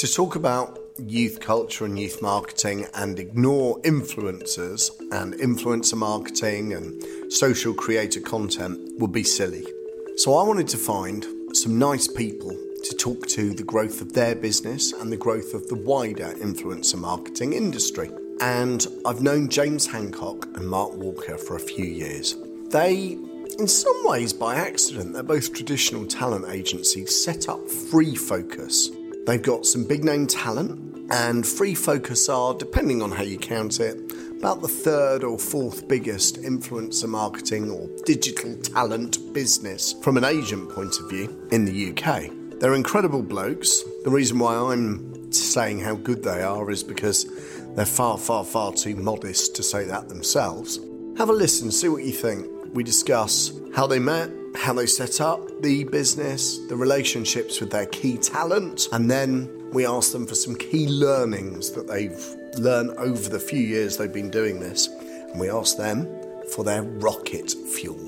To 0.00 0.10
talk 0.10 0.34
about 0.34 0.78
youth 0.98 1.40
culture 1.40 1.84
and 1.84 1.98
youth 1.98 2.22
marketing 2.22 2.86
and 2.94 3.18
ignore 3.18 3.78
influencers 3.82 4.88
and 5.12 5.34
influencer 5.34 5.98
marketing 5.98 6.72
and 6.72 7.30
social 7.30 7.74
creator 7.74 8.22
content 8.22 8.98
would 8.98 9.12
be 9.12 9.22
silly. 9.22 9.62
So 10.16 10.36
I 10.36 10.42
wanted 10.42 10.68
to 10.68 10.78
find 10.78 11.26
some 11.52 11.78
nice 11.78 12.08
people 12.08 12.48
to 12.48 12.96
talk 12.96 13.26
to 13.26 13.52
the 13.52 13.62
growth 13.62 14.00
of 14.00 14.14
their 14.14 14.34
business 14.34 14.94
and 14.94 15.12
the 15.12 15.18
growth 15.18 15.52
of 15.52 15.68
the 15.68 15.74
wider 15.74 16.32
influencer 16.36 16.98
marketing 16.98 17.52
industry. 17.52 18.10
And 18.40 18.86
I've 19.04 19.20
known 19.20 19.50
James 19.50 19.86
Hancock 19.86 20.46
and 20.56 20.66
Mark 20.66 20.94
Walker 20.94 21.36
for 21.36 21.56
a 21.56 21.60
few 21.60 21.84
years. 21.84 22.36
They, 22.70 23.18
in 23.58 23.68
some 23.68 24.00
ways 24.06 24.32
by 24.32 24.54
accident, 24.54 25.12
they're 25.12 25.22
both 25.22 25.52
traditional 25.52 26.06
talent 26.06 26.46
agencies 26.48 27.22
set 27.22 27.50
up 27.50 27.68
Free 27.68 28.14
Focus. 28.14 28.88
They've 29.26 29.42
got 29.42 29.66
some 29.66 29.84
big 29.84 30.04
name 30.04 30.26
talent, 30.26 31.08
and 31.10 31.46
Free 31.46 31.74
Focus 31.74 32.28
are, 32.28 32.54
depending 32.54 33.02
on 33.02 33.10
how 33.10 33.22
you 33.22 33.38
count 33.38 33.80
it, 33.80 33.96
about 34.38 34.62
the 34.62 34.68
third 34.68 35.22
or 35.22 35.38
fourth 35.38 35.86
biggest 35.86 36.40
influencer 36.42 37.08
marketing 37.08 37.70
or 37.70 37.88
digital 38.04 38.56
talent 38.56 39.32
business 39.34 39.92
from 40.02 40.16
an 40.16 40.24
agent 40.24 40.70
point 40.70 40.98
of 40.98 41.10
view 41.10 41.46
in 41.52 41.66
the 41.66 41.90
UK. 41.90 42.30
They're 42.58 42.74
incredible 42.74 43.22
blokes. 43.22 43.84
The 44.04 44.10
reason 44.10 44.38
why 44.38 44.54
I'm 44.56 45.30
saying 45.32 45.80
how 45.80 45.96
good 45.96 46.22
they 46.22 46.42
are 46.42 46.70
is 46.70 46.82
because 46.82 47.26
they're 47.74 47.86
far, 47.86 48.16
far, 48.18 48.44
far 48.44 48.72
too 48.72 48.96
modest 48.96 49.54
to 49.56 49.62
say 49.62 49.84
that 49.84 50.08
themselves. 50.08 50.80
Have 51.18 51.28
a 51.28 51.34
listen, 51.34 51.70
see 51.70 51.88
what 51.88 52.04
you 52.04 52.12
think. 52.12 52.46
We 52.72 52.82
discuss 52.82 53.52
how 53.74 53.86
they 53.86 53.98
met, 53.98 54.30
how 54.56 54.72
they 54.72 54.86
set 54.86 55.20
up 55.20 55.40
the 55.62 55.84
business, 55.84 56.58
the 56.68 56.76
relationships 56.76 57.60
with 57.60 57.70
their 57.70 57.86
key 57.86 58.16
talent, 58.18 58.88
and 58.92 59.10
then 59.10 59.48
we 59.72 59.86
ask 59.86 60.12
them 60.12 60.26
for 60.26 60.34
some 60.34 60.56
key 60.56 60.88
learnings 60.88 61.70
that 61.72 61.86
they've 61.86 62.24
learned 62.58 62.90
over 62.98 63.28
the 63.28 63.38
few 63.38 63.60
years 63.60 63.96
they've 63.96 64.12
been 64.12 64.30
doing 64.30 64.58
this. 64.60 64.88
And 64.88 65.38
we 65.38 65.48
ask 65.50 65.76
them 65.76 66.08
for 66.52 66.64
their 66.64 66.82
rocket 66.82 67.50
fuel. 67.52 67.98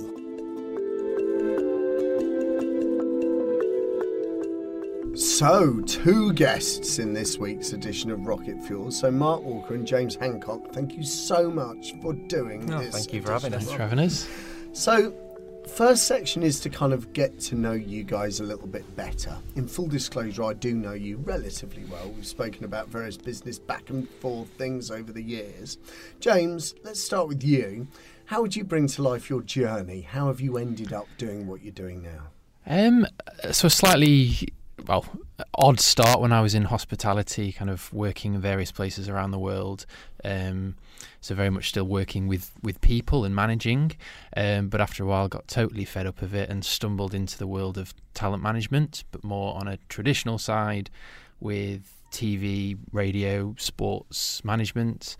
So, 5.14 5.80
two 5.82 6.32
guests 6.32 6.98
in 6.98 7.12
this 7.12 7.38
week's 7.38 7.74
edition 7.74 8.10
of 8.10 8.26
Rocket 8.26 8.58
Fuel. 8.64 8.90
So, 8.90 9.10
Mark 9.10 9.42
Walker 9.42 9.74
and 9.74 9.86
James 9.86 10.14
Hancock, 10.14 10.72
thank 10.72 10.96
you 10.96 11.02
so 11.04 11.50
much 11.50 11.94
for 12.00 12.14
doing 12.14 12.72
Oh, 12.72 12.78
this. 12.78 12.94
thank 12.94 13.12
you 13.12 13.20
for 13.20 13.32
having 13.32 13.52
us. 13.52 13.64
Thanks 13.64 13.72
for 13.76 13.82
having 13.82 13.98
us. 13.98 14.26
so, 14.72 15.12
first 15.68 16.06
section 16.06 16.42
is 16.42 16.60
to 16.60 16.70
kind 16.70 16.92
of 16.92 17.12
get 17.12 17.38
to 17.40 17.54
know 17.54 17.72
you 17.72 18.04
guys 18.04 18.40
a 18.40 18.44
little 18.44 18.66
bit 18.66 18.96
better. 18.96 19.36
In 19.56 19.66
full 19.66 19.86
disclosure, 19.86 20.44
I 20.44 20.54
do 20.54 20.74
know 20.74 20.92
you 20.92 21.18
relatively 21.18 21.84
well. 21.84 22.10
We've 22.10 22.26
spoken 22.26 22.64
about 22.64 22.88
various 22.88 23.16
business 23.16 23.58
back 23.58 23.90
and 23.90 24.08
forth 24.08 24.48
things 24.50 24.90
over 24.90 25.12
the 25.12 25.22
years. 25.22 25.78
James, 26.20 26.74
let's 26.84 27.02
start 27.02 27.28
with 27.28 27.42
you. 27.42 27.86
How 28.26 28.40
would 28.42 28.56
you 28.56 28.64
bring 28.64 28.86
to 28.88 29.02
life 29.02 29.28
your 29.28 29.42
journey? 29.42 30.02
How 30.02 30.28
have 30.28 30.40
you 30.40 30.56
ended 30.56 30.92
up 30.92 31.06
doing 31.18 31.46
what 31.46 31.62
you're 31.62 31.72
doing 31.72 32.02
now? 32.02 32.30
Um, 32.66 33.06
so 33.50 33.68
slightly 33.68 34.48
well 34.86 35.04
odd 35.54 35.80
start 35.80 36.20
when 36.20 36.32
I 36.32 36.40
was 36.40 36.54
in 36.54 36.64
hospitality, 36.64 37.52
kind 37.52 37.70
of 37.70 37.92
working 37.92 38.34
in 38.34 38.40
various 38.40 38.72
places 38.72 39.08
around 39.08 39.30
the 39.30 39.38
world. 39.38 39.86
Um, 40.24 40.76
so 41.20 41.34
very 41.34 41.50
much 41.50 41.68
still 41.68 41.84
working 41.84 42.28
with 42.28 42.52
with 42.62 42.80
people 42.80 43.24
and 43.24 43.34
managing. 43.34 43.92
Um, 44.36 44.68
but 44.68 44.80
after 44.80 45.02
a 45.02 45.06
while, 45.06 45.28
got 45.28 45.48
totally 45.48 45.84
fed 45.84 46.06
up 46.06 46.22
of 46.22 46.34
it 46.34 46.48
and 46.50 46.64
stumbled 46.64 47.14
into 47.14 47.38
the 47.38 47.46
world 47.46 47.78
of 47.78 47.94
talent 48.14 48.42
management, 48.42 49.04
but 49.10 49.22
more 49.24 49.56
on 49.56 49.68
a 49.68 49.78
traditional 49.88 50.38
side 50.38 50.90
with 51.40 51.82
TV, 52.10 52.76
radio, 52.92 53.54
sports 53.58 54.44
management. 54.44 55.16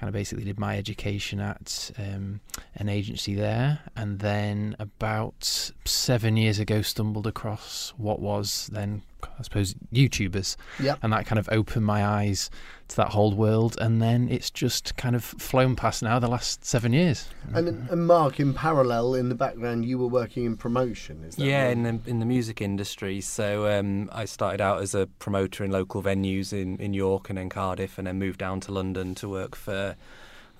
Kind 0.00 0.08
of 0.08 0.12
basically 0.14 0.44
did 0.44 0.60
my 0.60 0.78
education 0.78 1.40
at 1.40 1.90
um, 1.98 2.40
an 2.76 2.88
agency 2.88 3.34
there, 3.34 3.80
and 3.96 4.20
then 4.20 4.76
about 4.78 5.72
seven 5.84 6.36
years 6.36 6.60
ago, 6.60 6.82
stumbled 6.82 7.26
across 7.26 7.92
what 7.96 8.20
was 8.20 8.70
then, 8.72 9.02
I 9.38 9.42
suppose, 9.42 9.74
YouTubers, 9.92 10.56
Yep. 10.80 10.98
and 11.02 11.12
that 11.12 11.26
kind 11.26 11.38
of 11.38 11.48
opened 11.50 11.84
my 11.86 12.04
eyes 12.04 12.50
to 12.88 12.96
that 12.96 13.08
whole 13.10 13.32
world. 13.34 13.76
And 13.80 14.00
then 14.00 14.28
it's 14.28 14.50
just 14.50 14.96
kind 14.96 15.14
of 15.16 15.24
flown 15.24 15.76
past 15.76 16.02
now 16.02 16.18
the 16.18 16.28
last 16.28 16.64
seven 16.64 16.92
years. 16.92 17.28
And, 17.52 17.68
and 17.90 18.06
Mark, 18.06 18.40
in 18.40 18.54
parallel, 18.54 19.14
in 19.14 19.28
the 19.28 19.34
background, 19.34 19.84
you 19.84 19.98
were 19.98 20.06
working 20.06 20.44
in 20.44 20.56
promotion. 20.56 21.22
Is 21.24 21.36
that 21.36 21.44
Yeah, 21.44 21.64
right? 21.64 21.72
in 21.72 21.82
the 21.82 22.00
in 22.06 22.18
the 22.20 22.26
music 22.26 22.60
industry. 22.60 23.20
So 23.20 23.68
um, 23.78 24.08
I 24.12 24.24
started 24.24 24.60
out 24.60 24.80
as 24.82 24.94
a 24.94 25.06
promoter 25.18 25.64
in 25.64 25.70
local 25.70 26.02
venues 26.02 26.52
in, 26.52 26.76
in 26.78 26.94
York 26.94 27.28
and 27.28 27.36
then 27.38 27.48
Cardiff, 27.48 27.98
and 27.98 28.06
then 28.06 28.18
moved 28.18 28.38
down 28.38 28.60
to 28.60 28.72
London 28.72 29.14
to 29.16 29.28
work 29.28 29.54
for 29.56 29.96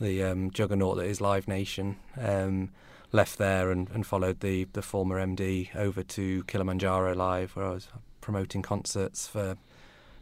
the 0.01 0.23
um, 0.23 0.51
juggernaut 0.51 0.97
that 0.99 1.07
is 1.07 1.21
Live 1.21 1.49
Nation. 1.49 1.97
Um, 2.21 2.71
left 3.11 3.39
there 3.39 3.71
and, 3.71 3.89
and 3.95 4.07
followed 4.07 4.41
the 4.41 4.65
the 4.75 4.83
former 4.83 5.19
MD 5.25 5.75
over 5.75 6.03
to 6.03 6.45
Kilimanjaro 6.45 7.15
Live, 7.15 7.57
where 7.57 7.65
I 7.67 7.71
was 7.71 7.89
promoting 8.29 8.61
concerts 8.61 9.27
for 9.27 9.57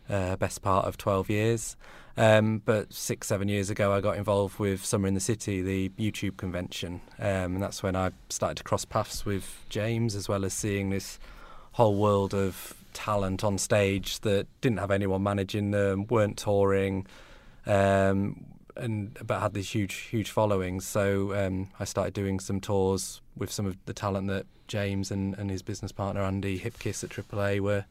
uh, 0.08 0.36
best 0.36 0.62
part 0.62 0.86
of 0.86 0.96
12 0.96 1.28
years. 1.28 1.76
Um, 2.16 2.62
but 2.64 2.92
six, 2.92 3.26
seven 3.26 3.48
years 3.48 3.68
ago, 3.68 3.92
I 3.92 4.00
got 4.00 4.16
involved 4.16 4.60
with 4.60 4.84
Summer 4.84 5.08
in 5.08 5.14
the 5.14 5.20
City, 5.20 5.60
the 5.60 5.88
YouTube 5.98 6.36
convention. 6.36 7.00
Um, 7.18 7.56
and 7.56 7.60
that's 7.60 7.82
when 7.82 7.96
I 7.96 8.12
started 8.28 8.58
to 8.58 8.62
cross 8.62 8.84
paths 8.84 9.26
with 9.26 9.60
James, 9.70 10.14
as 10.14 10.28
well 10.28 10.44
as 10.44 10.54
seeing 10.54 10.90
this 10.90 11.18
whole 11.72 11.96
world 11.96 12.32
of 12.32 12.74
talent 12.92 13.42
on 13.42 13.58
stage 13.58 14.20
that 14.20 14.46
didn't 14.60 14.78
have 14.78 14.92
anyone 14.92 15.24
managing 15.24 15.72
them, 15.72 16.06
weren't 16.06 16.36
touring, 16.36 17.06
um, 17.66 18.44
and 18.76 19.16
but 19.26 19.40
had 19.40 19.54
these 19.54 19.70
huge, 19.70 19.94
huge 19.94 20.30
followings. 20.30 20.86
So 20.86 21.34
um, 21.34 21.68
I 21.80 21.84
started 21.84 22.14
doing 22.14 22.40
some 22.40 22.60
tours 22.60 23.20
with 23.36 23.50
some 23.50 23.66
of 23.66 23.76
the 23.86 23.92
talent 23.92 24.28
that 24.28 24.46
James 24.68 25.10
and, 25.10 25.34
and 25.38 25.50
his 25.50 25.62
business 25.62 25.92
partner 25.92 26.22
Andy 26.22 26.58
Hipkiss 26.58 27.04
at 27.04 27.10
AAA 27.10 27.60
were 27.60 27.84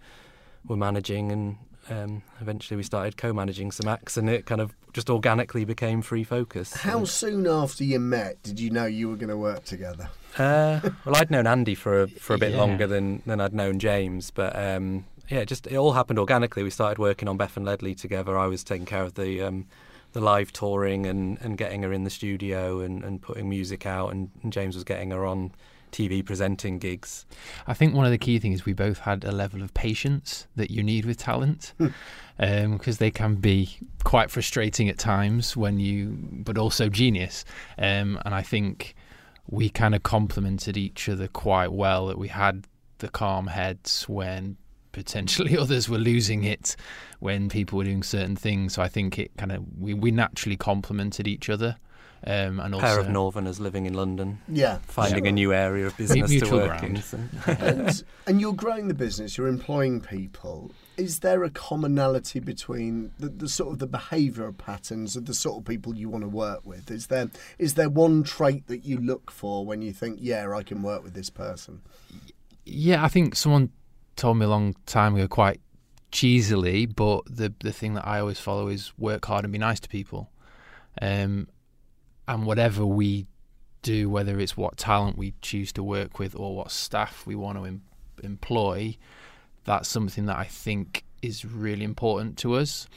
were 0.68 0.75
managing, 0.78 1.31
and 1.31 1.57
um, 1.90 2.24
eventually 2.41 2.75
we 2.78 2.84
started 2.84 3.18
co-managing 3.18 3.72
some 3.72 3.88
acts, 3.88 4.18
and 4.18 4.29
it 4.29 4.45
kind 4.45 4.59
of 4.62 4.74
just 4.94 5.09
organically 5.09 5.66
became 5.66 6.01
Free 6.01 6.24
Focus. 6.24 6.74
How 6.74 7.03
soon 7.06 7.45
after 7.47 7.84
you 7.84 8.00
met 8.00 8.41
did 8.44 8.59
you 8.59 8.69
know 8.72 8.85
you 8.85 9.09
were 9.09 9.16
going 9.18 9.29
to 9.29 9.38
work 9.38 9.63
together? 9.66 10.09
Uh, 10.38 10.79
well, 11.06 11.16
I'd 11.16 11.29
known 11.31 11.47
Andy 11.47 11.75
for 11.75 12.03
a, 12.03 12.07
for 12.07 12.34
a 12.34 12.38
bit 12.38 12.51
Yeah. 12.51 12.57
longer 12.57 12.88
than, 12.88 13.22
than 13.25 13.40
I'd 13.40 13.53
known 13.53 13.79
James, 13.79 14.31
but 14.31 14.56
um, 14.56 15.06
yeah, 15.29 15.40
it 15.40 15.47
just 15.47 15.68
it 15.68 15.75
all 15.75 15.94
happened 15.94 16.18
organically. 16.19 16.63
We 16.63 16.69
started 16.69 16.97
working 16.97 17.28
on 17.28 17.38
Bethan 17.38 17.66
Leadley 17.66 17.94
together. 17.95 18.38
I 18.38 18.47
was 18.47 18.63
taking 18.63 18.85
care 18.85 19.03
of 19.03 19.13
the 19.16 19.41
um, 19.44 19.66
the 20.15 20.21
live 20.21 20.53
touring 20.53 21.05
and, 21.05 21.37
and 21.41 21.57
getting 21.57 21.83
her 21.83 21.91
in 21.91 22.05
the 22.05 22.09
studio 22.09 22.79
and, 22.79 23.03
and 23.03 23.21
putting 23.21 23.49
music 23.49 23.85
out, 23.85 24.13
and, 24.13 24.31
and 24.43 24.53
James 24.53 24.73
was 24.73 24.85
getting 24.85 25.11
her 25.11 25.25
on 25.25 25.51
TV 25.91 26.25
presenting 26.25 26.79
gigs. 26.79 27.25
I 27.67 27.73
think 27.73 27.93
one 27.93 28.05
of 28.05 28.11
the 28.11 28.17
key 28.17 28.39
things 28.39 28.61
is 28.61 28.65
we 28.65 28.71
both 28.71 28.99
had 28.99 29.25
a 29.25 29.33
level 29.33 29.61
of 29.61 29.73
patience 29.73 30.47
that 30.55 30.71
you 30.71 30.81
need 30.83 31.03
with 31.03 31.17
talent, 31.17 31.73
because 32.39 32.97
they 32.97 33.11
can 33.11 33.35
be 33.35 33.77
quite 34.05 34.31
frustrating 34.31 34.87
at 34.87 34.97
times 34.97 35.57
when 35.57 35.79
you, 35.79 36.17
but 36.31 36.57
also 36.57 36.87
genius. 36.87 37.43
Um, 37.77 38.17
and 38.23 38.33
I 38.33 38.41
think 38.41 38.95
we 39.49 39.69
kind 39.69 39.93
of 39.93 40.03
complemented 40.03 40.77
each 40.77 41.09
other 41.09 41.27
quite 41.27 41.73
well. 41.73 42.07
That 42.07 42.17
we 42.17 42.29
had 42.29 42.67
the 42.99 43.09
calm 43.09 43.47
heads 43.47 44.07
when 44.07 44.55
potentially 44.95 45.57
others 45.66 45.88
were 45.88 46.00
losing 46.00 46.44
it 46.44 46.75
when 47.19 47.50
people 47.50 47.78
were 47.78 47.83
doing 47.83 48.01
certain 48.03 48.35
things. 48.35 48.73
So 48.73 48.81
I 48.81 48.88
think 48.88 49.19
it 49.19 49.31
kind 49.38 49.51
of 49.51 49.63
we, 49.78 49.94
we 49.94 50.09
naturally 50.11 50.57
complemented 50.57 51.28
each 51.28 51.50
other. 51.50 51.78
Um, 52.28 52.59
and 52.59 52.73
also 52.73 52.88
Pair 52.88 53.00
of 53.00 53.09
Northerners 53.09 53.59
living 53.59 53.85
in 53.85 53.94
London, 53.94 54.39
Yeah. 54.47 54.79
finding 54.88 55.28
a 55.28 55.31
new 55.31 55.53
area 55.53 55.85
of 55.85 55.95
business 55.95 56.28
to 56.28 56.28
mutual 56.28 56.57
work 56.59 56.81
in. 56.81 57.00
So- 57.03 57.19
and, 57.59 58.03
and 58.25 58.42
you're 58.42 58.53
growing 58.56 58.88
the 58.88 58.95
business, 58.95 59.38
you're 59.38 59.47
employing 59.47 60.01
people. 60.01 60.71
Is 60.97 61.19
there 61.19 61.44
a 61.44 61.51
commonality 61.51 62.39
between 62.39 63.12
the, 63.19 63.30
the 63.30 63.47
sort 63.47 63.74
of 63.74 63.80
the 63.80 63.88
behavioural 63.88 64.57
patterns 64.57 65.15
of 65.15 65.25
the 65.25 65.36
sort 65.36 65.57
of 65.59 65.65
people 65.65 65.95
you 65.95 66.09
want 66.09 66.24
to 66.24 66.27
work 66.30 66.65
with? 66.65 66.89
Is 66.89 67.07
there 67.07 67.30
is 67.59 67.75
there 67.75 67.89
one 67.89 68.24
trait 68.24 68.65
that 68.68 68.86
you 68.86 68.97
look 68.97 69.30
for 69.30 69.63
when 69.63 69.83
you 69.83 69.94
think, 69.94 70.18
yeah, 70.19 70.51
I 70.51 70.63
can 70.63 70.81
work 70.81 71.03
with 71.03 71.13
this 71.13 71.30
person? 71.30 71.81
Yeah, 72.65 73.03
I 73.03 73.07
think 73.07 73.36
someone 73.36 73.69
told 74.15 74.38
me 74.38 74.45
a 74.45 74.50
long 74.50 74.75
time 74.85 75.15
ago, 75.15 75.27
quite 75.27 75.59
cheesily, 76.12 76.85
but 76.85 77.23
the 77.25 77.53
the 77.59 77.71
thing 77.71 77.94
that 77.95 78.07
I 78.07 78.19
always 78.19 78.39
follow 78.39 78.67
is 78.67 78.94
work 78.97 79.25
hard 79.25 79.44
and 79.44 79.51
be 79.51 79.59
nice 79.59 79.79
to 79.81 79.89
people. 79.89 80.31
Um, 81.01 81.47
and 82.27 82.45
whatever 82.45 82.85
we 82.85 83.27
do, 83.81 84.09
whether 84.09 84.39
it's 84.39 84.57
what 84.57 84.77
talent 84.77 85.17
we 85.17 85.33
choose 85.41 85.71
to 85.73 85.83
work 85.83 86.17
with 86.17 86.35
or 86.35 86.56
what 86.56 86.71
staff 86.71 87.27
we 87.27 87.35
want 87.35 87.57
to 87.57 87.65
em- 87.65 87.83
employ, 88.23 88.97
that's 89.65 89.88
something 89.88 90.25
that 90.25 90.38
I 90.38 90.45
think 90.45 91.03
is 91.21 91.45
really 91.45 91.83
important 91.83 92.38
to 92.39 92.56
us. 92.56 92.88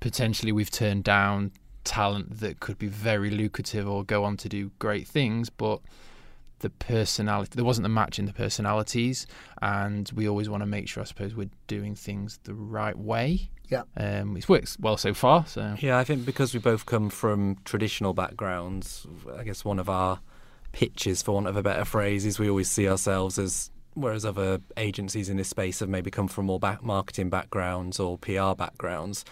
Potentially, 0.00 0.52
we've 0.52 0.70
turned 0.70 1.04
down 1.04 1.52
talent 1.84 2.40
that 2.40 2.60
could 2.60 2.78
be 2.78 2.88
very 2.88 3.30
lucrative 3.30 3.88
or 3.88 4.04
go 4.04 4.24
on 4.24 4.36
to 4.36 4.48
do 4.48 4.70
great 4.78 5.08
things, 5.08 5.48
but 5.48 5.80
the 6.60 6.70
personality. 6.70 7.52
There 7.54 7.64
wasn't 7.64 7.86
a 7.86 7.90
match 7.90 8.18
in 8.18 8.26
the 8.26 8.32
personalities, 8.32 9.26
and 9.62 10.10
we 10.14 10.28
always 10.28 10.48
want 10.48 10.62
to 10.62 10.66
make 10.66 10.88
sure, 10.88 11.02
I 11.02 11.06
suppose, 11.06 11.34
we're 11.34 11.50
doing 11.66 11.94
things 11.94 12.38
the 12.44 12.54
right 12.54 12.96
way. 12.96 13.50
Yeah. 13.68 13.82
Um, 13.96 14.36
it's 14.36 14.48
worked 14.48 14.76
well 14.80 14.96
so 14.96 15.12
far. 15.14 15.46
So 15.46 15.76
Yeah, 15.80 15.98
I 15.98 16.04
think 16.04 16.24
because 16.24 16.54
we 16.54 16.60
both 16.60 16.86
come 16.86 17.10
from 17.10 17.58
traditional 17.64 18.14
backgrounds, 18.14 19.06
I 19.36 19.44
guess 19.44 19.64
one 19.64 19.78
of 19.78 19.88
our 19.88 20.20
pitches, 20.72 21.22
for 21.22 21.32
want 21.32 21.46
of 21.46 21.56
a 21.56 21.62
better 21.62 21.84
phrase, 21.84 22.24
is 22.24 22.38
we 22.38 22.48
always 22.48 22.70
see 22.70 22.88
ourselves 22.88 23.38
as, 23.38 23.70
whereas 23.94 24.24
other 24.24 24.60
agencies 24.76 25.28
in 25.28 25.36
this 25.36 25.48
space 25.48 25.80
have 25.80 25.88
maybe 25.88 26.10
come 26.10 26.28
from 26.28 26.46
more 26.46 26.60
back 26.60 26.82
marketing 26.82 27.30
backgrounds 27.30 28.00
or 28.00 28.16
PR 28.18 28.54
backgrounds, 28.56 29.24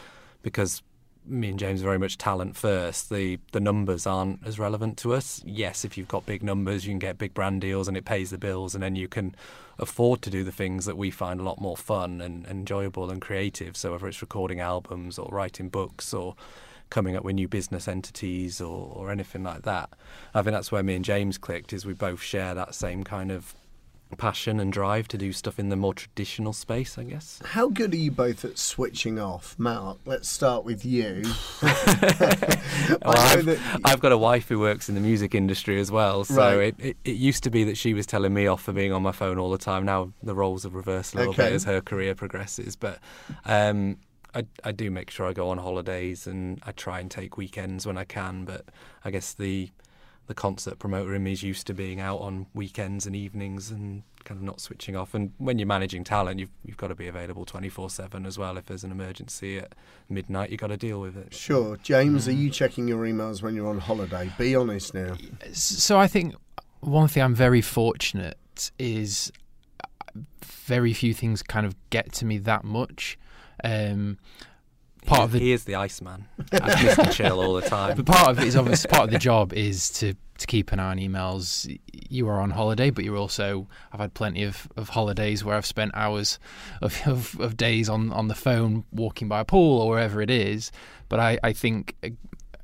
because 0.42 0.82
me 1.26 1.50
and 1.50 1.58
James 1.58 1.80
are 1.82 1.84
very 1.84 1.98
much 1.98 2.18
talent 2.18 2.56
first. 2.56 3.10
The 3.10 3.38
the 3.52 3.60
numbers 3.60 4.06
aren't 4.06 4.46
as 4.46 4.58
relevant 4.58 4.96
to 4.98 5.14
us. 5.14 5.42
Yes, 5.44 5.84
if 5.84 5.96
you've 5.96 6.08
got 6.08 6.26
big 6.26 6.42
numbers, 6.42 6.86
you 6.86 6.92
can 6.92 6.98
get 6.98 7.18
big 7.18 7.34
brand 7.34 7.60
deals 7.60 7.88
and 7.88 7.96
it 7.96 8.04
pays 8.04 8.30
the 8.30 8.38
bills, 8.38 8.74
and 8.74 8.82
then 8.82 8.96
you 8.96 9.08
can 9.08 9.34
afford 9.78 10.22
to 10.22 10.30
do 10.30 10.42
the 10.42 10.52
things 10.52 10.86
that 10.86 10.96
we 10.96 11.10
find 11.10 11.40
a 11.40 11.42
lot 11.42 11.60
more 11.60 11.76
fun 11.76 12.20
and 12.20 12.46
enjoyable 12.46 13.10
and 13.10 13.20
creative. 13.20 13.76
So 13.76 13.92
whether 13.92 14.08
it's 14.08 14.22
recording 14.22 14.60
albums 14.60 15.18
or 15.18 15.28
writing 15.30 15.68
books 15.68 16.14
or 16.14 16.34
coming 16.90 17.16
up 17.16 17.24
with 17.24 17.34
new 17.34 17.48
business 17.48 17.88
entities 17.88 18.60
or, 18.60 18.92
or 18.94 19.10
anything 19.10 19.42
like 19.42 19.62
that. 19.62 19.90
I 20.34 20.42
think 20.42 20.54
that's 20.54 20.70
where 20.70 20.82
me 20.82 20.94
and 20.94 21.04
James 21.04 21.36
clicked 21.36 21.72
is 21.72 21.84
we 21.84 21.94
both 21.94 22.22
share 22.22 22.54
that 22.54 22.74
same 22.74 23.04
kind 23.04 23.32
of 23.32 23.54
passion 24.16 24.60
and 24.60 24.72
drive 24.72 25.08
to 25.08 25.18
do 25.18 25.32
stuff 25.32 25.58
in 25.58 25.68
the 25.68 25.76
more 25.76 25.94
traditional 25.94 26.52
space, 26.52 26.98
I 26.98 27.04
guess. 27.04 27.40
How 27.44 27.68
good 27.68 27.94
are 27.94 27.98
you 27.98 28.10
both 28.10 28.44
at 28.44 28.58
switching 28.58 29.18
off? 29.18 29.54
Mark, 29.58 29.98
let's 30.04 30.28
start 30.28 30.64
with 30.64 30.84
you. 30.84 31.22
well, 31.62 33.00
I've, 33.04 33.80
I've, 33.84 34.00
got 34.00 34.12
a 34.12 34.18
wife 34.18 34.48
who 34.48 34.58
works 34.58 34.88
in 34.88 34.94
the 34.94 35.00
music 35.00 35.34
industry 35.34 35.80
as 35.80 35.90
well, 35.90 36.24
so 36.24 36.58
right. 36.58 36.74
it, 36.78 36.86
it, 36.86 36.96
it, 37.04 37.16
used 37.16 37.42
to 37.44 37.50
be 37.50 37.64
that 37.64 37.76
she 37.76 37.94
was 37.94 38.06
telling 38.06 38.34
me 38.34 38.46
off 38.46 38.62
for 38.62 38.72
being 38.72 38.92
on 38.92 39.02
my 39.02 39.12
phone 39.12 39.38
all 39.38 39.50
the 39.50 39.58
time. 39.58 39.84
Now 39.84 40.12
the 40.22 40.34
roles 40.34 40.64
have 40.64 40.74
reversed 40.74 41.14
a 41.14 41.18
little 41.18 41.32
okay. 41.32 41.44
bit 41.44 41.52
as 41.52 41.64
her 41.64 41.80
career 41.80 42.14
progresses, 42.14 42.76
but 42.76 42.98
um, 43.44 43.98
I, 44.34 44.44
I 44.64 44.72
do 44.72 44.90
make 44.90 45.10
sure 45.10 45.26
I 45.26 45.32
go 45.32 45.48
on 45.48 45.58
holidays 45.58 46.26
and 46.26 46.60
I 46.64 46.72
try 46.72 47.00
and 47.00 47.10
take 47.10 47.36
weekends 47.36 47.86
when 47.86 47.96
I 47.96 48.04
can, 48.04 48.44
but 48.44 48.66
I 49.04 49.10
guess 49.10 49.32
the 49.32 49.70
the 50.26 50.34
concert 50.34 50.78
promoter 50.78 51.14
in 51.14 51.22
me 51.22 51.32
is 51.32 51.42
used 51.42 51.66
to 51.68 51.74
being 51.74 52.00
out 52.00 52.18
on 52.18 52.46
weekends 52.54 53.06
and 53.06 53.14
evenings 53.14 53.70
and 53.70 54.02
kind 54.24 54.38
of 54.38 54.42
not 54.42 54.60
switching 54.60 54.96
off. 54.96 55.14
And 55.14 55.32
when 55.38 55.58
you're 55.58 55.66
managing 55.66 56.04
talent, 56.04 56.40
you've 56.40 56.50
you've 56.64 56.76
got 56.76 56.88
to 56.88 56.94
be 56.94 57.06
available 57.06 57.46
24/7 57.46 58.26
as 58.26 58.38
well. 58.38 58.56
If 58.56 58.66
there's 58.66 58.84
an 58.84 58.90
emergency 58.90 59.58
at 59.58 59.74
midnight, 60.08 60.50
you've 60.50 60.60
got 60.60 60.68
to 60.68 60.76
deal 60.76 61.00
with 61.00 61.16
it. 61.16 61.32
Sure, 61.32 61.76
James, 61.76 62.26
are 62.28 62.32
you 62.32 62.50
checking 62.50 62.88
your 62.88 63.04
emails 63.04 63.42
when 63.42 63.54
you're 63.54 63.68
on 63.68 63.78
holiday? 63.78 64.32
Be 64.36 64.56
honest 64.56 64.94
now. 64.94 65.16
So 65.52 65.98
I 65.98 66.06
think 66.06 66.34
one 66.80 67.08
thing 67.08 67.22
I'm 67.22 67.34
very 67.34 67.60
fortunate 67.60 68.70
is 68.78 69.32
very 70.44 70.92
few 70.92 71.14
things 71.14 71.42
kind 71.42 71.66
of 71.66 71.74
get 71.90 72.12
to 72.14 72.24
me 72.24 72.38
that 72.38 72.64
much. 72.64 73.18
Um, 73.62 74.18
part 75.06 75.22
of 75.22 75.32
the 75.32 75.38
he 75.38 75.52
is 75.52 75.64
the 75.64 75.74
Iceman. 75.76 76.26
I 76.52 76.82
miss 76.82 76.96
the 76.96 77.10
chill 77.12 77.40
all 77.40 77.54
the 77.54 77.62
time. 77.62 77.96
But 77.96 78.06
part 78.06 78.28
of 78.28 78.38
it 78.38 78.46
is 78.46 78.56
obviously 78.56 78.88
part 78.88 79.04
of 79.04 79.10
the 79.10 79.18
job 79.18 79.52
is 79.52 79.90
to 80.00 80.14
to 80.38 80.46
keep 80.46 80.72
an 80.72 80.78
eye 80.78 80.90
on 80.90 80.98
emails. 80.98 81.78
You 82.10 82.28
are 82.28 82.40
on 82.40 82.50
holiday, 82.50 82.90
but 82.90 83.04
you're 83.04 83.16
also. 83.16 83.68
I've 83.92 84.00
had 84.00 84.14
plenty 84.14 84.42
of, 84.42 84.68
of 84.76 84.90
holidays 84.90 85.44
where 85.44 85.56
I've 85.56 85.66
spent 85.66 85.92
hours 85.94 86.38
of, 86.82 87.00
of, 87.06 87.40
of 87.40 87.56
days 87.56 87.88
on, 87.88 88.12
on 88.12 88.28
the 88.28 88.34
phone, 88.34 88.84
walking 88.92 89.28
by 89.28 89.40
a 89.40 89.44
pool 89.44 89.80
or 89.80 89.90
wherever 89.90 90.20
it 90.20 90.30
is. 90.30 90.70
But 91.08 91.20
I, 91.20 91.38
I 91.42 91.52
think 91.52 91.96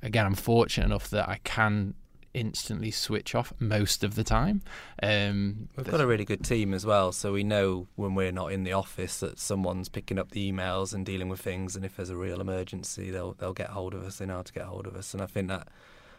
again, 0.03 0.27
I'm 0.27 0.35
fortunate 0.35 0.87
enough 0.87 1.11
that 1.11 1.29
I 1.29 1.39
can 1.45 1.95
instantly 2.35 2.91
switch 2.91 3.35
off 3.35 3.53
most 3.59 4.03
of 4.05 4.15
the 4.15 4.25
time. 4.25 4.63
Um, 5.03 5.69
We've 5.77 5.91
got 5.91 6.01
a 6.01 6.07
really 6.07 6.25
good 6.25 6.45
team 6.45 6.73
as 6.75 6.87
well, 6.87 7.13
so 7.13 7.33
we 7.33 7.45
know 7.45 7.89
when 7.97 8.15
we're 8.15 8.33
not 8.33 8.53
in 8.53 8.65
the 8.65 8.73
office 8.73 9.21
that 9.21 9.39
someone's 9.39 9.89
picking 9.89 10.19
up 10.19 10.31
the 10.31 10.51
emails 10.51 10.95
and 10.95 11.05
dealing 11.05 11.29
with 11.29 11.41
things, 11.41 11.77
and 11.77 11.85
if 11.85 11.97
there's 11.97 12.11
a 12.11 12.17
real 12.17 12.41
emergency, 12.41 13.11
they'll 13.11 13.35
they'll 13.35 13.53
get 13.53 13.69
hold 13.71 13.95
of 13.95 14.03
us. 14.03 14.19
They 14.19 14.27
know 14.27 14.37
how 14.37 14.43
to 14.43 14.53
get 14.53 14.65
hold 14.65 14.87
of 14.87 14.97
us, 14.97 15.13
and 15.15 15.23
I 15.23 15.27
think 15.27 15.49
that 15.49 15.69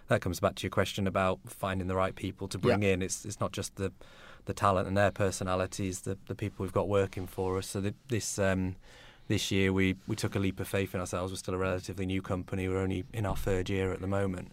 that 0.08 0.22
comes 0.22 0.40
back 0.40 0.56
to 0.56 0.64
your 0.64 0.72
question 0.72 1.08
about 1.08 1.40
finding 1.48 1.88
the 1.88 1.96
right 1.96 2.16
people 2.16 2.48
to 2.50 2.58
bring 2.58 2.84
yeah. 2.84 2.90
in. 2.90 3.02
It's 3.02 3.26
it's 3.26 3.40
not 3.40 3.52
just 3.52 3.76
the 3.76 3.92
the 4.46 4.54
talent 4.54 4.88
and 4.88 4.98
their 4.98 5.12
personalities, 5.12 6.02
the 6.02 6.18
the 6.28 6.36
people 6.36 6.64
we've 6.64 6.74
got 6.74 6.88
working 6.88 7.28
for 7.28 7.58
us. 7.58 7.68
So 7.68 7.82
the, 7.82 7.94
this. 8.10 8.40
Um, 8.40 8.76
this 9.30 9.52
year 9.52 9.72
we, 9.72 9.96
we 10.06 10.18
took 10.18 10.36
a 10.36 10.40
leap 10.40 10.60
of 10.60 10.68
faith 10.68 10.94
in 10.94 11.00
ourselves. 11.00 11.32
We're 11.32 11.38
still 11.38 11.54
a 11.54 11.58
relatively 11.58 12.06
new 12.06 12.22
company. 12.22 12.68
We're 12.68 12.80
only 12.80 13.06
in 13.14 13.26
our 13.26 13.38
third 13.38 13.70
year 13.70 13.94
at 13.94 14.02
the 14.02 14.08
moment. 14.08 14.52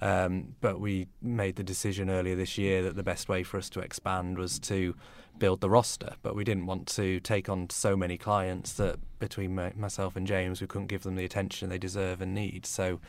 Um, 0.00 0.54
but 0.60 0.80
we 0.80 1.08
made 1.20 1.56
the 1.56 1.64
decision 1.64 2.08
earlier 2.08 2.36
this 2.36 2.56
year 2.56 2.82
that 2.82 2.96
the 2.96 3.02
best 3.02 3.28
way 3.28 3.42
for 3.42 3.58
us 3.58 3.68
to 3.70 3.80
expand 3.80 4.38
was 4.38 4.58
to 4.60 4.94
build 5.38 5.60
the 5.60 5.70
roster. 5.70 6.14
But 6.22 6.34
we 6.34 6.44
didn't 6.44 6.66
want 6.66 6.86
to 6.88 7.20
take 7.20 7.48
on 7.48 7.70
so 7.70 7.96
many 7.96 8.16
clients 8.16 8.72
that 8.74 8.98
between 9.18 9.54
my, 9.54 9.72
myself 9.76 10.16
and 10.16 10.26
James, 10.26 10.60
we 10.60 10.66
couldn't 10.66 10.88
give 10.88 11.02
them 11.02 11.16
the 11.16 11.24
attention 11.24 11.68
they 11.68 11.78
deserve 11.78 12.20
and 12.20 12.34
need. 12.34 12.66
So 12.66 13.00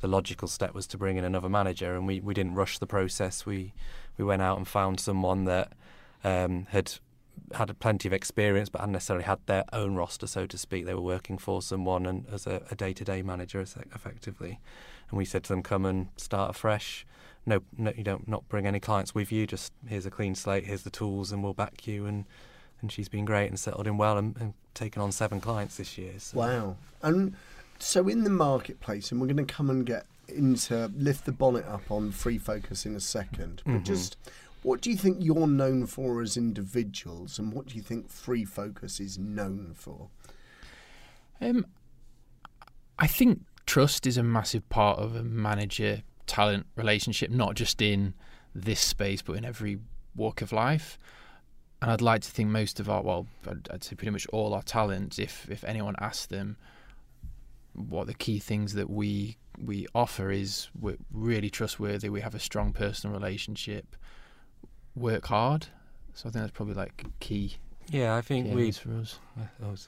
the 0.00 0.08
logical 0.08 0.48
step 0.48 0.74
was 0.74 0.86
to 0.88 0.98
bring 0.98 1.16
in 1.16 1.24
another 1.24 1.48
manager, 1.48 1.94
and 1.94 2.06
we, 2.06 2.20
we 2.20 2.34
didn't 2.34 2.54
rush 2.54 2.78
the 2.78 2.86
process. 2.86 3.44
We 3.44 3.72
we 4.16 4.24
went 4.24 4.42
out 4.42 4.58
and 4.58 4.66
found 4.66 4.98
someone 4.98 5.44
that 5.44 5.72
um, 6.24 6.66
had 6.70 6.94
had 7.54 7.78
plenty 7.78 8.08
of 8.08 8.12
experience, 8.12 8.68
but 8.68 8.80
hadn't 8.80 8.92
necessarily 8.92 9.24
had 9.24 9.38
their 9.46 9.64
own 9.72 9.94
roster, 9.94 10.26
so 10.26 10.46
to 10.46 10.58
speak. 10.58 10.86
They 10.86 10.94
were 10.94 11.00
working 11.00 11.38
for 11.38 11.62
someone 11.62 12.06
and 12.06 12.26
as 12.32 12.46
a, 12.46 12.62
a 12.70 12.74
day-to-day 12.74 13.22
manager, 13.22 13.60
effectively 13.60 14.58
and 15.10 15.18
we 15.18 15.24
said 15.24 15.44
to 15.44 15.48
them, 15.48 15.62
"Come 15.62 15.84
and 15.84 16.08
start 16.16 16.50
afresh. 16.50 17.06
No, 17.46 17.60
no, 17.76 17.92
you 17.96 18.04
don't 18.04 18.28
not 18.28 18.48
bring 18.48 18.66
any 18.66 18.80
clients 18.80 19.14
with 19.14 19.32
you. 19.32 19.46
Just 19.46 19.72
here's 19.86 20.06
a 20.06 20.10
clean 20.10 20.34
slate. 20.34 20.66
Here's 20.66 20.82
the 20.82 20.90
tools, 20.90 21.32
and 21.32 21.42
we'll 21.42 21.54
back 21.54 21.86
you." 21.86 22.06
And 22.06 22.24
and 22.80 22.92
she's 22.92 23.08
been 23.08 23.24
great 23.24 23.48
and 23.48 23.58
settled 23.58 23.86
in 23.86 23.96
well 23.96 24.16
and, 24.18 24.36
and 24.38 24.54
taken 24.74 25.02
on 25.02 25.10
seven 25.10 25.40
clients 25.40 25.76
this 25.78 25.98
year. 25.98 26.12
So. 26.18 26.38
Wow! 26.38 26.76
And 27.02 27.34
so 27.78 28.08
in 28.08 28.24
the 28.24 28.30
marketplace, 28.30 29.10
and 29.10 29.20
we're 29.20 29.26
going 29.26 29.44
to 29.44 29.52
come 29.52 29.70
and 29.70 29.84
get 29.84 30.06
into 30.28 30.92
lift 30.94 31.24
the 31.24 31.32
bonnet 31.32 31.64
up 31.66 31.90
on 31.90 32.12
free 32.12 32.38
focus 32.38 32.84
in 32.84 32.94
a 32.94 33.00
second, 33.00 33.62
but 33.64 33.72
mm-hmm. 33.72 33.84
just. 33.84 34.16
What 34.68 34.82
do 34.82 34.90
you 34.90 34.98
think 34.98 35.16
you're 35.20 35.46
known 35.46 35.86
for 35.86 36.20
as 36.20 36.36
individuals, 36.36 37.38
and 37.38 37.54
what 37.54 37.68
do 37.68 37.74
you 37.74 37.80
think 37.80 38.10
Free 38.10 38.44
Focus 38.44 39.00
is 39.00 39.16
known 39.16 39.72
for? 39.74 40.10
Um, 41.40 41.64
I 42.98 43.06
think 43.06 43.46
trust 43.64 44.06
is 44.06 44.18
a 44.18 44.22
massive 44.22 44.68
part 44.68 44.98
of 44.98 45.16
a 45.16 45.24
manager 45.24 46.02
talent 46.26 46.66
relationship, 46.76 47.30
not 47.30 47.54
just 47.54 47.80
in 47.80 48.12
this 48.54 48.78
space, 48.80 49.22
but 49.22 49.38
in 49.38 49.46
every 49.46 49.78
walk 50.14 50.42
of 50.42 50.52
life. 50.52 50.98
And 51.80 51.90
I'd 51.90 52.02
like 52.02 52.20
to 52.20 52.30
think 52.30 52.50
most 52.50 52.78
of 52.78 52.90
our, 52.90 53.00
well, 53.00 53.26
I'd, 53.70 53.82
say 53.82 53.96
pretty 53.96 54.10
much 54.10 54.26
all 54.34 54.52
our 54.52 54.60
talent, 54.60 55.18
if 55.18 55.48
if 55.50 55.64
anyone 55.64 55.94
asks 55.98 56.26
them 56.26 56.58
what 57.72 58.06
the 58.06 58.12
key 58.12 58.38
things 58.38 58.74
that 58.74 58.90
we 58.90 59.38
we 59.58 59.86
offer 59.94 60.30
is 60.30 60.68
we're 60.78 60.98
really 61.10 61.48
trustworthy, 61.48 62.10
we 62.10 62.20
have 62.20 62.34
a 62.34 62.38
strong 62.38 62.74
personal 62.74 63.16
relationship, 63.16 63.96
work 65.00 65.26
hard. 65.26 65.66
So 66.14 66.28
I 66.28 66.32
think 66.32 66.42
that's 66.44 66.52
probably 66.52 66.74
like 66.74 67.04
key 67.20 67.58
yeah, 67.90 68.16
I 68.16 68.20
think 68.20 68.54
we. 68.54 68.70
For 68.72 68.92
us. 68.92 69.18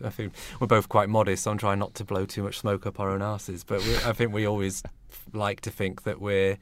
I 0.03 0.09
think 0.09 0.33
we're 0.59 0.67
both 0.67 0.89
quite 0.89 1.09
modest. 1.09 1.45
So 1.45 1.51
I'm 1.51 1.59
trying 1.59 1.79
not 1.79 1.95
to 1.97 2.05
blow 2.05 2.25
too 2.25 2.43
much 2.43 2.59
smoke 2.59 2.87
up 2.87 2.99
our 2.99 3.11
own 3.11 3.23
asses, 3.23 3.63
but 3.63 3.81
I 4.07 4.13
think 4.13 4.33
we 4.33 4.47
always 4.47 4.83
like 5.33 5.61
to 5.63 5.71
think 5.71 6.05
that 6.05 6.21
we're 6.21 6.57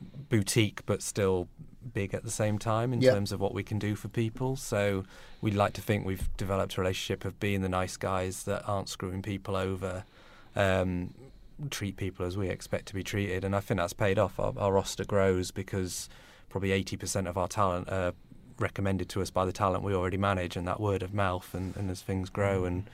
boutique, 0.00 0.84
but 0.86 1.02
still 1.02 1.48
big 1.92 2.14
at 2.14 2.22
the 2.22 2.30
same 2.30 2.58
time 2.58 2.92
in 2.92 3.00
yep. 3.00 3.14
terms 3.14 3.32
of 3.32 3.40
what 3.40 3.52
we 3.52 3.62
can 3.62 3.78
do 3.78 3.94
for 3.94 4.08
people. 4.08 4.56
So 4.56 5.04
we 5.40 5.50
like 5.50 5.74
to 5.74 5.80
think 5.80 6.06
we've 6.06 6.34
developed 6.36 6.76
a 6.76 6.80
relationship 6.80 7.24
of 7.24 7.38
being 7.38 7.60
the 7.60 7.68
nice 7.68 7.96
guys 7.96 8.44
that 8.44 8.62
aren't 8.66 8.88
screwing 8.88 9.20
people 9.20 9.56
over, 9.56 10.04
um, 10.56 11.12
treat 11.70 11.96
people 11.96 12.24
as 12.24 12.36
we 12.36 12.48
expect 12.48 12.86
to 12.86 12.94
be 12.94 13.02
treated, 13.02 13.44
and 13.44 13.54
I 13.54 13.60
think 13.60 13.78
that's 13.78 13.92
paid 13.92 14.18
off. 14.18 14.40
Our, 14.40 14.54
our 14.56 14.72
roster 14.72 15.04
grows 15.04 15.50
because 15.50 16.08
probably 16.52 16.70
80% 16.84 17.26
of 17.26 17.38
our 17.38 17.48
talent 17.48 17.88
are 17.88 18.12
recommended 18.58 19.08
to 19.08 19.22
us 19.22 19.30
by 19.30 19.46
the 19.46 19.52
talent 19.52 19.82
we 19.82 19.94
already 19.94 20.18
manage, 20.18 20.54
and 20.54 20.68
that 20.68 20.78
word 20.78 21.02
of 21.02 21.14
mouth, 21.14 21.54
and, 21.54 21.74
and 21.76 21.90
as 21.90 22.02
things 22.02 22.28
grow 22.28 22.64
and 22.64 22.88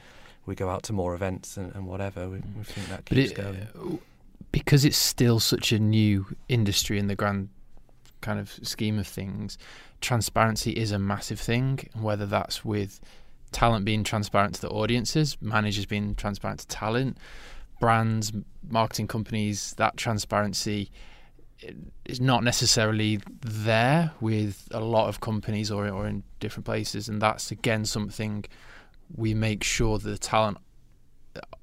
we 0.47 0.55
go 0.55 0.71
out 0.71 0.85
to 0.85 0.93
more 0.93 1.13
events 1.15 1.57
and, 1.57 1.75
and 1.75 1.87
whatever, 1.87 2.29
we, 2.29 2.39
we, 2.57 2.65
think 2.65 2.89
that 2.89 3.05
keeps 3.05 3.33
it, 3.33 3.35
going. 3.35 3.67
Uh, 3.77 3.97
because 4.53 4.85
it's 4.85 4.97
still 4.97 5.41
such 5.41 5.73
a 5.73 5.79
new 5.79 6.25
industry 6.49 6.99
in 6.99 7.09
the 7.09 7.17
grand 7.17 7.51
kind 8.21 8.39
of 8.39 8.59
scheme 8.63 8.99
of 8.99 9.07
things, 9.07 9.59
transparency 10.01 10.71
is 10.71 10.93
a 10.93 10.99
massive 10.99 11.41
thing. 11.41 11.89
Whether 12.01 12.25
that's 12.25 12.65
with 12.65 13.01
talent 13.51 13.85
being 13.85 14.05
transparent 14.05 14.55
to 14.55 14.61
the 14.63 14.71
audiences, 14.71 15.37
managers 15.41 15.85
being 15.85 16.15
transparent 16.15 16.61
to 16.61 16.67
talent, 16.69 17.19
brands, 17.81 18.33
marketing 18.71 19.09
companies, 19.09 19.75
that 19.79 19.97
transparency 19.97 20.91
is 22.05 22.21
not 22.21 22.45
necessarily 22.45 23.21
there 23.41 24.13
with 24.21 24.69
a 24.71 24.81
lot 24.81 25.09
of 25.09 25.21
companies 25.21 25.71
or 25.71 25.89
or 25.89 26.07
in 26.07 26.23
different 26.41 26.65
places, 26.65 27.09
and 27.09 27.21
that's 27.21 27.51
again 27.51 27.85
something 27.85 28.45
we 29.15 29.35
make 29.35 29.65
sure 29.65 29.99
the 29.99 30.19
talent 30.19 30.59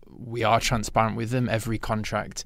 we 0.09 0.43
are 0.43 0.59
transparent 0.59 1.15
with 1.15 1.29
them. 1.29 1.49
Every 1.49 1.77
contract 1.77 2.43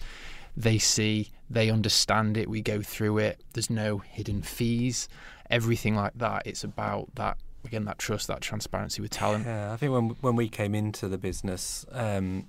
they 0.57 0.77
see, 0.77 1.31
they 1.49 1.69
understand 1.69 2.35
it. 2.37 2.49
We 2.49 2.61
go 2.61 2.81
through 2.81 3.19
it. 3.19 3.41
There's 3.53 3.69
no 3.69 3.99
hidden 3.99 4.41
fees. 4.41 5.07
everything 5.49 5.95
like 5.95 6.13
that. 6.15 6.43
It's 6.45 6.63
about 6.63 7.15
that 7.15 7.37
again 7.65 7.85
that 7.85 7.97
trust, 7.97 8.27
that 8.27 8.41
transparency 8.41 9.01
with 9.01 9.11
talent. 9.11 9.45
Yeah, 9.45 9.73
I 9.73 9.77
think 9.77 9.91
when 9.91 10.09
when 10.21 10.35
we 10.35 10.49
came 10.49 10.75
into 10.75 11.07
the 11.07 11.17
business, 11.17 11.85
um, 11.91 12.47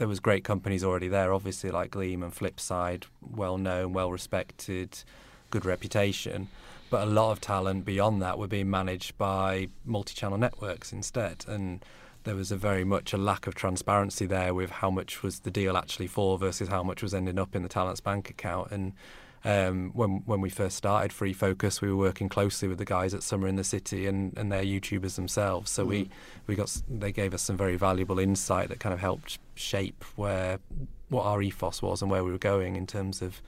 there 0.00 0.08
was 0.08 0.18
great 0.18 0.44
companies 0.44 0.82
already 0.82 1.08
there. 1.08 1.30
Obviously, 1.30 1.70
like 1.70 1.90
Gleam 1.90 2.22
and 2.22 2.34
Flipside, 2.34 3.04
well 3.20 3.58
known, 3.58 3.92
well 3.92 4.10
respected, 4.10 5.04
good 5.50 5.66
reputation. 5.66 6.48
But 6.88 7.06
a 7.06 7.10
lot 7.10 7.32
of 7.32 7.40
talent 7.42 7.84
beyond 7.84 8.22
that 8.22 8.38
were 8.38 8.46
being 8.46 8.70
managed 8.70 9.18
by 9.18 9.68
multi-channel 9.84 10.38
networks 10.38 10.90
instead, 10.90 11.44
and 11.46 11.84
there 12.24 12.34
was 12.34 12.50
a 12.50 12.56
very 12.56 12.82
much 12.82 13.12
a 13.12 13.18
lack 13.18 13.46
of 13.46 13.54
transparency 13.54 14.24
there 14.24 14.54
with 14.54 14.70
how 14.70 14.90
much 14.90 15.22
was 15.22 15.40
the 15.40 15.50
deal 15.50 15.76
actually 15.76 16.06
for 16.06 16.38
versus 16.38 16.68
how 16.68 16.82
much 16.82 17.02
was 17.02 17.12
ending 17.12 17.38
up 17.38 17.54
in 17.54 17.62
the 17.62 17.68
talent's 17.68 18.00
bank 18.00 18.30
account 18.30 18.70
and 18.70 18.94
um, 19.44 19.90
when 19.94 20.22
when 20.26 20.40
we 20.40 20.50
first 20.50 20.76
started 20.76 21.12
Free 21.12 21.32
Focus, 21.32 21.80
we 21.80 21.88
were 21.88 21.96
working 21.96 22.28
closely 22.28 22.68
with 22.68 22.78
the 22.78 22.84
guys 22.84 23.14
at 23.14 23.22
Summer 23.22 23.48
in 23.48 23.56
the 23.56 23.64
City 23.64 24.06
and, 24.06 24.36
and 24.36 24.52
their 24.52 24.62
YouTubers 24.62 25.14
themselves. 25.16 25.70
So 25.70 25.84
mm. 25.84 25.88
we, 25.88 26.10
we 26.46 26.54
got 26.54 26.76
they 26.88 27.12
gave 27.12 27.32
us 27.32 27.42
some 27.42 27.56
very 27.56 27.76
valuable 27.76 28.18
insight 28.18 28.68
that 28.68 28.80
kind 28.80 28.92
of 28.92 29.00
helped 29.00 29.38
shape 29.54 30.04
where 30.16 30.58
what 31.08 31.24
our 31.24 31.40
ethos 31.42 31.82
was 31.82 32.02
and 32.02 32.10
where 32.10 32.22
we 32.22 32.30
were 32.30 32.38
going 32.38 32.76
in 32.76 32.86
terms 32.86 33.22
of 33.22 33.40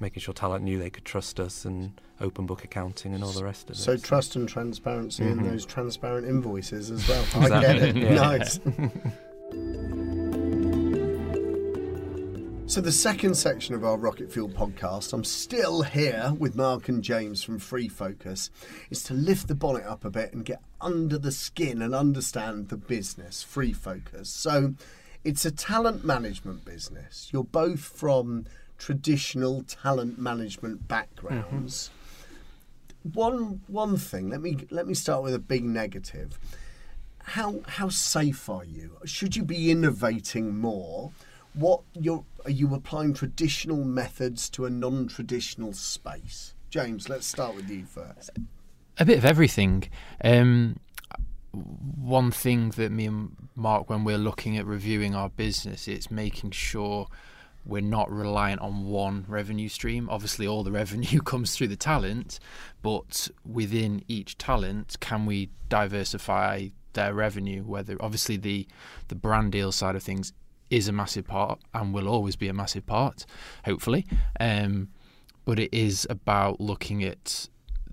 making 0.00 0.20
sure 0.20 0.34
talent 0.34 0.64
knew 0.64 0.78
they 0.78 0.90
could 0.90 1.04
trust 1.04 1.40
us 1.40 1.64
and 1.64 2.00
open 2.20 2.46
book 2.46 2.62
accounting 2.62 3.14
and 3.14 3.24
all 3.24 3.32
the 3.32 3.44
rest 3.44 3.68
of 3.70 3.76
so 3.76 3.92
it. 3.92 4.00
So 4.00 4.06
trust 4.06 4.36
and 4.36 4.48
transparency 4.48 5.24
mm-hmm. 5.24 5.40
and 5.40 5.50
those 5.50 5.64
transparent 5.64 6.26
invoices 6.26 6.90
as 6.90 7.08
well. 7.08 7.22
Exactly. 7.22 7.48
I 7.56 7.62
get 7.62 7.96
it. 7.96 8.10
Nice. 8.12 8.60
So, 12.68 12.82
the 12.82 12.92
second 12.92 13.34
section 13.34 13.74
of 13.74 13.82
our 13.82 13.96
Rocket 13.96 14.30
Fuel 14.30 14.50
podcast, 14.50 15.14
I'm 15.14 15.24
still 15.24 15.80
here 15.80 16.34
with 16.38 16.54
Mark 16.54 16.90
and 16.90 17.02
James 17.02 17.42
from 17.42 17.58
Free 17.58 17.88
Focus, 17.88 18.50
is 18.90 19.02
to 19.04 19.14
lift 19.14 19.48
the 19.48 19.54
bonnet 19.54 19.86
up 19.86 20.04
a 20.04 20.10
bit 20.10 20.34
and 20.34 20.44
get 20.44 20.60
under 20.78 21.16
the 21.16 21.32
skin 21.32 21.80
and 21.80 21.94
understand 21.94 22.68
the 22.68 22.76
business, 22.76 23.42
Free 23.42 23.72
Focus. 23.72 24.28
So, 24.28 24.74
it's 25.24 25.46
a 25.46 25.50
talent 25.50 26.04
management 26.04 26.66
business. 26.66 27.30
You're 27.32 27.42
both 27.42 27.80
from 27.80 28.44
traditional 28.76 29.62
talent 29.62 30.18
management 30.18 30.86
backgrounds. 30.86 31.88
Mm-hmm. 33.00 33.18
One 33.18 33.60
one 33.68 33.96
thing, 33.96 34.28
let 34.28 34.42
me 34.42 34.58
let 34.68 34.86
me 34.86 34.92
start 34.92 35.22
with 35.22 35.32
a 35.32 35.38
big 35.38 35.64
negative. 35.64 36.38
How 37.22 37.60
how 37.66 37.88
safe 37.88 38.50
are 38.50 38.64
you? 38.64 38.98
Should 39.06 39.36
you 39.36 39.42
be 39.42 39.70
innovating 39.70 40.58
more? 40.58 41.12
What 41.58 41.82
you're 41.94 42.24
are 42.44 42.50
you 42.50 42.72
applying 42.74 43.12
traditional 43.12 43.84
methods 43.84 44.48
to 44.50 44.64
a 44.64 44.70
non-traditional 44.70 45.72
space? 45.72 46.54
James, 46.70 47.08
let's 47.08 47.26
start 47.26 47.56
with 47.56 47.68
you 47.68 47.84
first. 47.84 48.30
A 48.98 49.04
bit 49.04 49.18
of 49.18 49.24
everything. 49.24 49.88
Um, 50.22 50.78
one 51.52 52.30
thing 52.30 52.70
that 52.70 52.92
me 52.92 53.06
and 53.06 53.36
Mark, 53.56 53.90
when 53.90 54.04
we're 54.04 54.18
looking 54.18 54.56
at 54.56 54.66
reviewing 54.66 55.14
our 55.14 55.30
business, 55.30 55.88
it's 55.88 56.10
making 56.10 56.52
sure 56.52 57.08
we're 57.66 57.82
not 57.82 58.10
reliant 58.10 58.60
on 58.60 58.86
one 58.86 59.24
revenue 59.26 59.68
stream. 59.68 60.08
Obviously, 60.10 60.46
all 60.46 60.62
the 60.62 60.72
revenue 60.82 61.20
comes 61.20 61.56
through 61.56 61.68
the 61.68 61.76
talent, 61.76 62.38
but 62.82 63.28
within 63.44 64.02
each 64.06 64.38
talent, 64.38 64.96
can 65.00 65.26
we 65.26 65.50
diversify 65.68 66.68
their 66.92 67.12
revenue? 67.14 67.62
Whether 67.64 67.96
obviously 68.00 68.36
the 68.36 68.66
the 69.08 69.16
brand 69.16 69.52
deal 69.52 69.72
side 69.72 69.96
of 69.96 70.02
things 70.02 70.32
is 70.70 70.88
a 70.88 70.92
massive 70.92 71.26
part 71.26 71.60
and 71.74 71.94
will 71.94 72.08
always 72.08 72.36
be 72.36 72.48
a 72.48 72.52
massive 72.52 72.86
part, 72.86 73.24
hopefully. 73.64 74.06
Um, 74.38 74.88
but 75.44 75.58
it 75.58 75.72
is 75.72 76.06
about 76.10 76.60
looking 76.60 77.02
at 77.02 77.48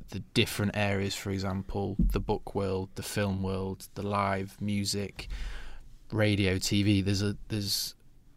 the 0.09 0.19
different 0.33 0.75
areas, 0.75 1.15
for 1.15 1.31
example, 1.31 1.95
the 1.99 2.19
book 2.19 2.53
world, 2.53 2.89
the 2.95 3.03
film 3.03 3.41
world, 3.41 3.87
the 3.95 4.05
live 4.05 4.59
music, 4.61 5.27
radio, 6.11 6.55
TV. 6.55 7.03
There's 7.03 7.21
a 7.21 7.37
there's 7.47 7.95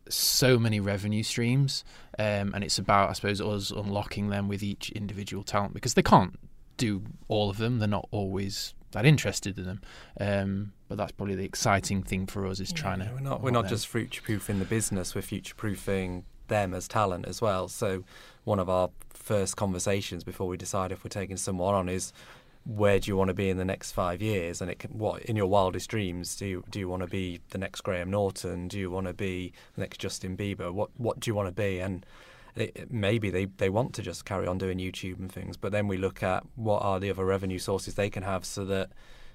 so 0.08 0.58
many 0.58 0.80
revenue 0.80 1.22
streams, 1.22 1.84
um, 2.18 2.54
and 2.54 2.64
it's 2.64 2.78
about 2.78 3.10
I 3.10 3.12
suppose 3.12 3.40
us 3.40 3.70
unlocking 3.70 4.28
them 4.28 4.48
with 4.48 4.62
each 4.62 4.90
individual 4.90 5.42
talent 5.42 5.74
because 5.74 5.94
they 5.94 6.02
can't 6.02 6.38
do 6.76 7.02
all 7.28 7.50
of 7.50 7.58
them. 7.58 7.78
They're 7.78 7.88
not 7.88 8.08
always 8.10 8.74
that 8.92 9.04
interested 9.04 9.58
in 9.58 9.64
them. 9.64 9.80
Um, 10.20 10.72
but 10.88 10.96
that's 10.98 11.12
probably 11.12 11.34
the 11.34 11.44
exciting 11.44 12.02
thing 12.02 12.26
for 12.26 12.46
us 12.46 12.60
is 12.60 12.72
trying 12.72 13.00
to. 13.00 13.10
We're 13.12 13.20
not 13.20 13.42
we're 13.42 13.50
not 13.50 13.62
them. 13.62 13.70
just 13.70 13.88
future 13.88 14.22
proofing 14.22 14.58
the 14.58 14.64
business. 14.64 15.14
We're 15.14 15.22
future 15.22 15.54
proofing 15.54 16.24
them 16.48 16.74
as 16.74 16.88
talent 16.88 17.26
as 17.26 17.40
well. 17.42 17.68
So 17.68 18.04
one 18.44 18.58
of 18.58 18.68
our 18.68 18.90
first 19.10 19.56
conversations 19.56 20.24
before 20.24 20.48
we 20.48 20.56
decide 20.56 20.90
if 20.90 21.04
we're 21.04 21.10
taking 21.10 21.36
someone 21.36 21.74
on 21.74 21.88
is 21.88 22.12
where 22.64 22.98
do 22.98 23.10
you 23.10 23.16
want 23.16 23.28
to 23.28 23.34
be 23.34 23.48
in 23.48 23.56
the 23.56 23.64
next 23.64 23.92
five 23.92 24.20
years? 24.20 24.60
And 24.60 24.70
it 24.70 24.78
can, 24.78 24.90
what 24.90 25.22
in 25.22 25.36
your 25.36 25.46
wildest 25.46 25.88
dreams 25.88 26.36
do 26.36 26.46
you 26.46 26.64
do 26.70 26.78
you 26.78 26.88
want 26.88 27.02
to 27.02 27.08
be 27.08 27.40
the 27.50 27.58
next 27.58 27.82
Graham 27.82 28.10
Norton? 28.10 28.68
Do 28.68 28.78
you 28.78 28.90
want 28.90 29.06
to 29.06 29.14
be 29.14 29.52
the 29.74 29.80
next 29.82 29.98
Justin 29.98 30.36
Bieber? 30.36 30.72
What 30.72 30.90
what 30.96 31.20
do 31.20 31.30
you 31.30 31.34
want 31.34 31.48
to 31.48 31.52
be? 31.52 31.80
And 31.80 32.04
it, 32.56 32.90
maybe 32.90 33.30
they, 33.30 33.46
they 33.46 33.68
want 33.68 33.94
to 33.94 34.02
just 34.02 34.24
carry 34.24 34.46
on 34.46 34.58
doing 34.58 34.78
YouTube 34.78 35.18
and 35.18 35.30
things, 35.30 35.56
but 35.56 35.72
then 35.72 35.88
we 35.88 35.96
look 35.96 36.22
at 36.22 36.44
what 36.56 36.82
are 36.82 37.00
the 37.00 37.10
other 37.10 37.24
revenue 37.24 37.58
sources 37.58 37.94
they 37.94 38.10
can 38.10 38.22
have 38.22 38.44
so 38.44 38.64
that 38.64 38.90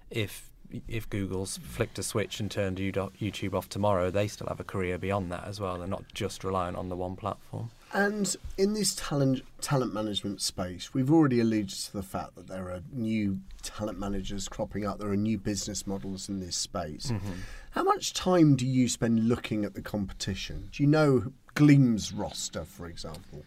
if 0.09 0.49
if 0.87 1.07
Google's 1.09 1.57
flicked 1.57 1.99
a 1.99 2.03
switch 2.03 2.39
and 2.39 2.49
turned 2.49 2.77
YouTube 2.77 3.53
off 3.53 3.69
tomorrow, 3.69 4.09
they 4.09 4.27
still 4.27 4.47
have 4.47 4.59
a 4.59 4.63
career 4.63 4.97
beyond 4.97 5.31
that 5.31 5.45
as 5.45 5.59
well. 5.59 5.77
They're 5.77 5.87
not 5.87 6.05
just 6.13 6.43
reliant 6.43 6.77
on 6.77 6.89
the 6.89 6.95
one 6.95 7.15
platform. 7.15 7.69
And 7.93 8.35
in 8.57 8.73
this 8.73 8.95
talent 8.95 9.43
talent 9.61 9.93
management 9.93 10.41
space, 10.41 10.93
we've 10.93 11.11
already 11.11 11.39
alluded 11.39 11.69
to 11.69 11.93
the 11.93 12.01
fact 12.01 12.35
that 12.35 12.47
there 12.47 12.71
are 12.71 12.81
new 12.91 13.39
talent 13.61 13.99
managers 13.99 14.47
cropping 14.47 14.85
up. 14.85 14.97
There 14.97 15.11
are 15.11 15.15
new 15.15 15.37
business 15.37 15.85
models 15.85 16.27
in 16.27 16.39
this 16.39 16.55
space. 16.55 17.11
Mm-hmm. 17.11 17.33
How 17.71 17.83
much 17.83 18.13
time 18.13 18.55
do 18.55 18.65
you 18.65 18.89
spend 18.89 19.27
looking 19.27 19.63
at 19.63 19.75
the 19.75 19.81
competition? 19.81 20.69
Do 20.71 20.81
you 20.81 20.89
know 20.89 21.31
Gleam's 21.55 22.13
roster, 22.13 22.65
for 22.65 22.87
example? 22.87 23.43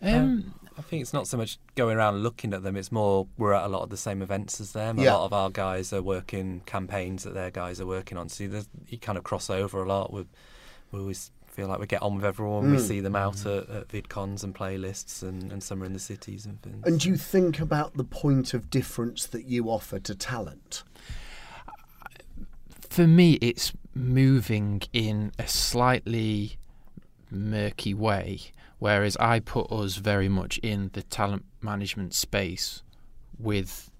Um, 0.00 0.54
I 0.76 0.82
think 0.82 1.02
it's 1.02 1.12
not 1.12 1.26
so 1.26 1.36
much 1.36 1.58
going 1.74 1.96
around 1.96 2.22
looking 2.22 2.54
at 2.54 2.62
them. 2.62 2.76
It's 2.76 2.92
more 2.92 3.26
we're 3.36 3.52
at 3.52 3.64
a 3.64 3.68
lot 3.68 3.82
of 3.82 3.90
the 3.90 3.96
same 3.96 4.22
events 4.22 4.60
as 4.60 4.72
them. 4.72 4.98
A 4.98 5.02
yeah. 5.02 5.14
lot 5.14 5.24
of 5.24 5.32
our 5.32 5.50
guys 5.50 5.92
are 5.92 6.02
working 6.02 6.62
campaigns 6.66 7.24
that 7.24 7.34
their 7.34 7.50
guys 7.50 7.80
are 7.80 7.86
working 7.86 8.16
on. 8.16 8.28
So 8.28 8.44
you 8.88 8.98
kind 8.98 9.18
of 9.18 9.24
cross 9.24 9.50
over 9.50 9.82
a 9.82 9.88
lot. 9.88 10.12
We 10.12 10.26
we 10.92 11.00
always 11.00 11.32
feel 11.48 11.66
like 11.66 11.80
we 11.80 11.88
get 11.88 12.00
on 12.00 12.14
with 12.14 12.24
everyone. 12.24 12.66
Mm. 12.66 12.72
We 12.72 12.78
see 12.78 13.00
them 13.00 13.16
out 13.16 13.44
at, 13.44 13.68
at 13.68 13.88
VidCons 13.88 14.44
and 14.44 14.54
playlists 14.54 15.24
and, 15.24 15.50
and 15.50 15.60
summer 15.60 15.84
in 15.84 15.92
the 15.92 15.98
cities 15.98 16.46
and 16.46 16.62
things. 16.62 16.86
And 16.86 17.00
do 17.00 17.08
you 17.08 17.16
think 17.16 17.58
about 17.58 17.96
the 17.96 18.04
point 18.04 18.54
of 18.54 18.70
difference 18.70 19.26
that 19.26 19.46
you 19.46 19.68
offer 19.68 19.98
to 19.98 20.14
talent? 20.14 20.84
For 22.88 23.08
me, 23.08 23.34
it's 23.40 23.72
moving 23.92 24.82
in 24.92 25.32
a 25.36 25.48
slightly 25.48 26.57
murky 27.30 27.94
way 27.94 28.52
Whereas 28.78 29.16
I 29.18 29.40
put 29.40 29.70
us 29.72 29.96
very 29.96 30.28
much 30.28 30.58
in 30.58 30.90
the 30.92 31.02
talent 31.02 31.44
management 31.60 32.14
space 32.14 32.82
with 33.38 33.90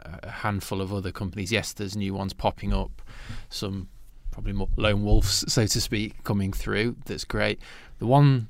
a 0.00 0.30
handful 0.30 0.80
of 0.80 0.92
other 0.92 1.10
companies. 1.10 1.50
Yes, 1.50 1.72
there's 1.72 1.96
new 1.96 2.14
ones 2.14 2.34
popping 2.34 2.72
up, 2.72 3.02
some 3.48 3.88
probably 4.30 4.52
more 4.52 4.68
lone 4.76 5.04
wolves, 5.04 5.44
so 5.50 5.66
to 5.66 5.80
speak, 5.80 6.22
coming 6.22 6.52
through. 6.52 6.96
That's 7.06 7.24
great. 7.24 7.60
The 7.98 8.06
one 8.06 8.48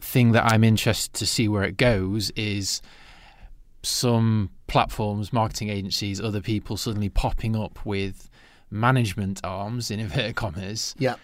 thing 0.00 0.32
that 0.32 0.44
I'm 0.44 0.62
interested 0.62 1.12
to 1.14 1.26
see 1.26 1.48
where 1.48 1.64
it 1.64 1.76
goes 1.76 2.30
is 2.30 2.80
some 3.82 4.50
platforms, 4.68 5.32
marketing 5.32 5.70
agencies, 5.70 6.20
other 6.20 6.40
people 6.40 6.76
suddenly 6.76 7.08
popping 7.08 7.56
up 7.56 7.84
with 7.84 8.30
management 8.70 9.40
arms 9.42 9.90
in 9.90 9.98
inverted 9.98 10.36
commas. 10.36 10.94
Yeah 10.98 11.16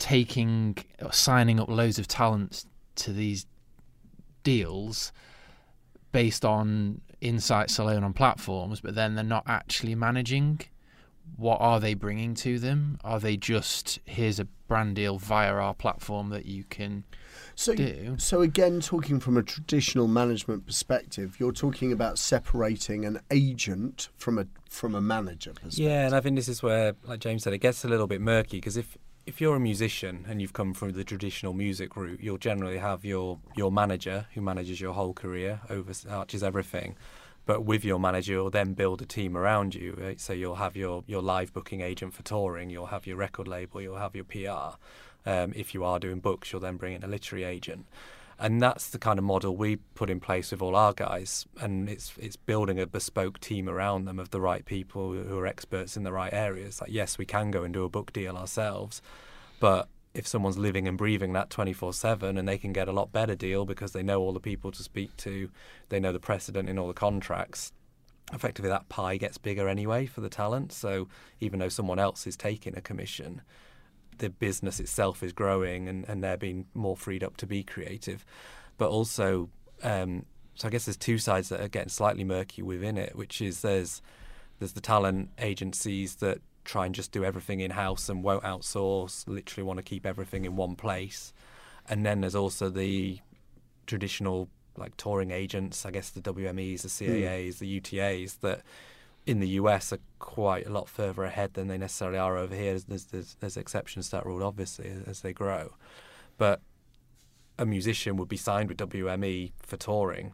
taking 0.00 0.76
signing 1.12 1.60
up 1.60 1.68
loads 1.68 1.98
of 1.98 2.08
talents 2.08 2.66
to 2.96 3.12
these 3.12 3.46
deals 4.42 5.12
based 6.10 6.44
on 6.44 7.00
insights 7.20 7.78
alone 7.78 8.02
on 8.02 8.12
platforms, 8.12 8.80
but 8.80 8.96
then 8.96 9.14
they're 9.14 9.22
not 9.22 9.44
actually 9.46 9.94
managing. 9.94 10.60
What 11.36 11.60
are 11.60 11.78
they 11.78 11.94
bringing 11.94 12.34
to 12.36 12.58
them? 12.58 12.98
Are 13.04 13.20
they 13.20 13.36
just 13.36 14.00
here's 14.04 14.40
a 14.40 14.46
brand 14.66 14.96
deal 14.96 15.18
via 15.18 15.52
our 15.52 15.74
platform 15.74 16.30
that 16.30 16.46
you 16.46 16.64
can 16.64 17.04
so, 17.54 17.74
do? 17.74 18.16
So 18.18 18.40
again, 18.40 18.80
talking 18.80 19.20
from 19.20 19.36
a 19.36 19.42
traditional 19.42 20.08
management 20.08 20.66
perspective, 20.66 21.38
you're 21.38 21.52
talking 21.52 21.92
about 21.92 22.18
separating 22.18 23.04
an 23.04 23.20
agent 23.30 24.08
from 24.16 24.38
a 24.38 24.46
from 24.68 24.94
a 24.94 25.00
manager 25.00 25.50
perspective. 25.50 25.78
Yeah, 25.78 26.06
and 26.06 26.14
I 26.14 26.20
think 26.20 26.36
this 26.36 26.48
is 26.48 26.62
where, 26.62 26.94
like 27.04 27.20
James 27.20 27.44
said, 27.44 27.52
it 27.52 27.58
gets 27.58 27.84
a 27.84 27.88
little 27.88 28.06
bit 28.06 28.20
murky 28.20 28.56
because 28.56 28.76
if 28.76 28.96
if 29.30 29.40
you're 29.40 29.54
a 29.54 29.60
musician 29.60 30.26
and 30.28 30.42
you've 30.42 30.52
come 30.52 30.74
from 30.74 30.90
the 30.90 31.04
traditional 31.04 31.52
music 31.52 31.96
route, 31.96 32.18
you'll 32.20 32.36
generally 32.36 32.78
have 32.78 33.04
your 33.04 33.38
your 33.54 33.70
manager 33.70 34.26
who 34.34 34.40
manages 34.40 34.80
your 34.80 34.92
whole 34.92 35.14
career, 35.14 35.60
overarches 35.70 36.42
everything. 36.42 36.96
But 37.46 37.64
with 37.64 37.84
your 37.84 38.00
manager, 38.00 38.32
you'll 38.32 38.50
then 38.50 38.74
build 38.74 39.00
a 39.02 39.06
team 39.06 39.36
around 39.36 39.76
you. 39.76 39.96
Right? 39.96 40.20
So 40.20 40.32
you'll 40.32 40.56
have 40.56 40.74
your 40.74 41.04
your 41.06 41.22
live 41.22 41.52
booking 41.52 41.80
agent 41.80 42.12
for 42.12 42.24
touring, 42.24 42.70
you'll 42.70 42.86
have 42.96 43.06
your 43.06 43.16
record 43.18 43.46
label, 43.46 43.80
you'll 43.80 43.98
have 43.98 44.16
your 44.16 44.24
PR. 44.24 44.76
Um, 45.24 45.52
if 45.54 45.74
you 45.74 45.84
are 45.84 46.00
doing 46.00 46.18
books, 46.18 46.50
you'll 46.50 46.60
then 46.60 46.76
bring 46.76 46.94
in 46.94 47.04
a 47.04 47.06
literary 47.06 47.44
agent. 47.44 47.86
And 48.40 48.60
that's 48.60 48.88
the 48.88 48.98
kind 48.98 49.18
of 49.18 49.24
model 49.24 49.54
we 49.54 49.76
put 49.76 50.08
in 50.08 50.18
place 50.18 50.50
with 50.50 50.62
all 50.62 50.74
our 50.74 50.94
guys. 50.94 51.46
And 51.60 51.88
it's 51.88 52.14
it's 52.18 52.36
building 52.36 52.80
a 52.80 52.86
bespoke 52.86 53.38
team 53.38 53.68
around 53.68 54.06
them 54.06 54.18
of 54.18 54.30
the 54.30 54.40
right 54.40 54.64
people 54.64 55.12
who 55.12 55.38
are 55.38 55.46
experts 55.46 55.96
in 55.96 56.02
the 56.02 56.12
right 56.12 56.32
areas. 56.32 56.80
Like 56.80 56.90
yes 56.90 57.18
we 57.18 57.26
can 57.26 57.50
go 57.50 57.62
and 57.62 57.72
do 57.72 57.84
a 57.84 57.88
book 57.90 58.12
deal 58.12 58.36
ourselves 58.36 59.02
but 59.60 59.88
if 60.14 60.26
someone's 60.26 60.58
living 60.58 60.88
and 60.88 60.98
breathing 60.98 61.34
that 61.34 61.50
24/7 61.50 62.38
and 62.38 62.48
they 62.48 62.58
can 62.58 62.72
get 62.72 62.88
a 62.88 62.92
lot 62.92 63.12
better 63.12 63.36
deal 63.36 63.64
because 63.64 63.92
they 63.92 64.02
know 64.02 64.20
all 64.20 64.32
the 64.32 64.40
people 64.40 64.72
to 64.72 64.82
speak 64.82 65.16
to 65.18 65.50
they 65.90 66.00
know 66.00 66.12
the 66.12 66.18
precedent 66.18 66.68
in 66.68 66.78
all 66.78 66.88
the 66.88 66.94
contracts 66.94 67.72
effectively 68.32 68.70
that 68.70 68.88
pie 68.88 69.16
gets 69.16 69.38
bigger 69.38 69.68
anyway 69.68 70.06
for 70.06 70.20
the 70.20 70.28
talent. 70.28 70.72
So 70.72 71.08
even 71.40 71.58
though 71.58 71.68
someone 71.68 71.98
else 71.98 72.26
is 72.26 72.36
taking 72.36 72.76
a 72.76 72.80
commission 72.80 73.42
the 74.20 74.30
business 74.30 74.80
itself 74.80 75.22
is 75.22 75.32
growing 75.32 75.88
and, 75.88 76.08
and 76.08 76.22
they're 76.22 76.36
being 76.36 76.66
more 76.72 76.96
freed 76.96 77.24
up 77.24 77.36
to 77.38 77.46
be 77.46 77.62
creative. 77.62 78.24
But 78.78 78.90
also, 78.90 79.50
um, 79.82 80.24
so 80.54 80.68
I 80.68 80.70
guess 80.70 80.84
there's 80.86 80.96
two 80.96 81.18
sides 81.18 81.48
that 81.48 81.60
are 81.60 81.68
getting 81.68 81.88
slightly 81.88 82.24
murky 82.24 82.62
within 82.62 82.96
it, 82.96 83.16
which 83.16 83.42
is 83.42 83.62
there's 83.62 84.00
there's 84.58 84.74
the 84.74 84.80
talent 84.80 85.30
agencies 85.38 86.16
that 86.16 86.38
try 86.64 86.84
and 86.84 86.94
just 86.94 87.12
do 87.12 87.24
everything 87.24 87.60
in 87.60 87.70
house 87.70 88.10
and 88.10 88.22
won't 88.22 88.44
outsource, 88.44 89.26
literally 89.26 89.66
want 89.66 89.78
to 89.78 89.82
keep 89.82 90.04
everything 90.04 90.44
in 90.44 90.54
one 90.54 90.76
place. 90.76 91.32
And 91.88 92.04
then 92.04 92.20
there's 92.20 92.34
also 92.34 92.68
the 92.68 93.18
traditional 93.86 94.48
like 94.76 94.96
touring 94.96 95.30
agents, 95.30 95.84
I 95.86 95.90
guess 95.90 96.10
the 96.10 96.20
WMEs, 96.20 96.82
the 96.82 96.88
CAAs, 96.88 97.54
mm. 97.54 97.58
the 97.58 97.80
UTAs 97.80 98.40
that 98.40 98.62
in 99.26 99.40
the 99.40 99.48
US 99.48 99.92
are 99.92 99.98
quite 100.18 100.66
a 100.66 100.70
lot 100.70 100.88
further 100.88 101.24
ahead 101.24 101.54
than 101.54 101.68
they 101.68 101.78
necessarily 101.78 102.18
are 102.18 102.36
over 102.36 102.54
here. 102.54 102.78
There's, 102.78 103.06
there's, 103.06 103.36
there's 103.40 103.56
exceptions 103.56 104.06
to 104.06 104.16
that 104.16 104.26
rule, 104.26 104.42
obviously, 104.42 104.92
as 105.06 105.20
they 105.20 105.32
grow. 105.32 105.74
But 106.38 106.60
a 107.58 107.66
musician 107.66 108.16
would 108.16 108.28
be 108.28 108.36
signed 108.36 108.68
with 108.68 108.78
WME 108.78 109.52
for 109.62 109.76
touring. 109.76 110.32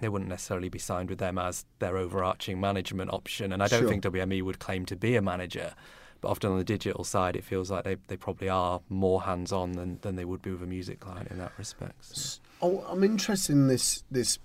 They 0.00 0.08
wouldn't 0.08 0.30
necessarily 0.30 0.68
be 0.68 0.78
signed 0.78 1.10
with 1.10 1.18
them 1.18 1.38
as 1.38 1.64
their 1.78 1.96
overarching 1.96 2.60
management 2.60 3.12
option. 3.12 3.52
And 3.52 3.62
I 3.62 3.68
don't 3.68 3.82
sure. 3.82 3.88
think 3.88 4.02
WME 4.04 4.42
would 4.42 4.58
claim 4.58 4.86
to 4.86 4.96
be 4.96 5.16
a 5.16 5.22
manager. 5.22 5.74
But 6.20 6.30
often 6.30 6.52
on 6.52 6.58
the 6.58 6.64
digital 6.64 7.04
side, 7.04 7.36
it 7.36 7.44
feels 7.44 7.70
like 7.70 7.84
they, 7.84 7.96
they 8.06 8.16
probably 8.16 8.48
are 8.48 8.80
more 8.88 9.22
hands 9.22 9.52
on 9.52 9.72
than, 9.72 9.98
than 10.00 10.16
they 10.16 10.24
would 10.24 10.42
be 10.42 10.50
with 10.50 10.62
a 10.62 10.66
music 10.66 11.00
client 11.00 11.30
in 11.30 11.38
that 11.38 11.52
respect. 11.58 12.04
So. 12.04 12.40
Oh, 12.62 12.84
I'm 12.88 13.04
interested 13.04 13.52
in 13.52 13.68
this 13.68 14.02
this 14.10 14.38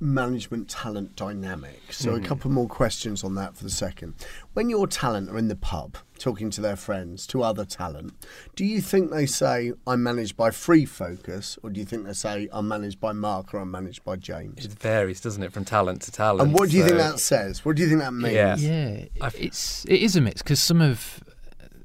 management 0.00 0.68
talent 0.68 1.16
dynamic. 1.16 1.80
So, 1.90 2.10
mm. 2.10 2.12
a 2.12 2.16
mm-hmm. 2.16 2.26
couple 2.26 2.50
more 2.50 2.68
questions 2.68 3.24
on 3.24 3.34
that 3.34 3.56
for 3.56 3.64
the 3.64 3.70
second. 3.70 4.14
When 4.52 4.70
your 4.70 4.86
talent 4.86 5.30
are 5.30 5.38
in 5.38 5.48
the 5.48 5.56
pub 5.56 5.96
talking 6.18 6.48
to 6.50 6.60
their 6.60 6.76
friends, 6.76 7.26
to 7.28 7.42
other 7.42 7.64
talent, 7.64 8.14
do 8.54 8.64
you 8.64 8.80
think 8.80 9.10
they 9.10 9.26
say, 9.26 9.72
I'm 9.86 10.02
managed 10.02 10.36
by 10.36 10.50
Free 10.50 10.84
Focus, 10.84 11.58
or 11.62 11.70
do 11.70 11.80
you 11.80 11.86
think 11.86 12.06
they 12.06 12.12
say, 12.12 12.48
I'm 12.52 12.68
managed 12.68 13.00
by 13.00 13.12
Mark 13.12 13.52
or 13.52 13.58
I'm 13.58 13.70
managed 13.70 14.04
by 14.04 14.16
James? 14.16 14.64
It 14.64 14.72
varies, 14.72 15.20
doesn't 15.20 15.42
it, 15.42 15.52
from 15.52 15.64
talent 15.64 16.02
to 16.02 16.12
talent? 16.12 16.42
And 16.42 16.52
what 16.52 16.70
do 16.70 16.76
you 16.76 16.82
so... 16.82 16.88
think 16.88 16.98
that 16.98 17.18
says? 17.18 17.64
What 17.64 17.76
do 17.76 17.82
you 17.82 17.88
think 17.88 18.00
that 18.00 18.12
means? 18.12 18.34
Yeah, 18.34 18.56
yeah 18.56 19.30
it's, 19.34 19.84
it 19.86 20.00
is 20.00 20.16
a 20.16 20.20
mix 20.20 20.42
because 20.42 20.60
some 20.60 20.80
of 20.80 21.22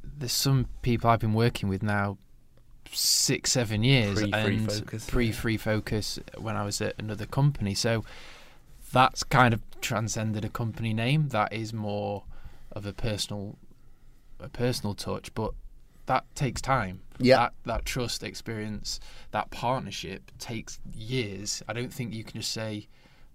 there's 0.03 0.34
some 0.34 0.67
people 0.81 1.10
I've 1.10 1.19
been 1.19 1.34
working 1.34 1.69
with 1.69 1.81
now 1.81 2.17
six, 2.93 3.51
seven 3.51 3.84
years 3.84 4.19
pre 4.19 4.31
and 4.34 4.72
focus, 4.72 5.10
pre 5.10 5.31
free 5.31 5.58
focus 5.58 6.19
when 6.38 6.55
I 6.55 6.63
was 6.63 6.81
at 6.81 6.96
another 6.98 7.25
company. 7.25 7.74
So 7.74 8.03
that's 8.91 9.24
kind 9.24 9.53
of 9.53 9.62
transcended 9.81 10.46
a 10.46 10.50
company 10.50 10.93
name. 10.93 11.29
That 11.29 11.53
is 11.53 11.74
more 11.74 12.24
of 12.72 12.86
a 12.86 12.93
personal 12.93 13.58
a 14.39 14.50
personal 14.50 14.93
touch, 14.93 15.34
but 15.34 15.53
that 16.05 16.24
takes 16.34 16.62
time. 16.62 17.01
Yeah. 17.19 17.38
That 17.38 17.53
that 17.65 17.86
trust 17.86 18.24
experience, 18.24 19.00
that 19.31 19.51
partnership 19.51 20.31
takes 20.39 20.79
years. 20.93 21.62
I 21.67 21.74
don't 21.74 21.93
think 21.93 22.13
you 22.13 22.24
can 22.24 22.41
just 22.41 22.51
say 22.51 22.88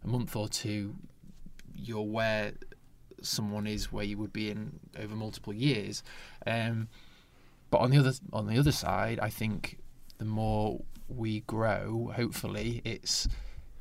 a 0.02 0.08
month 0.08 0.34
or 0.36 0.48
two 0.48 0.94
you're 1.76 2.02
where 2.02 2.52
someone 3.22 3.66
is 3.66 3.90
where 3.92 4.04
you 4.04 4.18
would 4.18 4.32
be 4.32 4.50
in 4.50 4.78
over 4.98 5.14
multiple 5.14 5.52
years. 5.52 6.02
Um, 6.46 6.88
but 7.74 7.80
on 7.80 7.90
the 7.90 7.98
other 7.98 8.12
on 8.32 8.46
the 8.46 8.56
other 8.56 8.70
side, 8.70 9.18
I 9.18 9.30
think 9.30 9.78
the 10.18 10.24
more 10.24 10.80
we 11.08 11.40
grow, 11.40 12.12
hopefully, 12.14 12.80
it's 12.84 13.26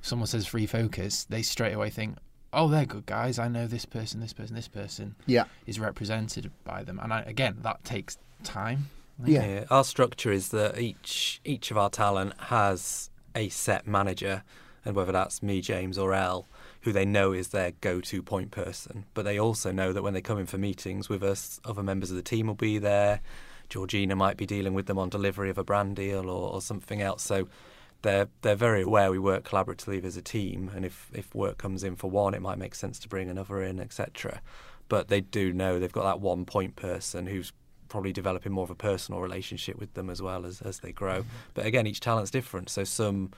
someone 0.02 0.26
says 0.26 0.48
free 0.48 0.66
focus, 0.66 1.26
they 1.26 1.44
straight 1.44 1.74
away 1.74 1.92
think, 1.92 2.18
oh, 2.54 2.70
they're 2.70 2.88
good 2.88 3.06
guys. 3.06 3.38
I 3.38 3.50
know 3.50 3.68
this 3.68 3.86
person, 3.86 4.20
this 4.20 4.34
person, 4.34 4.56
this 4.56 4.68
person. 4.68 5.14
Yeah, 5.28 5.44
is 5.68 5.80
represented 5.80 6.50
by 6.64 6.84
them, 6.84 7.00
and 7.04 7.14
I, 7.14 7.22
again, 7.22 7.58
that 7.62 7.84
takes 7.84 8.18
time. 8.44 8.90
Yeah. 9.24 9.46
yeah, 9.46 9.66
our 9.70 9.84
structure 9.84 10.32
is 10.32 10.50
that 10.50 10.80
each 10.80 11.40
each 11.46 11.70
of 11.70 11.78
our 11.78 11.92
talent 11.92 12.34
has 12.46 13.12
a 13.36 13.50
set 13.50 13.86
manager, 13.86 14.42
and 14.84 14.96
whether 14.96 15.12
that's 15.12 15.44
me, 15.44 15.62
James, 15.62 16.00
or 16.00 16.16
L, 16.16 16.48
who 16.82 16.92
they 16.92 17.06
know 17.06 17.32
is 17.32 17.50
their 17.50 17.74
go-to 17.80 18.24
point 18.24 18.50
person. 18.50 19.06
But 19.14 19.24
they 19.24 19.40
also 19.40 19.72
know 19.72 19.94
that 19.94 20.02
when 20.02 20.16
they 20.16 20.22
come 20.22 20.40
in 20.40 20.48
for 20.48 20.58
meetings 20.58 21.10
with 21.10 21.22
us, 21.22 21.62
other 21.64 21.84
members 21.84 22.10
of 22.10 22.16
the 22.16 22.24
team 22.24 22.48
will 22.48 22.56
be 22.56 22.80
there. 22.80 23.22
Georgina 23.74 24.16
might 24.16 24.38
be 24.38 24.46
dealing 24.46 24.76
with 24.76 24.86
them 24.86 25.00
on 25.00 25.10
delivery 25.10 25.50
of 25.50 25.58
a 25.58 25.64
brand 25.64 25.96
deal 25.96 26.30
or, 26.30 26.54
or 26.54 26.62
something 26.62 27.02
else. 27.02 27.24
So 27.24 27.48
they're 28.04 28.28
they're 28.44 28.56
very 28.56 28.84
aware 28.84 29.10
we 29.10 29.18
work 29.18 29.44
collaboratively 29.44 30.04
as 30.06 30.16
a 30.16 30.22
team, 30.22 30.70
and 30.76 30.86
if 30.86 31.10
if 31.12 31.34
work 31.34 31.58
comes 31.58 31.84
in 31.84 31.96
for 31.96 32.08
one, 32.12 32.36
it 32.36 32.42
might 32.42 32.60
make 32.60 32.76
sense 32.76 33.00
to 33.00 33.08
bring 33.10 33.32
another 33.32 33.64
in, 33.64 33.80
etc. 33.80 34.42
But 34.90 35.08
they 35.08 35.22
do 35.22 35.52
know 35.52 35.80
they've 35.80 35.92
got 35.92 36.04
that 36.04 36.20
one 36.20 36.46
point 36.46 36.76
person 36.76 37.26
who's 37.26 37.52
probably 37.90 38.14
developing 38.14 38.52
more 38.52 38.64
of 38.64 38.70
a 38.70 38.76
personal 38.76 39.22
relationship 39.22 39.80
with 39.80 39.92
them 39.96 40.12
as 40.12 40.22
well 40.22 40.46
as 40.46 40.62
as 40.62 40.82
they 40.82 40.92
grow. 40.92 41.22
Mm-hmm. 41.22 41.30
But 41.56 41.66
again, 41.66 41.88
each 41.88 42.00
talent's 42.00 42.30
different. 42.30 42.70
So 42.70 42.84
some 42.84 43.32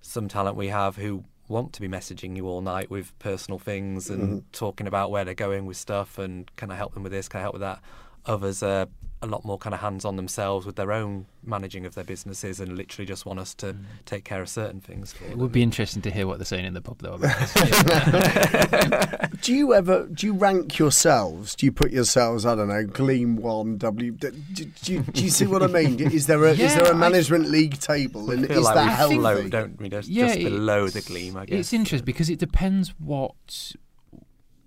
some 0.00 0.28
talent 0.28 0.56
we 0.56 0.68
have 0.68 0.94
who 0.94 1.24
want 1.48 1.72
to 1.72 1.80
be 1.80 1.88
messaging 1.88 2.36
you 2.36 2.46
all 2.46 2.60
night 2.62 2.88
with 2.88 3.18
personal 3.18 3.58
things 3.58 4.08
and 4.08 4.22
mm-hmm. 4.22 4.38
talking 4.52 4.86
about 4.86 5.10
where 5.10 5.24
they're 5.24 5.34
going 5.34 5.66
with 5.66 5.76
stuff 5.76 6.18
and 6.18 6.54
can 6.54 6.70
I 6.70 6.76
help 6.76 6.94
them 6.94 7.02
with 7.02 7.10
this, 7.10 7.28
can 7.28 7.40
I 7.40 7.42
help 7.42 7.54
with 7.54 7.62
that. 7.62 7.80
Others 8.26 8.62
are 8.62 8.86
a 9.22 9.26
lot 9.26 9.44
more 9.44 9.56
kind 9.56 9.72
of 9.72 9.80
hands 9.80 10.04
on 10.04 10.16
themselves 10.16 10.66
with 10.66 10.74
their 10.74 10.92
own 10.92 11.26
managing 11.44 11.86
of 11.86 11.94
their 11.94 12.02
businesses 12.02 12.58
and 12.58 12.76
literally 12.76 13.06
just 13.06 13.24
want 13.24 13.38
us 13.38 13.54
to 13.54 13.66
mm. 13.66 13.84
take 14.04 14.24
care 14.24 14.42
of 14.42 14.48
certain 14.48 14.80
things. 14.80 15.14
it 15.14 15.30
them. 15.30 15.38
would 15.38 15.52
be 15.52 15.62
interesting 15.62 16.02
to 16.02 16.10
hear 16.10 16.26
what 16.26 16.38
they're 16.38 16.44
saying 16.44 16.64
in 16.64 16.74
the 16.74 16.80
pub 16.80 16.98
though. 16.98 17.18
do 19.42 19.54
you 19.54 19.74
ever 19.74 20.06
do 20.06 20.26
you 20.26 20.32
rank 20.32 20.78
yourselves? 20.78 21.54
Do 21.54 21.66
you 21.66 21.72
put 21.72 21.92
yourselves? 21.92 22.44
I 22.44 22.56
don't 22.56 22.68
know, 22.68 22.84
Gleam 22.84 23.36
One, 23.36 23.78
W. 23.78 24.10
Do, 24.10 24.30
do, 24.30 24.64
do, 24.64 25.00
do 25.00 25.24
you 25.24 25.30
see 25.30 25.46
what 25.46 25.62
I 25.62 25.68
mean? 25.68 26.00
Is 26.12 26.26
there 26.26 26.44
a 26.44 26.52
yeah, 26.52 26.66
is 26.66 26.74
there 26.74 26.92
a 26.92 26.94
management 26.94 27.46
I, 27.46 27.48
league 27.48 27.78
table 27.78 28.30
and 28.30 28.50
is 28.50 28.60
like 28.60 28.74
that 28.74 28.90
healthy? 28.90 29.16
Below, 29.16 29.48
don't 29.48 29.80
we? 29.80 29.88
Just, 29.88 30.08
yeah, 30.08 30.26
just 30.26 30.40
below 30.40 30.88
the 30.88 31.00
Gleam, 31.00 31.36
I 31.36 31.46
guess. 31.46 31.60
It's 31.60 31.72
interesting 31.72 32.04
because 32.04 32.28
it 32.28 32.38
depends 32.38 32.92
what 32.98 33.74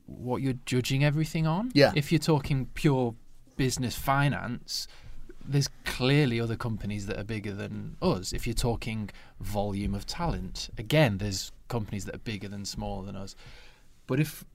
what 0.06 0.42
you're 0.42 0.54
judging 0.66 1.04
everything 1.04 1.46
on. 1.46 1.72
Yeah. 1.74 1.92
If 1.96 2.12
you're 2.12 2.20
talking 2.20 2.68
pure 2.74 3.16
business 3.56 3.96
finance, 3.96 4.88
there's 5.48 5.70
clearly 5.84 6.40
other 6.40 6.56
companies 6.56 7.06
that 7.08 7.20
are 7.20 7.24
bigger 7.24 7.54
than 7.54 7.98
us. 8.02 8.34
If 8.34 8.48
you're 8.48 8.54
talking 8.54 9.10
volume 9.40 9.94
of 9.94 10.06
talent, 10.06 10.70
again, 10.78 11.18
there's 11.18 11.52
companies 11.68 12.06
that 12.06 12.16
are 12.16 12.20
bigger 12.20 12.48
than 12.48 12.66
smaller 12.66 13.06
than 13.06 13.16
us. 13.16 13.36
But 14.08 14.20
if 14.20 14.46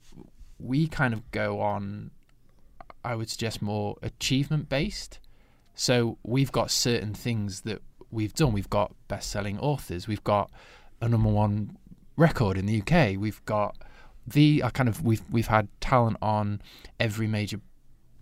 we 0.59 0.87
kind 0.87 1.15
of 1.15 1.31
go 1.31 1.61
on, 1.61 2.11
I 3.05 3.15
would 3.15 3.31
suggest 3.31 3.63
more 3.63 3.97
achievement 4.03 4.69
based. 4.69 5.19
So 5.75 6.19
we've 6.23 6.53
got 6.53 6.71
certain 6.71 7.15
things 7.15 7.63
that 7.63 7.81
we've 8.11 8.35
done. 8.35 8.53
We've 8.53 8.71
got 8.71 8.95
best 9.09 9.31
selling 9.31 9.59
authors. 9.59 10.07
We've 10.07 10.25
got 10.25 10.51
a 11.01 11.09
number 11.09 11.31
one 11.31 11.77
record 12.17 12.59
in 12.59 12.67
the 12.67 12.83
UK. 12.83 13.19
We've 13.19 13.43
got 13.45 13.77
the 14.27 14.63
I 14.63 14.71
kind 14.71 14.89
of 14.89 15.03
we've 15.03 15.23
we've 15.31 15.47
had 15.47 15.69
talent 15.81 16.19
on 16.21 16.61
every 16.99 17.27
major 17.27 17.61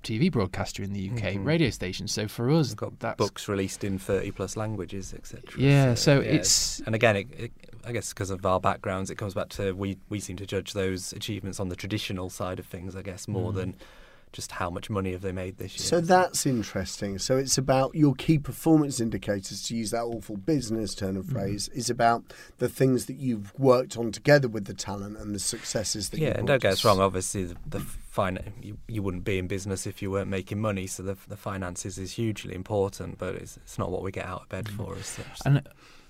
TV 0.03 0.31
broadcaster 0.31 0.83
in 0.83 0.93
the 0.93 1.11
UK, 1.11 1.17
mm-hmm. 1.17 1.45
radio 1.45 1.71
station. 1.71 2.09
So 2.09 2.29
for 2.29 2.51
us, 2.51 2.71
We've 2.71 2.77
got 2.77 3.01
that's 3.01 3.17
books 3.17 3.49
released 3.49 3.85
in 3.85 3.99
thirty 3.99 4.31
plus 4.31 4.57
languages, 4.57 5.13
etc. 5.13 5.43
Yeah, 5.59 5.95
so, 5.95 6.17
so 6.17 6.21
yeah, 6.21 6.33
it's 6.33 6.81
and 6.81 6.95
again, 6.95 7.17
it, 7.17 7.27
it, 7.37 7.53
I 7.85 7.93
guess 7.93 8.13
because 8.13 8.31
of 8.31 8.45
our 8.45 8.61
backgrounds, 8.61 9.11
it 9.11 9.17
comes 9.17 9.35
back 9.35 9.49
to 9.51 9.73
we 9.73 9.99
we 10.09 10.21
seem 10.21 10.37
to 10.37 10.47
judge 10.47 10.73
those 10.73 11.13
achievements 11.13 11.61
on 11.61 11.69
the 11.69 11.77
traditional 11.77 12.31
side 12.31 12.59
of 12.59 12.67
things, 12.67 12.97
I 12.97 13.03
guess, 13.03 13.29
more 13.29 13.53
mm. 13.53 13.57
than 13.57 13.75
just 14.33 14.53
how 14.53 14.71
much 14.71 14.91
money 14.91 15.13
have 15.13 15.23
they 15.23 15.33
made 15.33 15.59
this 15.59 15.79
year. 15.79 15.87
So 15.87 16.01
that's 16.01 16.47
interesting. 16.47 17.19
So 17.19 17.37
it's 17.37 17.59
about 17.59 17.95
your 17.95 18.15
key 18.15 18.39
performance 18.39 19.01
indicators, 19.01 19.63
to 19.69 19.77
use 19.77 19.91
that 19.91 20.03
awful 20.03 20.37
business 20.37 20.95
turn 20.95 21.17
of 21.17 21.25
mm-hmm. 21.25 21.35
phrase, 21.35 21.69
mm-hmm. 21.69 21.79
is 21.79 21.91
about 21.91 22.25
the 22.59 22.69
things 22.69 23.07
that 23.07 23.17
you've 23.17 23.59
worked 23.59 23.97
on 23.97 24.13
together 24.13 24.49
with 24.49 24.67
the 24.67 24.75
talent 24.75 25.17
and 25.17 25.35
the 25.35 25.39
successes 25.39 26.11
that. 26.11 26.21
You 26.21 26.27
Yeah, 26.27 26.39
and 26.39 26.47
don't 26.47 26.63
get 26.63 26.73
us 26.73 26.85
wrong. 26.85 27.01
Obviously, 27.01 27.45
the, 27.45 27.57
the 27.67 27.81
fin- 28.19 28.53
you, 28.61 28.79
you 28.89 29.03
wouldn't 29.03 29.25
be 29.25 29.39
in 29.39 29.47
business 29.47 29.87
if 29.87 30.03
you 30.03 30.11
weren't 30.11 30.29
making 30.29 30.61
money. 30.61 30.87
So 30.87 31.03
the 31.03 31.17
the 31.29 31.37
finances 31.37 31.99
is 31.99 32.13
hugely 32.13 32.55
important, 32.55 33.19
but 33.19 33.35
it's 33.35 33.57
it's 33.59 33.79
not 33.79 33.91
what 33.91 34.03
we 34.03 34.11
get 34.11 34.27
out 34.27 34.43
of 34.43 34.49
bed 34.49 34.65
mm-hmm. 34.67 34.85
for 34.85 34.95
us. 34.97 35.19
And 35.45 35.63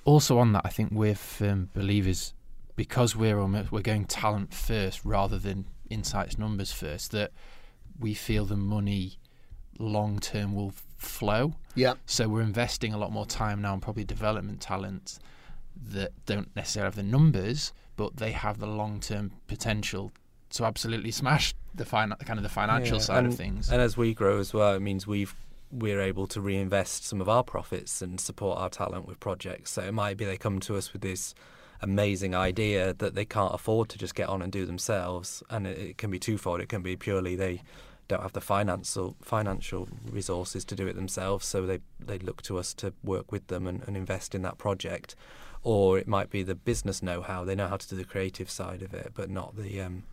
also 0.05 0.39
on 0.39 0.53
that, 0.53 0.63
I 0.65 0.71
think 0.71 0.91
we're 0.93 1.15
firm 1.15 1.71
believers 1.75 2.35
because 2.77 3.17
we're 3.17 3.39
almost, 3.39 3.73
we're 3.73 3.83
going 3.83 4.05
talent 4.05 4.55
first 4.55 5.05
rather 5.05 5.39
than 5.39 5.67
insights 5.91 6.39
numbers 6.39 6.73
first. 6.73 7.11
That 7.11 7.31
we 7.99 8.15
feel 8.15 8.45
the 8.45 8.57
money 8.57 9.19
long 9.79 10.19
term 10.19 10.55
will 10.55 10.73
flow. 10.97 11.55
Yeah. 11.75 11.95
So 12.07 12.29
we're 12.29 12.43
investing 12.43 12.93
a 12.95 12.99
lot 12.99 13.13
more 13.13 13.27
time 13.27 13.61
now 13.63 13.73
on 13.73 13.81
probably 13.81 14.05
development 14.05 14.61
talent 14.61 15.19
that 15.91 16.13
don't 16.27 16.55
necessarily 16.57 16.89
have 16.89 16.97
the 16.97 17.03
numbers, 17.03 17.73
but 17.97 18.17
they 18.17 18.33
have 18.33 18.59
the 18.59 18.67
long 18.67 19.01
term 19.01 19.33
potential 19.47 20.11
to 20.51 20.65
absolutely 20.65 21.11
smash 21.11 21.55
the 21.79 21.85
fin- 21.85 22.15
kind 22.25 22.39
of 22.39 22.43
the 22.43 22.49
financial 22.49 22.99
Yeah, 22.99 23.03
side 23.03 23.19
and, 23.19 23.27
of 23.29 23.35
things. 23.35 23.71
And 23.71 23.81
as 23.81 23.97
we 23.97 24.15
grow 24.15 24.39
as 24.39 24.53
well, 24.53 24.75
it 24.75 24.81
means 24.81 25.07
we've 25.07 25.35
we're 25.71 26.01
able 26.01 26.27
to 26.27 26.41
reinvest 26.41 27.05
some 27.05 27.21
of 27.21 27.29
our 27.29 27.45
profits 27.45 28.01
and 28.01 28.19
support 28.19 28.59
our 28.59 28.71
talent 28.71 29.07
with 29.07 29.21
projects. 29.21 29.73
So 29.73 29.83
it 29.83 29.93
might 29.93 30.17
be 30.17 30.25
they 30.25 30.39
come 30.39 30.61
to 30.61 30.77
us 30.77 30.93
with 30.95 31.03
this 31.03 31.35
amazing 31.83 32.35
idea 32.35 32.95
that 32.95 33.15
they 33.15 33.25
can't 33.25 33.55
afford 33.55 33.91
to 33.91 33.99
just 33.99 34.15
get 34.15 34.29
on 34.29 34.43
and 34.43 34.51
do 34.51 34.65
themselves, 34.67 35.43
and 35.51 35.67
it, 35.67 35.79
it 35.79 35.99
can 35.99 36.11
be 36.11 36.19
twofold. 36.19 36.61
It 36.61 36.69
can 36.69 36.83
be 36.83 36.97
purely 36.97 37.37
they 37.37 37.63
don't 38.09 38.23
have 38.23 38.33
the 38.33 38.41
financial 38.41 39.17
financial 39.21 39.89
resources 40.11 40.65
to 40.65 40.75
do 40.75 40.87
it 40.87 40.97
themselves, 40.97 41.47
so 41.47 41.67
they 41.67 41.81
they 42.01 42.19
look 42.19 42.43
to 42.43 42.59
us 42.59 42.75
to 42.75 42.93
work 43.05 43.31
with 43.31 43.47
them 43.49 43.67
and, 43.67 43.83
and 43.87 43.97
invest 43.97 44.35
in 44.35 44.43
that 44.43 44.59
project. 44.59 45.15
Or 45.65 45.99
it 45.99 46.09
might 46.09 46.31
be 46.31 46.43
the 46.43 46.55
business 46.55 47.03
know-how; 47.03 47.45
they 47.45 47.55
know 47.55 47.69
how 47.69 47.77
to 47.77 47.89
do 47.89 47.97
the 47.97 48.05
creative 48.05 48.49
side 48.49 48.81
of 48.81 48.95
it, 48.95 49.13
but 49.15 49.29
not 49.29 49.57
the 49.57 49.81
um, 49.81 50.05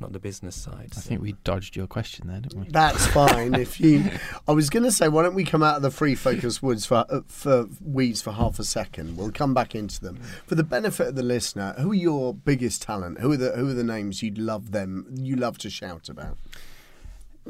not 0.00 0.12
the 0.12 0.18
business 0.18 0.56
side. 0.56 0.90
I 0.92 1.00
so- 1.00 1.08
think 1.08 1.22
we 1.22 1.32
dodged 1.44 1.76
your 1.76 1.86
question 1.86 2.28
there, 2.28 2.40
didn't 2.40 2.60
we? 2.60 2.68
That's 2.68 3.06
fine. 3.08 3.54
if 3.54 3.80
you, 3.80 4.04
I 4.48 4.52
was 4.52 4.70
going 4.70 4.82
to 4.84 4.92
say, 4.92 5.08
why 5.08 5.22
don't 5.22 5.34
we 5.34 5.44
come 5.44 5.62
out 5.62 5.76
of 5.76 5.82
the 5.82 5.90
free 5.90 6.14
focus 6.14 6.62
woods 6.62 6.86
for 6.86 7.04
uh, 7.08 7.20
for 7.26 7.66
weeds 7.84 8.22
for 8.22 8.32
half 8.32 8.58
a 8.58 8.64
second? 8.64 9.16
We'll 9.16 9.32
come 9.32 9.54
back 9.54 9.74
into 9.74 10.00
them 10.00 10.16
for 10.46 10.54
the 10.54 10.64
benefit 10.64 11.08
of 11.08 11.14
the 11.14 11.22
listener. 11.22 11.74
Who 11.78 11.92
are 11.92 11.94
your 11.94 12.34
biggest 12.34 12.82
talent? 12.82 13.20
Who 13.20 13.32
are 13.32 13.36
the 13.36 13.50
who 13.52 13.68
are 13.68 13.74
the 13.74 13.84
names 13.84 14.22
you'd 14.22 14.38
love 14.38 14.72
them 14.72 15.06
you 15.14 15.36
love 15.36 15.58
to 15.58 15.70
shout 15.70 16.08
about? 16.08 16.36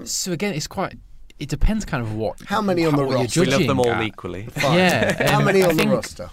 So 0.04 0.32
again, 0.32 0.54
it's 0.54 0.66
quite. 0.66 0.96
It 1.38 1.48
depends, 1.48 1.86
kind 1.86 2.02
of 2.02 2.14
what. 2.14 2.38
How 2.42 2.60
many 2.60 2.84
on 2.84 2.96
the 2.96 3.04
roster? 3.04 3.40
we 3.40 3.46
love 3.46 3.66
them 3.66 3.80
all 3.80 3.88
at. 3.88 4.02
equally. 4.02 4.46
Yeah. 4.58 5.30
How 5.30 5.38
um, 5.38 5.46
many 5.46 5.62
on 5.62 5.74
the 5.74 5.88
roster? 5.88 6.28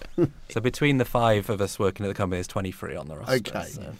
So 0.50 0.60
between 0.60 0.98
the 0.98 1.06
five 1.06 1.48
of 1.48 1.62
us 1.62 1.78
working 1.78 2.04
at 2.04 2.10
the 2.10 2.14
company, 2.14 2.36
there's 2.36 2.46
23 2.46 2.94
on 2.94 3.08
the 3.08 3.16
roster. 3.16 3.36
Okay. 3.36 3.64
so. 3.64 3.94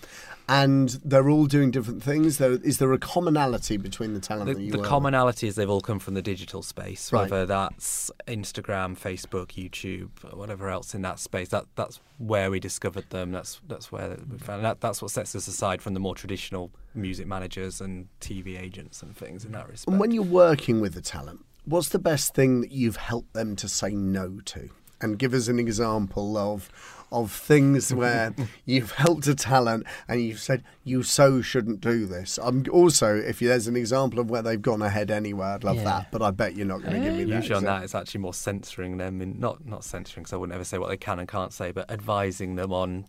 And 0.51 0.89
they're 1.05 1.29
all 1.29 1.45
doing 1.45 1.71
different 1.71 2.03
things. 2.03 2.39
There 2.39 2.53
is 2.53 2.79
there 2.79 2.93
a 2.95 2.99
commonality 2.99 3.77
between 3.77 4.15
the 4.15 4.21
talent 4.21 4.57
The, 4.57 4.71
the 4.71 4.83
commonality 4.83 5.47
is 5.47 5.57
they've 5.57 5.69
all 5.69 5.83
come 5.83 5.99
from 5.99 6.15
the 6.15 6.23
digital 6.23 6.63
space, 6.63 7.13
Right. 7.13 7.31
whether 7.31 7.45
that's 7.45 8.11
Instagram, 8.27 8.99
Facebook, 8.99 9.49
YouTube, 9.49 10.09
whatever 10.35 10.71
else 10.71 10.95
in 10.95 11.03
that 11.03 11.19
space. 11.19 11.49
That 11.49 11.67
that's 11.77 12.01
where 12.17 12.51
we 12.51 12.61
discovered 12.61 13.11
them. 13.11 13.31
That's 13.31 13.61
that's 13.69 13.93
where 13.93 14.17
we 14.31 14.39
found 14.39 14.65
that. 14.65 14.81
That's 14.81 15.03
what 15.03 15.11
sets 15.11 15.37
us 15.37 15.49
aside 15.49 15.83
from 15.83 15.93
the 15.95 16.01
more 16.01 16.15
traditional 16.15 16.71
music 16.95 17.27
managers 17.27 17.81
and 17.83 18.09
TV 18.21 18.59
agents 18.59 19.03
and 19.03 19.15
things 19.15 19.45
in 19.45 19.53
that 19.53 19.69
respect. 19.69 19.89
And 19.91 20.01
when 20.01 20.13
you're 20.13 20.23
working 20.23 20.81
with 20.81 20.95
the 20.95 21.03
talent, 21.03 21.45
what's 21.67 21.91
the 21.91 21.99
best 21.99 22.35
thing 22.35 22.63
that 22.63 22.73
you've 22.73 22.97
helped 22.97 23.35
them 23.35 23.55
to 23.57 23.69
say 23.69 23.91
no 23.91 24.41
to? 24.47 24.71
And 25.01 25.17
give 25.19 25.33
us 25.35 25.47
an 25.47 25.59
example 25.61 26.37
of 26.37 26.71
of 27.11 27.33
things 27.33 27.93
where 27.95 28.35
you've 28.67 28.93
helped 28.93 29.27
a 29.27 29.35
talent 29.35 29.87
and 30.07 30.21
you've 30.23 30.41
said 30.41 30.63
you 30.85 31.03
so 31.03 31.41
shouldn't 31.41 31.81
do 31.81 32.05
this. 32.07 32.39
I'm 32.43 32.65
also, 32.71 33.17
if 33.17 33.39
there's 33.39 33.67
an 33.67 33.77
example 33.77 34.19
of 34.21 34.29
where 34.31 34.43
they've 34.43 34.61
gone 34.61 34.83
ahead 34.83 35.11
anyway, 35.11 35.47
I'd 35.47 35.65
love 35.65 35.77
Yeah. 35.77 35.85
that. 35.85 36.11
But 36.13 36.23
I 36.23 36.31
bet 36.31 36.55
you're 36.57 36.67
not 36.67 36.83
going 36.83 36.95
to 36.95 37.01
give 37.01 37.15
me 37.15 37.25
that. 37.25 37.35
Usually 37.37 37.57
on 37.57 37.65
that, 37.65 37.83
it's 37.85 37.95
actually 37.95 38.21
more 38.21 38.35
censoring 38.35 38.99
them, 38.99 39.21
in 39.23 39.41
not 39.41 39.65
not 39.67 39.85
censoring, 39.85 40.23
because 40.25 40.33
I 40.33 40.37
wouldn't 40.37 40.55
ever 40.55 40.65
say 40.65 40.79
what 40.79 40.89
they 40.89 40.97
can 40.97 41.19
and 41.19 41.27
can't 41.29 41.53
say, 41.53 41.73
but 41.73 41.91
advising 41.91 42.57
them 42.57 42.73
on 42.73 43.07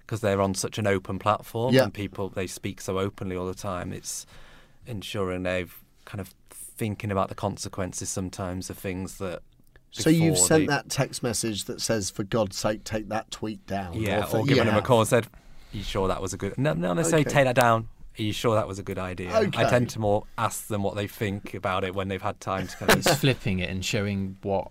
because 0.00 0.20
they're 0.20 0.40
on 0.42 0.54
such 0.54 0.78
an 0.78 0.86
open 0.86 1.18
platform 1.18 1.74
Yeah. 1.74 1.84
and 1.84 1.94
people 1.94 2.28
they 2.28 2.46
speak 2.46 2.80
so 2.80 2.98
openly 2.98 3.36
all 3.36 3.46
the 3.46 3.54
time. 3.54 3.92
It's 3.92 4.26
ensuring 4.86 5.42
they've 5.44 5.74
kind 6.04 6.20
of 6.20 6.34
thinking 6.50 7.10
about 7.12 7.28
the 7.28 7.34
consequences 7.34 8.08
sometimes 8.08 8.70
of 8.70 8.78
things 8.78 9.18
that. 9.18 9.40
So 9.92 10.10
you've 10.10 10.38
sent 10.38 10.62
they- 10.62 10.66
that 10.66 10.88
text 10.88 11.22
message 11.22 11.64
that 11.64 11.80
says, 11.80 12.10
"For 12.10 12.24
God's 12.24 12.56
sake, 12.56 12.82
take 12.84 13.08
that 13.10 13.30
tweet 13.30 13.66
down." 13.66 13.94
yeah, 13.94 14.24
for- 14.24 14.38
or 14.38 14.44
giving 14.46 14.64
them 14.66 14.76
a 14.76 14.82
call 14.82 15.00
and 15.00 15.08
said, 15.08 15.26
"Are 15.26 15.76
you 15.76 15.82
sure 15.82 16.08
that 16.08 16.20
was 16.22 16.32
a 16.32 16.36
good?" 16.38 16.56
No, 16.58 16.72
no, 16.72 16.94
they 16.94 17.02
say 17.02 17.20
Okay. 17.20 17.30
take 17.30 17.44
that 17.44 17.56
down. 17.56 17.88
Are 18.18 18.22
you 18.22 18.32
sure 18.32 18.54
that 18.54 18.68
was 18.68 18.78
a 18.78 18.82
good 18.82 18.98
idea? 18.98 19.34
Okay. 19.34 19.64
I 19.64 19.70
tend 19.70 19.88
to 19.90 19.98
more 19.98 20.24
ask 20.36 20.66
them 20.66 20.82
what 20.82 20.96
they 20.96 21.06
think 21.06 21.54
about 21.54 21.82
it 21.84 21.94
when 21.94 22.08
they've 22.08 22.20
had 22.20 22.40
time 22.40 22.66
to 22.66 22.76
kind 22.76 22.92
of 22.92 22.98
It's 22.98 23.14
flipping 23.18 23.58
it 23.60 23.70
and 23.70 23.84
showing 23.84 24.36
what 24.42 24.70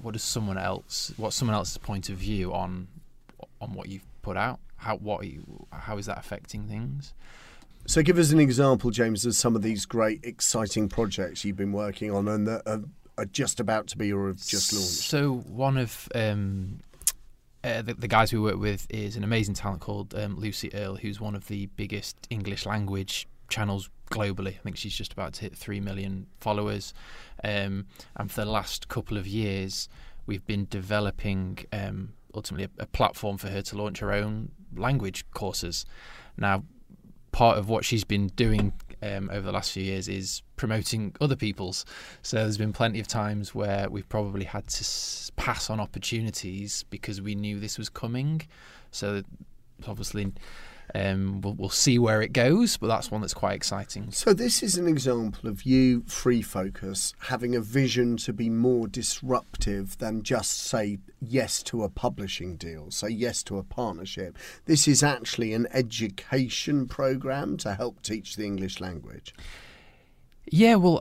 what 0.00 0.16
is 0.16 0.22
someone 0.24 0.58
else, 0.58 1.12
what's 1.16 1.36
someone 1.36 1.54
else's 1.54 1.78
point 1.78 2.08
of 2.08 2.16
view 2.16 2.52
on 2.52 2.88
on 3.60 3.72
what 3.74 3.88
you've 3.88 4.04
put 4.22 4.36
out. 4.36 4.58
How 4.76 4.96
what 4.96 5.22
are 5.22 5.26
you, 5.26 5.66
how 5.72 5.98
is 5.98 6.06
that 6.06 6.18
affecting 6.18 6.66
things? 6.66 7.12
So 7.86 8.02
give 8.02 8.18
us 8.18 8.30
an 8.32 8.40
example, 8.40 8.90
James, 8.90 9.24
of 9.24 9.34
some 9.36 9.54
of 9.56 9.62
these 9.62 9.86
great, 9.86 10.20
exciting 10.24 10.88
projects 10.88 11.44
you've 11.44 11.56
been 11.56 11.72
working 11.72 12.10
on 12.12 12.26
and 12.28 12.46
that 12.48 12.62
are, 12.66 12.82
are 13.18 13.24
just 13.26 13.60
about 13.60 13.86
to 13.88 13.98
be 13.98 14.12
or 14.12 14.28
have 14.28 14.44
just 14.44 14.72
launched. 14.72 14.88
So 14.88 15.34
one 15.34 15.76
of 15.76 16.08
um, 16.14 16.80
uh, 17.64 17.82
the, 17.82 17.94
the 17.94 18.08
guys 18.08 18.32
we 18.32 18.38
work 18.38 18.58
with 18.58 18.86
is 18.90 19.16
an 19.16 19.24
amazing 19.24 19.54
talent 19.54 19.80
called 19.80 20.14
um, 20.14 20.38
Lucy 20.38 20.72
Earl, 20.74 20.96
who's 20.96 21.20
one 21.20 21.34
of 21.34 21.46
the 21.48 21.66
biggest 21.76 22.16
English 22.30 22.66
language 22.66 23.28
channels 23.48 23.90
globally. 24.10 24.54
I 24.54 24.62
think 24.62 24.76
she's 24.76 24.94
just 24.94 25.12
about 25.12 25.34
to 25.34 25.42
hit 25.42 25.56
three 25.56 25.80
million 25.80 26.26
followers. 26.40 26.94
Um, 27.44 27.86
and 28.16 28.30
for 28.30 28.44
the 28.44 28.50
last 28.50 28.88
couple 28.88 29.16
of 29.16 29.26
years, 29.26 29.88
we've 30.26 30.44
been 30.46 30.66
developing 30.70 31.58
um, 31.72 32.14
ultimately 32.34 32.68
a, 32.78 32.82
a 32.82 32.86
platform 32.86 33.36
for 33.38 33.48
her 33.48 33.62
to 33.62 33.76
launch 33.76 33.98
her 34.00 34.12
own 34.12 34.50
language 34.74 35.24
courses. 35.32 35.84
Now, 36.36 36.64
part 37.30 37.58
of 37.58 37.68
what 37.68 37.84
she's 37.84 38.04
been 38.04 38.28
doing 38.28 38.72
um, 39.02 39.28
over 39.32 39.42
the 39.42 39.52
last 39.52 39.72
few 39.72 39.82
years 39.82 40.08
is 40.08 40.42
promoting 40.56 41.14
other 41.20 41.36
people's. 41.36 41.84
So 42.22 42.36
there's 42.38 42.58
been 42.58 42.72
plenty 42.72 43.00
of 43.00 43.08
times 43.08 43.54
where 43.54 43.88
we've 43.90 44.08
probably 44.08 44.44
had 44.44 44.66
to 44.68 44.80
s- 44.82 45.30
pass 45.36 45.68
on 45.68 45.80
opportunities 45.80 46.84
because 46.90 47.20
we 47.20 47.34
knew 47.34 47.58
this 47.58 47.78
was 47.78 47.88
coming. 47.88 48.42
So 48.90 49.22
obviously, 49.86 50.32
um, 50.94 51.40
we'll, 51.40 51.54
we'll 51.54 51.70
see 51.70 51.98
where 51.98 52.20
it 52.20 52.32
goes, 52.32 52.76
but 52.76 52.88
that's 52.88 53.10
one 53.10 53.20
that's 53.20 53.34
quite 53.34 53.54
exciting. 53.54 54.10
So 54.10 54.32
this 54.32 54.62
is 54.62 54.76
an 54.76 54.86
example 54.86 55.48
of 55.48 55.62
you, 55.62 56.02
Free 56.06 56.42
Focus, 56.42 57.14
having 57.20 57.54
a 57.54 57.60
vision 57.60 58.16
to 58.18 58.32
be 58.32 58.50
more 58.50 58.86
disruptive 58.86 59.96
than 59.98 60.22
just 60.22 60.52
say 60.52 60.98
yes 61.20 61.62
to 61.64 61.82
a 61.82 61.88
publishing 61.88 62.56
deal, 62.56 62.90
say 62.90 63.08
yes 63.08 63.42
to 63.44 63.58
a 63.58 63.62
partnership. 63.62 64.36
This 64.66 64.86
is 64.86 65.02
actually 65.02 65.54
an 65.54 65.66
education 65.72 66.86
program 66.86 67.56
to 67.58 67.74
help 67.74 68.02
teach 68.02 68.36
the 68.36 68.44
English 68.44 68.80
language. 68.80 69.34
Yeah, 70.50 70.74
well, 70.74 71.00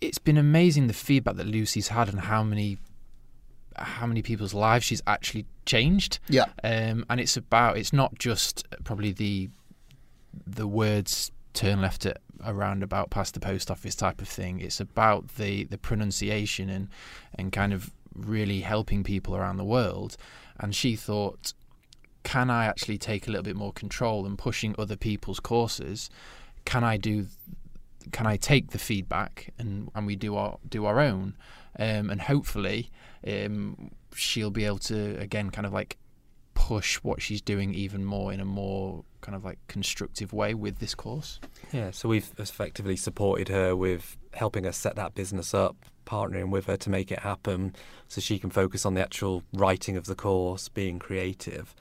it's 0.00 0.18
been 0.18 0.38
amazing 0.38 0.86
the 0.86 0.92
feedback 0.94 1.36
that 1.36 1.46
Lucy's 1.46 1.88
had 1.88 2.08
and 2.08 2.20
how 2.20 2.42
many 2.42 2.78
how 3.76 4.06
many 4.06 4.22
people's 4.22 4.54
lives 4.54 4.84
she's 4.84 5.02
actually 5.06 5.46
changed. 5.66 6.18
Yeah. 6.28 6.46
Um, 6.62 7.04
and 7.10 7.20
it's 7.20 7.36
about 7.36 7.78
it's 7.78 7.92
not 7.92 8.18
just 8.18 8.66
probably 8.84 9.12
the 9.12 9.50
the 10.46 10.66
words 10.66 11.30
turn 11.52 11.80
left 11.80 12.06
at 12.06 12.18
around 12.44 12.82
about 12.82 13.10
past 13.10 13.34
the 13.34 13.40
post 13.40 13.70
office 13.70 13.94
type 13.94 14.20
of 14.20 14.28
thing. 14.28 14.60
It's 14.60 14.80
about 14.80 15.36
the 15.36 15.64
the 15.64 15.78
pronunciation 15.78 16.68
and 16.68 16.88
and 17.36 17.52
kind 17.52 17.72
of 17.72 17.90
really 18.14 18.60
helping 18.60 19.02
people 19.02 19.36
around 19.36 19.56
the 19.56 19.64
world. 19.64 20.16
And 20.60 20.74
she 20.74 20.94
thought, 20.94 21.52
can 22.22 22.48
I 22.50 22.66
actually 22.66 22.98
take 22.98 23.26
a 23.26 23.30
little 23.30 23.42
bit 23.42 23.56
more 23.56 23.72
control 23.72 24.24
and 24.26 24.38
pushing 24.38 24.74
other 24.78 24.96
people's 24.96 25.40
courses? 25.40 26.10
Can 26.64 26.84
I 26.84 26.96
do? 26.96 27.26
Can 28.12 28.26
I 28.26 28.36
take 28.36 28.70
the 28.70 28.78
feedback 28.78 29.52
and 29.58 29.90
and 29.94 30.06
we 30.06 30.16
do 30.16 30.36
our 30.36 30.58
do 30.68 30.84
our 30.86 31.00
own? 31.00 31.36
Um, 31.78 32.08
and 32.10 32.22
hopefully, 32.22 32.90
um, 33.26 33.90
she'll 34.14 34.50
be 34.50 34.64
able 34.64 34.78
to 34.78 35.18
again 35.18 35.50
kind 35.50 35.66
of 35.66 35.72
like 35.72 35.96
push 36.54 36.96
what 36.96 37.20
she's 37.20 37.42
doing 37.42 37.74
even 37.74 38.04
more 38.04 38.32
in 38.32 38.40
a 38.40 38.44
more 38.44 39.04
kind 39.20 39.36
of 39.36 39.44
like 39.44 39.58
constructive 39.68 40.32
way 40.32 40.54
with 40.54 40.78
this 40.78 40.94
course. 40.94 41.40
Yeah, 41.72 41.90
so 41.90 42.08
we've 42.08 42.32
effectively 42.38 42.96
supported 42.96 43.48
her 43.48 43.74
with 43.74 44.16
helping 44.32 44.66
us 44.66 44.76
set 44.76 44.96
that 44.96 45.14
business 45.14 45.52
up, 45.52 45.76
partnering 46.06 46.50
with 46.50 46.66
her 46.66 46.76
to 46.76 46.90
make 46.90 47.10
it 47.10 47.20
happen 47.20 47.74
so 48.08 48.20
she 48.20 48.38
can 48.38 48.50
focus 48.50 48.86
on 48.86 48.94
the 48.94 49.00
actual 49.00 49.42
writing 49.52 49.96
of 49.96 50.06
the 50.06 50.14
course, 50.14 50.68
being 50.68 50.98
creative. 50.98 51.74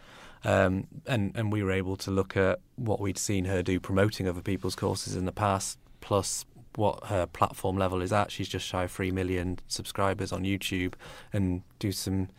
Um, 0.46 0.88
and, 1.06 1.32
and 1.36 1.54
we 1.54 1.64
were 1.64 1.72
able 1.72 1.96
to 1.98 2.12
look 2.12 2.36
at 2.36 2.60
what 2.76 3.00
we'd 3.00 3.18
seen 3.18 3.46
her 3.46 3.64
do 3.64 3.80
promoting 3.80 4.28
other 4.28 4.42
people's 4.42 4.76
courses 4.76 5.16
in 5.16 5.26
the 5.26 5.32
past, 5.32 5.78
plus 6.02 6.46
what 6.78 7.06
her 7.06 7.26
platform 7.26 7.78
level 7.78 8.02
is 8.02 8.12
at. 8.14 8.32
She's 8.32 8.48
just 8.50 8.66
shy 8.66 8.84
of 8.84 8.92
3 8.92 9.12
million 9.12 9.60
subscribers 9.68 10.32
on 10.32 10.44
YouTube 10.44 10.94
and 11.32 11.62
do 11.80 11.92
some 11.92 12.30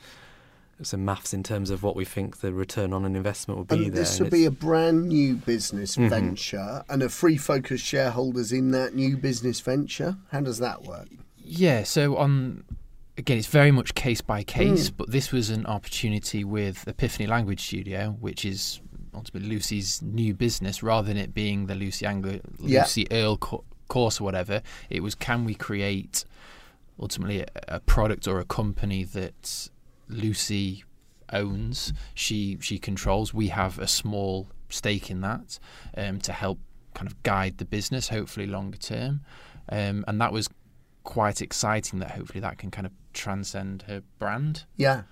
some 0.82 1.04
maths 1.04 1.32
in 1.32 1.44
terms 1.44 1.70
of 1.70 1.84
what 1.84 1.94
we 1.94 2.04
think 2.04 2.38
the 2.38 2.52
return 2.52 2.92
on 2.92 3.04
an 3.04 3.14
investment 3.14 3.56
would 3.58 3.68
be 3.68 3.76
And 3.76 3.84
there. 3.86 3.90
this 4.02 4.18
and 4.18 4.26
will 4.26 4.36
be 4.36 4.44
a 4.44 4.50
brand 4.50 5.08
new 5.08 5.36
business 5.36 5.94
Mhm. 5.96 6.10
venture, 6.10 6.82
and 6.88 7.00
a 7.00 7.08
Free 7.08 7.36
Focus 7.36 7.80
shareholders 7.80 8.50
in 8.50 8.72
that 8.72 8.92
new 8.92 9.16
business 9.16 9.60
venture. 9.60 10.16
How 10.32 10.40
does 10.40 10.58
that 10.58 10.82
work? 10.82 11.06
Yeah, 11.38 11.84
so 11.84 12.16
on 12.16 12.64
again, 13.16 13.38
it's 13.38 13.46
very 13.46 13.70
much 13.70 13.94
case 13.94 14.20
by 14.20 14.42
case, 14.42 14.90
Mm. 14.90 14.94
but 14.96 15.10
this 15.12 15.30
was 15.30 15.48
an 15.48 15.64
opportunity 15.66 16.42
with 16.42 16.86
Epiphany 16.88 17.28
Language 17.28 17.60
Studio, 17.64 18.16
which 18.20 18.44
is 18.44 18.80
ultimately 19.14 19.48
Lucy's 19.48 20.02
new 20.02 20.34
business, 20.34 20.82
rather 20.82 21.06
than 21.06 21.16
it 21.16 21.32
being 21.32 21.66
the 21.66 21.76
Lucy 21.76 22.04
Anglo, 22.04 22.40
Yeah. 22.58 22.80
Lucy 22.82 23.06
Earl 23.12 23.36
co- 23.36 23.62
course 23.88 24.20
or 24.20 24.24
whatever. 24.24 24.62
It 24.90 25.02
was 25.02 25.14
can 25.14 25.44
we 25.44 25.54
create 25.54 26.24
ultimately 26.98 27.40
a, 27.40 27.46
a 27.68 27.80
product 27.80 28.26
or 28.26 28.38
a 28.38 28.44
company 28.44 29.04
that 29.04 29.68
Lucy 30.08 30.84
owns, 31.32 31.92
she 32.14 32.58
she 32.60 32.78
controls. 32.78 33.34
We 33.34 33.48
have 33.48 33.78
a 33.78 33.88
small 33.88 34.48
stake 34.68 35.10
in 35.10 35.20
that 35.22 35.58
um, 35.96 36.20
to 36.20 36.32
help 36.32 36.58
kind 36.94 37.08
of 37.08 37.22
guide 37.22 37.58
the 37.58 37.64
business, 37.64 38.08
hopefully 38.08 38.46
longer 38.46 38.78
term. 38.78 39.20
Um, 39.68 40.04
and 40.06 40.20
that 40.20 40.32
was 40.32 40.48
quite 41.02 41.42
exciting. 41.42 41.98
That 41.98 42.12
hopefully 42.12 42.40
that 42.40 42.58
can 42.58 42.70
kind 42.70 42.86
of 42.86 42.92
transcend 43.12 43.82
her 43.82 44.02
brand. 44.18 44.64
Yeah. 44.76 45.02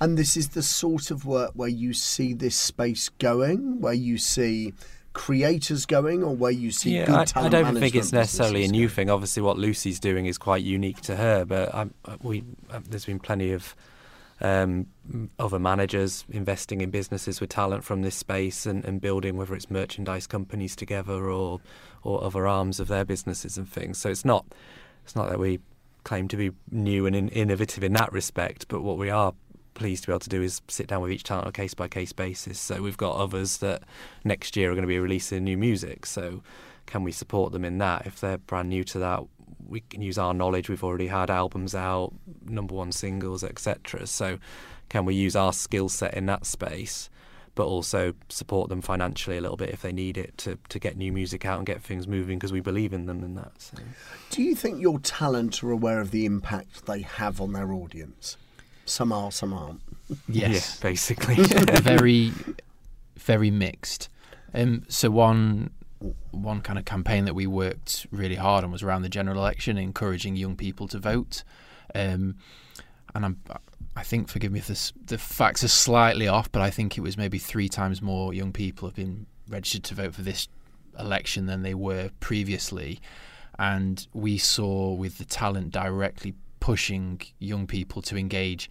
And 0.00 0.16
this 0.16 0.36
is 0.38 0.50
the 0.50 0.62
sort 0.62 1.10
of 1.10 1.26
work 1.26 1.52
where 1.54 1.68
you 1.68 1.92
see 1.92 2.32
this 2.32 2.56
space 2.56 3.10
going, 3.10 3.80
where 3.80 3.92
you 3.92 4.16
see 4.16 4.72
creators 5.16 5.86
going, 5.86 6.22
or 6.22 6.36
where 6.36 6.52
you 6.52 6.70
see 6.70 6.94
yeah, 6.94 7.06
good 7.06 7.14
I, 7.14 7.24
talent 7.24 7.54
I 7.54 7.62
don't 7.62 7.80
think 7.80 7.94
it's 7.94 8.12
necessarily 8.12 8.64
a 8.64 8.68
new 8.68 8.86
thing. 8.86 9.08
Obviously, 9.08 9.42
what 9.42 9.56
Lucy's 9.56 9.98
doing 9.98 10.26
is 10.26 10.36
quite 10.36 10.62
unique 10.62 11.00
to 11.02 11.16
her, 11.16 11.46
but 11.46 11.74
I, 11.74 11.86
we 12.20 12.44
uh, 12.70 12.80
there's 12.86 13.06
been 13.06 13.18
plenty 13.18 13.52
of 13.52 13.74
um, 14.42 14.88
other 15.38 15.58
managers 15.58 16.26
investing 16.30 16.82
in 16.82 16.90
businesses 16.90 17.40
with 17.40 17.48
talent 17.48 17.82
from 17.82 18.02
this 18.02 18.14
space 18.14 18.66
and, 18.66 18.84
and 18.84 19.00
building 19.00 19.38
whether 19.38 19.54
it's 19.54 19.70
merchandise 19.70 20.26
companies 20.26 20.76
together 20.76 21.30
or 21.30 21.60
or 22.02 22.22
other 22.22 22.46
arms 22.46 22.78
of 22.78 22.88
their 22.88 23.06
businesses 23.06 23.56
and 23.56 23.66
things. 23.66 23.96
So 23.96 24.10
it's 24.10 24.24
not 24.24 24.44
it's 25.02 25.16
not 25.16 25.30
that 25.30 25.38
we 25.38 25.60
claim 26.04 26.28
to 26.28 26.36
be 26.36 26.50
new 26.70 27.06
and 27.06 27.16
in, 27.16 27.30
innovative 27.30 27.82
in 27.82 27.94
that 27.94 28.12
respect, 28.12 28.68
but 28.68 28.82
what 28.82 28.98
we 28.98 29.08
are 29.08 29.32
pleased 29.76 30.02
to 30.02 30.08
be 30.08 30.12
able 30.12 30.20
to 30.20 30.28
do 30.28 30.42
is 30.42 30.60
sit 30.66 30.88
down 30.88 31.02
with 31.02 31.12
each 31.12 31.22
talent 31.22 31.44
on 31.44 31.50
a 31.50 31.52
case 31.52 31.74
by 31.74 31.86
case 31.86 32.12
basis. 32.12 32.58
So 32.58 32.82
we've 32.82 32.96
got 32.96 33.14
others 33.16 33.58
that 33.58 33.82
next 34.24 34.56
year 34.56 34.70
are 34.70 34.74
going 34.74 34.82
to 34.82 34.88
be 34.88 34.98
releasing 34.98 35.44
new 35.44 35.56
music. 35.56 36.06
So 36.06 36.42
can 36.86 37.04
we 37.04 37.12
support 37.12 37.52
them 37.52 37.64
in 37.64 37.78
that? 37.78 38.06
If 38.06 38.18
they're 38.20 38.38
brand 38.38 38.70
new 38.70 38.82
to 38.84 38.98
that, 38.98 39.22
we 39.68 39.80
can 39.80 40.02
use 40.02 40.18
our 40.18 40.34
knowledge. 40.34 40.68
We've 40.68 40.82
already 40.82 41.08
had 41.08 41.30
albums 41.30 41.74
out, 41.74 42.12
number 42.44 42.74
one 42.74 42.90
singles, 42.90 43.44
etc. 43.44 44.06
So 44.06 44.38
can 44.88 45.04
we 45.04 45.14
use 45.14 45.36
our 45.36 45.52
skill 45.52 45.88
set 45.88 46.14
in 46.14 46.26
that 46.26 46.46
space? 46.46 47.10
But 47.54 47.66
also 47.66 48.14
support 48.28 48.68
them 48.68 48.82
financially 48.82 49.38
a 49.38 49.40
little 49.40 49.56
bit 49.56 49.70
if 49.70 49.82
they 49.82 49.92
need 49.92 50.18
it 50.18 50.36
to, 50.38 50.58
to 50.68 50.78
get 50.78 50.96
new 50.96 51.12
music 51.12 51.46
out 51.46 51.58
and 51.58 51.66
get 51.66 51.82
things 51.82 52.06
moving 52.06 52.38
because 52.38 52.52
we 52.52 52.60
believe 52.60 52.92
in 52.92 53.06
them 53.06 53.22
and 53.22 53.36
that. 53.38 53.52
So. 53.60 53.78
Do 54.30 54.42
you 54.42 54.54
think 54.54 54.80
your 54.80 54.98
talent 55.00 55.62
are 55.62 55.70
aware 55.70 56.00
of 56.00 56.10
the 56.10 56.26
impact 56.26 56.86
they 56.86 57.00
have 57.00 57.40
on 57.40 57.52
their 57.52 57.72
audience? 57.72 58.36
Some 58.86 59.12
are, 59.12 59.30
some 59.30 59.52
aren't. 59.52 59.82
Yes, 60.28 60.78
Yeah, 60.80 60.88
basically. 60.88 61.34
very, 61.82 62.32
very 63.16 63.50
mixed. 63.50 64.08
Um, 64.54 64.84
so 64.88 65.10
one 65.10 65.70
one 66.30 66.60
kind 66.60 66.78
of 66.78 66.84
campaign 66.84 67.24
that 67.24 67.34
we 67.34 67.46
worked 67.46 68.06
really 68.10 68.34
hard 68.34 68.64
on 68.64 68.70
was 68.70 68.82
around 68.82 69.02
the 69.02 69.08
general 69.08 69.38
election, 69.38 69.78
encouraging 69.78 70.36
young 70.36 70.56
people 70.56 70.86
to 70.88 70.98
vote. 70.98 71.42
Um, 71.94 72.36
and 73.14 73.24
I'm, 73.24 73.40
I 73.96 74.02
think, 74.02 74.28
forgive 74.28 74.52
me 74.52 74.58
if 74.58 74.66
this, 74.66 74.92
the 75.06 75.16
facts 75.18 75.64
are 75.64 75.68
slightly 75.68 76.28
off, 76.28 76.52
but 76.52 76.60
I 76.60 76.70
think 76.70 76.98
it 76.98 77.00
was 77.00 77.16
maybe 77.16 77.38
three 77.38 77.68
times 77.68 78.02
more 78.02 78.34
young 78.34 78.52
people 78.52 78.86
have 78.86 78.94
been 78.94 79.26
registered 79.48 79.84
to 79.84 79.94
vote 79.94 80.14
for 80.14 80.22
this 80.22 80.48
election 80.98 81.46
than 81.46 81.62
they 81.62 81.74
were 81.74 82.10
previously. 82.20 83.00
And 83.58 84.06
we 84.12 84.36
saw 84.36 84.92
with 84.92 85.16
the 85.16 85.24
talent 85.24 85.70
directly 85.70 86.34
pushing 86.66 87.20
young 87.38 87.64
people 87.64 88.02
to 88.02 88.16
engage 88.18 88.68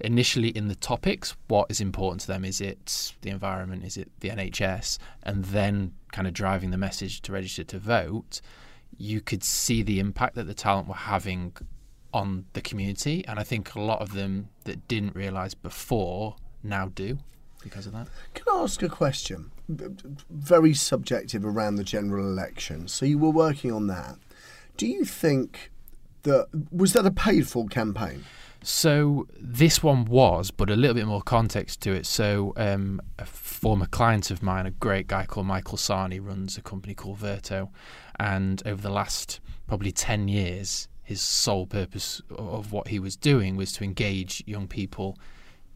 initially 0.00 0.50
in 0.50 0.68
the 0.68 0.74
topics 0.74 1.34
what 1.46 1.66
is 1.70 1.80
important 1.80 2.20
to 2.20 2.26
them 2.26 2.44
is 2.44 2.60
it 2.60 3.14
the 3.22 3.30
environment 3.30 3.82
is 3.82 3.96
it 3.96 4.10
the 4.20 4.28
NHS 4.28 4.98
and 5.22 5.46
then 5.46 5.94
kind 6.12 6.28
of 6.28 6.34
driving 6.34 6.70
the 6.72 6.76
message 6.76 7.22
to 7.22 7.32
register 7.32 7.64
to 7.64 7.78
vote 7.78 8.42
you 8.98 9.22
could 9.22 9.42
see 9.42 9.82
the 9.82 9.98
impact 9.98 10.34
that 10.34 10.46
the 10.46 10.52
talent 10.52 10.88
were 10.88 11.04
having 11.16 11.56
on 12.12 12.44
the 12.52 12.60
community 12.60 13.24
and 13.26 13.38
I 13.38 13.44
think 13.44 13.74
a 13.74 13.80
lot 13.80 14.02
of 14.02 14.12
them 14.12 14.50
that 14.64 14.86
didn't 14.86 15.16
realize 15.16 15.54
before 15.54 16.36
now 16.62 16.88
do 16.94 17.16
because 17.62 17.86
of 17.86 17.94
that 17.94 18.08
Can 18.34 18.44
I 18.52 18.58
ask 18.60 18.82
a 18.82 18.90
question? 18.90 19.52
Very 19.70 20.74
subjective 20.74 21.46
around 21.46 21.76
the 21.76 21.84
general 21.84 22.26
election. 22.26 22.88
So 22.88 23.06
you 23.06 23.18
were 23.18 23.30
working 23.30 23.72
on 23.72 23.86
that. 23.86 24.16
Do 24.76 24.86
you 24.86 25.06
think 25.06 25.70
that 26.28 26.46
was 26.70 26.92
that 26.92 27.04
a 27.04 27.10
paid 27.10 27.48
for 27.48 27.66
campaign? 27.66 28.24
So 28.62 29.28
this 29.38 29.82
one 29.82 30.04
was, 30.04 30.50
but 30.50 30.68
a 30.68 30.76
little 30.76 30.94
bit 30.94 31.06
more 31.06 31.22
context 31.22 31.80
to 31.82 31.92
it. 31.92 32.06
So 32.06 32.52
um, 32.56 33.00
a 33.18 33.24
former 33.24 33.86
client 33.86 34.30
of 34.32 34.42
mine, 34.42 34.66
a 34.66 34.72
great 34.72 35.06
guy 35.06 35.26
called 35.26 35.46
Michael 35.46 35.78
Sani, 35.78 36.18
runs 36.18 36.58
a 36.58 36.62
company 36.62 36.94
called 36.94 37.20
Verto, 37.20 37.68
and 38.18 38.62
over 38.66 38.82
the 38.82 38.90
last 38.90 39.40
probably 39.68 39.92
ten 39.92 40.28
years, 40.28 40.88
his 41.02 41.20
sole 41.20 41.66
purpose 41.66 42.20
of 42.30 42.72
what 42.72 42.88
he 42.88 42.98
was 42.98 43.16
doing 43.16 43.56
was 43.56 43.72
to 43.72 43.84
engage 43.84 44.42
young 44.46 44.66
people, 44.66 45.16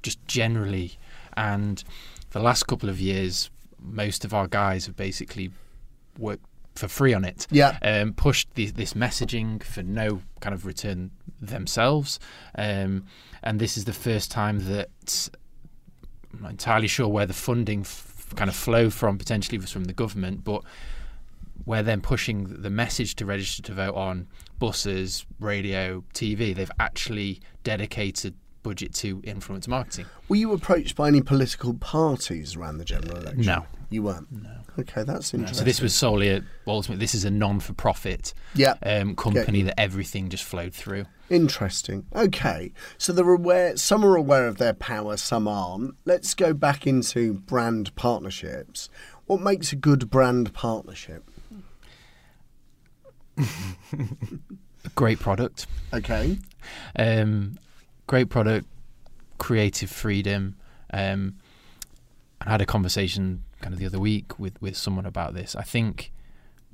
just 0.03 0.19
generally. 0.27 0.99
And 1.37 1.83
the 2.31 2.41
last 2.41 2.67
couple 2.67 2.89
of 2.89 3.01
years, 3.01 3.49
most 3.81 4.25
of 4.25 4.35
our 4.35 4.49
guys 4.49 4.87
have 4.87 4.97
basically 4.97 5.51
worked 6.19 6.45
for 6.75 6.89
free 6.89 7.13
on 7.15 7.25
it 7.25 7.47
Yeah. 7.51 7.77
um, 7.83 8.13
pushed 8.15 8.55
the, 8.55 8.67
this 8.71 8.95
messaging 8.95 9.63
for 9.63 9.83
no 9.83 10.23
kind 10.41 10.55
of 10.55 10.65
return 10.67 11.11
themselves. 11.41 12.19
Um, 12.57 13.05
and 13.43 13.61
this 13.61 13.77
is 13.77 13.85
the 13.85 13.93
first 13.93 14.31
time 14.31 14.61
that 14.67 15.29
I'm 16.35 16.43
not 16.43 16.51
entirely 16.53 16.87
sure 16.89 17.09
where 17.09 17.27
the 17.27 17.35
funding 17.35 17.81
f- 17.81 18.33
kind 18.37 18.49
of 18.49 18.57
flow 18.57 18.89
from, 18.91 19.19
potentially 19.19 19.59
was 19.59 19.71
from 19.71 19.85
the 19.85 19.93
government, 19.93 20.45
but 20.45 20.63
where 21.65 21.83
then 21.83 22.01
pushing 22.01 22.63
the 22.63 22.71
message 22.71 23.15
to 23.17 23.27
register 23.27 23.63
to 23.63 23.73
vote 23.75 23.95
on 23.95 24.27
buses, 24.59 25.27
radio, 25.41 26.03
TV, 26.15 26.55
they've 26.55 26.71
actually 26.81 27.41
dedicated 27.65 28.35
budget 28.63 28.95
to 28.95 29.21
influence 29.25 29.67
marketing. 29.69 30.07
Were 30.29 30.37
you 30.37 30.53
approached 30.53 30.97
by 30.97 31.09
any 31.09 31.21
political 31.21 31.75
parties 31.75 32.57
around 32.57 32.79
the 32.79 32.85
general 32.85 33.17
election? 33.19 33.43
No. 33.45 33.67
You 33.93 34.03
weren't? 34.03 34.33
No. 34.33 34.51
Okay, 34.79 35.03
that's 35.05 35.35
interesting. 35.35 35.59
So 35.59 35.65
this 35.65 35.81
was 35.83 35.95
solely 35.95 36.31
a, 36.31 36.43
well, 36.65 36.77
ultimately, 36.77 37.01
this 37.05 37.15
is 37.15 37.25
a 37.27 37.31
non-for-profit 37.31 38.33
Yeah. 38.55 38.75
um, 38.85 39.15
company 39.15 39.61
that 39.63 39.79
everything 39.79 40.31
just 40.31 40.45
flowed 40.45 40.73
through. 40.73 41.05
Interesting. 41.29 42.07
Okay, 42.17 42.73
so 42.97 43.13
they're 43.13 43.29
aware. 43.35 43.77
Some 43.77 44.03
are 44.05 44.17
aware 44.17 44.47
of 44.47 44.57
their 44.57 44.73
power, 44.73 45.17
some 45.19 45.47
aren't. 45.47 45.95
Let's 46.07 46.33
go 46.35 46.55
back 46.55 46.87
into 46.87 47.35
brand 47.35 47.95
partnerships. 47.97 48.89
What 49.27 49.41
makes 49.43 49.73
a 49.73 49.77
good 49.77 50.11
brand 50.11 50.53
partnership? 50.55 51.25
Great 54.95 55.19
product. 55.21 55.67
Okay. 55.93 56.39
Um, 56.99 57.59
great 58.07 58.29
product, 58.29 58.67
creative 59.39 59.91
freedom. 59.91 60.57
Um, 60.93 61.37
I 62.41 62.51
had 62.51 62.61
a 62.61 62.67
conversation 62.67 63.45
kind 63.63 63.73
of 63.73 63.81
the 63.81 63.87
other 63.87 63.99
week 63.99 64.39
with, 64.39 64.61
with 64.61 64.77
someone 64.77 65.07
about 65.07 65.33
this. 65.33 65.57
I 65.57 65.63
think 65.63 66.13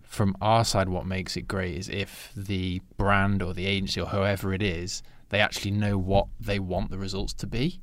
from 0.02 0.36
our 0.40 0.64
side, 0.64 0.88
what 0.88 1.06
makes 1.06 1.36
it 1.36 1.42
great 1.42 1.76
is 1.76 1.88
if 1.88 2.32
the 2.34 2.80
brand 2.96 3.42
or 3.42 3.54
the 3.54 3.66
agency 3.66 4.00
or 4.00 4.06
whoever 4.08 4.52
it 4.52 4.62
is, 4.62 5.02
they 5.28 5.38
actually 5.38 5.70
know 5.70 5.98
what 5.98 6.26
they 6.40 6.58
want 6.58 6.90
the 6.90 6.98
results 6.98 7.34
to 7.34 7.46
be. 7.46 7.80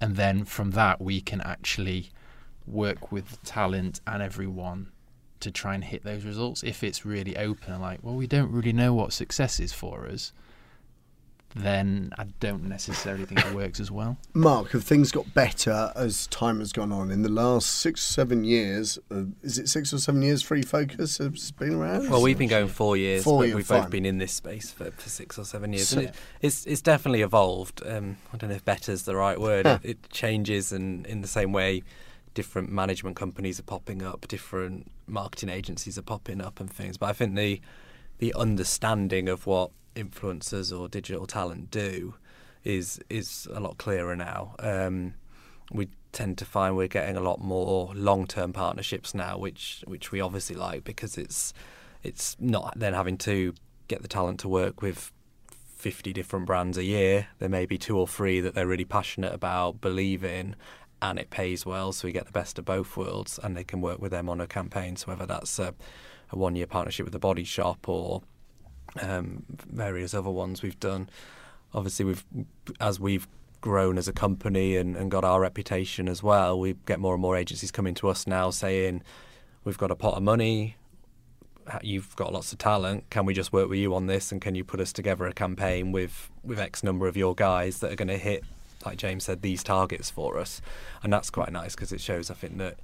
And 0.00 0.16
then 0.16 0.44
from 0.44 0.70
that, 0.72 1.00
we 1.00 1.20
can 1.20 1.40
actually 1.42 2.10
work 2.66 3.12
with 3.12 3.42
talent 3.44 4.00
and 4.06 4.22
everyone 4.22 4.90
to 5.40 5.50
try 5.50 5.74
and 5.74 5.84
hit 5.84 6.02
those 6.02 6.24
results. 6.24 6.62
If 6.62 6.82
it's 6.82 7.04
really 7.04 7.36
open 7.36 7.80
like, 7.80 8.00
well, 8.02 8.14
we 8.14 8.26
don't 8.26 8.50
really 8.50 8.72
know 8.72 8.94
what 8.94 9.12
success 9.12 9.60
is 9.60 9.72
for 9.72 10.06
us, 10.06 10.32
then 11.62 12.10
I 12.18 12.24
don't 12.40 12.64
necessarily 12.68 13.24
think 13.24 13.44
it 13.44 13.52
works 13.54 13.80
as 13.80 13.90
well. 13.90 14.16
Mark, 14.34 14.70
have 14.70 14.84
things 14.84 15.10
got 15.10 15.32
better 15.34 15.92
as 15.96 16.26
time 16.28 16.58
has 16.60 16.72
gone 16.72 16.92
on? 16.92 17.10
In 17.10 17.22
the 17.22 17.28
last 17.28 17.68
six, 17.74 18.02
seven 18.02 18.44
years, 18.44 18.98
uh, 19.10 19.24
is 19.42 19.58
it 19.58 19.68
six 19.68 19.92
or 19.92 19.98
seven 19.98 20.22
years 20.22 20.42
Free 20.42 20.62
Focus 20.62 21.18
has 21.18 21.50
been 21.52 21.74
around? 21.74 22.10
Well, 22.10 22.22
we've 22.22 22.38
been 22.38 22.48
going 22.48 22.68
four 22.68 22.96
years, 22.96 23.24
Four 23.24 23.40
but 23.40 23.46
years, 23.46 23.56
we've 23.56 23.66
fine. 23.66 23.82
both 23.82 23.90
been 23.90 24.06
in 24.06 24.18
this 24.18 24.32
space 24.32 24.70
for, 24.70 24.90
for 24.92 25.08
six 25.08 25.38
or 25.38 25.44
seven 25.44 25.72
years. 25.72 25.88
So- 25.88 25.98
and 25.98 26.08
it, 26.08 26.14
it's 26.42 26.64
it's 26.66 26.82
definitely 26.82 27.22
evolved. 27.22 27.82
Um, 27.86 28.16
I 28.32 28.36
don't 28.36 28.50
know 28.50 28.56
if 28.56 28.64
better 28.64 28.92
is 28.92 29.02
the 29.04 29.16
right 29.16 29.40
word. 29.40 29.66
Huh. 29.66 29.78
it, 29.82 29.90
it 29.90 30.10
changes, 30.10 30.72
and 30.72 31.06
in 31.06 31.20
the 31.22 31.28
same 31.28 31.52
way, 31.52 31.82
different 32.34 32.70
management 32.70 33.16
companies 33.16 33.58
are 33.58 33.64
popping 33.64 34.02
up, 34.02 34.28
different 34.28 34.90
marketing 35.06 35.48
agencies 35.48 35.98
are 35.98 36.02
popping 36.02 36.40
up, 36.40 36.60
and 36.60 36.70
things. 36.70 36.96
But 36.98 37.06
I 37.06 37.12
think 37.14 37.34
the 37.34 37.60
the 38.18 38.34
understanding 38.34 39.28
of 39.28 39.46
what 39.46 39.70
influencers 39.98 40.78
or 40.78 40.88
digital 40.88 41.26
talent 41.26 41.70
do 41.70 42.14
is 42.64 43.00
is 43.10 43.48
a 43.52 43.60
lot 43.60 43.78
clearer 43.78 44.16
now. 44.16 44.54
Um, 44.58 45.14
we 45.70 45.88
tend 46.12 46.38
to 46.38 46.44
find 46.44 46.76
we're 46.76 46.88
getting 46.88 47.16
a 47.16 47.20
lot 47.20 47.40
more 47.40 47.92
long-term 47.94 48.52
partnerships 48.52 49.14
now, 49.14 49.38
which 49.38 49.82
which 49.86 50.12
we 50.12 50.20
obviously 50.20 50.56
like 50.56 50.84
because 50.84 51.18
it's 51.18 51.52
it's 52.02 52.36
not 52.38 52.74
then 52.76 52.94
having 52.94 53.18
to 53.18 53.54
get 53.88 54.02
the 54.02 54.08
talent 54.08 54.40
to 54.40 54.48
work 54.48 54.82
with 54.82 55.12
50 55.76 56.12
different 56.12 56.46
brands 56.46 56.76
a 56.76 56.84
year. 56.84 57.28
There 57.38 57.48
may 57.48 57.66
be 57.66 57.78
two 57.78 57.98
or 57.98 58.06
three 58.06 58.40
that 58.40 58.54
they're 58.54 58.66
really 58.66 58.84
passionate 58.84 59.32
about, 59.32 59.80
believe 59.80 60.24
in, 60.24 60.56
and 61.00 61.18
it 61.18 61.30
pays 61.30 61.64
well. 61.64 61.92
So 61.92 62.08
we 62.08 62.12
get 62.12 62.26
the 62.26 62.32
best 62.32 62.58
of 62.58 62.64
both 62.64 62.96
worlds, 62.96 63.38
and 63.42 63.56
they 63.56 63.64
can 63.64 63.80
work 63.80 64.00
with 64.00 64.12
them 64.12 64.28
on 64.28 64.40
a 64.40 64.46
campaign. 64.46 64.96
So 64.96 65.06
whether 65.08 65.26
that's 65.26 65.58
a, 65.58 65.74
a 66.30 66.36
one-year 66.36 66.66
partnership 66.66 67.04
with 67.04 67.12
the 67.12 67.18
Body 67.18 67.44
Shop 67.44 67.88
or 67.88 68.22
um, 69.00 69.44
various 69.70 70.14
other 70.14 70.30
ones 70.30 70.62
we've 70.62 70.78
done. 70.80 71.08
Obviously, 71.74 72.04
we've 72.04 72.24
as 72.80 72.98
we've 72.98 73.28
grown 73.60 73.98
as 73.98 74.06
a 74.06 74.12
company 74.12 74.76
and, 74.76 74.96
and 74.96 75.10
got 75.10 75.24
our 75.24 75.40
reputation 75.40 76.08
as 76.08 76.22
well, 76.22 76.58
we 76.58 76.74
get 76.86 77.00
more 77.00 77.14
and 77.14 77.20
more 77.22 77.36
agencies 77.36 77.70
coming 77.70 77.94
to 77.94 78.08
us 78.08 78.26
now 78.26 78.50
saying, 78.50 79.02
"We've 79.64 79.78
got 79.78 79.90
a 79.90 79.96
pot 79.96 80.14
of 80.14 80.22
money." 80.22 80.76
You've 81.82 82.16
got 82.16 82.32
lots 82.32 82.50
of 82.52 82.58
talent. 82.58 83.10
Can 83.10 83.26
we 83.26 83.34
just 83.34 83.52
work 83.52 83.68
with 83.68 83.78
you 83.78 83.94
on 83.94 84.06
this? 84.06 84.32
And 84.32 84.40
can 84.40 84.54
you 84.54 84.64
put 84.64 84.80
us 84.80 84.90
together 84.90 85.26
a 85.26 85.34
campaign 85.34 85.92
with 85.92 86.30
with 86.42 86.58
X 86.58 86.82
number 86.82 87.06
of 87.06 87.16
your 87.16 87.34
guys 87.34 87.80
that 87.80 87.92
are 87.92 87.96
going 87.96 88.08
to 88.08 88.16
hit, 88.16 88.42
like 88.86 88.96
James 88.96 89.24
said, 89.24 89.42
these 89.42 89.62
targets 89.62 90.08
for 90.08 90.38
us? 90.38 90.62
And 91.02 91.12
that's 91.12 91.28
quite 91.28 91.52
nice 91.52 91.74
because 91.74 91.92
it 91.92 92.00
shows, 92.00 92.30
I 92.30 92.34
think, 92.34 92.56
that 92.56 92.78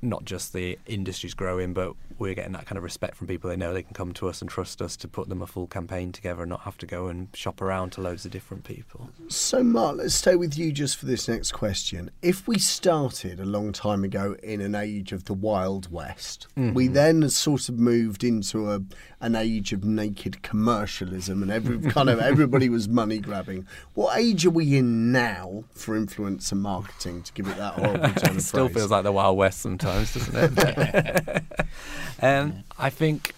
not 0.00 0.24
just 0.24 0.52
the 0.52 0.78
industry's 0.86 1.34
growing, 1.34 1.72
but 1.72 1.94
we're 2.18 2.34
getting 2.34 2.52
that 2.52 2.66
kind 2.66 2.78
of 2.78 2.84
respect 2.84 3.16
from 3.16 3.26
people. 3.26 3.50
They 3.50 3.56
know 3.56 3.74
they 3.74 3.82
can 3.82 3.94
come 3.94 4.12
to 4.14 4.28
us 4.28 4.40
and 4.40 4.48
trust 4.48 4.80
us 4.80 4.96
to 4.96 5.08
put 5.08 5.28
them 5.28 5.42
a 5.42 5.46
full 5.46 5.66
campaign 5.66 6.12
together 6.12 6.42
and 6.42 6.50
not 6.50 6.60
have 6.60 6.78
to 6.78 6.86
go 6.86 7.08
and 7.08 7.28
shop 7.34 7.60
around 7.60 7.90
to 7.92 8.00
loads 8.00 8.24
of 8.24 8.30
different 8.30 8.64
people. 8.64 9.10
So, 9.28 9.62
Mark, 9.62 9.96
let's 9.96 10.14
stay 10.14 10.36
with 10.36 10.56
you 10.56 10.72
just 10.72 10.96
for 10.96 11.06
this 11.06 11.28
next 11.28 11.52
question. 11.52 12.10
If 12.22 12.46
we 12.46 12.58
started 12.58 13.40
a 13.40 13.44
long 13.44 13.72
time 13.72 14.04
ago 14.04 14.36
in 14.42 14.60
an 14.60 14.74
age 14.74 15.12
of 15.12 15.24
the 15.24 15.34
Wild 15.34 15.90
West, 15.90 16.46
mm-hmm. 16.56 16.74
we 16.74 16.88
then 16.88 17.28
sort 17.28 17.68
of 17.68 17.78
moved 17.78 18.22
into 18.22 18.70
a, 18.70 18.80
an 19.20 19.34
age 19.34 19.72
of 19.72 19.84
naked 19.84 20.42
commercialism 20.42 21.42
and 21.42 21.50
every 21.50 21.78
kind 21.90 22.08
of 22.08 22.20
everybody 22.20 22.68
was 22.68 22.88
money 22.88 23.18
grabbing. 23.18 23.66
What 23.94 24.16
age 24.16 24.46
are 24.46 24.50
we 24.50 24.76
in 24.76 25.10
now 25.10 25.64
for 25.72 25.98
influencer 25.98 26.56
marketing? 26.56 27.22
To 27.22 27.32
give 27.32 27.48
it 27.48 27.56
that 27.56 27.74
horrible 27.74 28.08
turn 28.20 28.36
it 28.36 28.42
still 28.42 28.68
feels 28.68 28.90
like 28.90 29.02
the 29.02 29.12
Wild 29.12 29.36
West 29.36 29.64
sometimes, 29.78 30.14
doesn't 30.14 30.58
it? 30.58 31.42
um, 32.22 32.64
I 32.78 32.90
think 32.90 33.34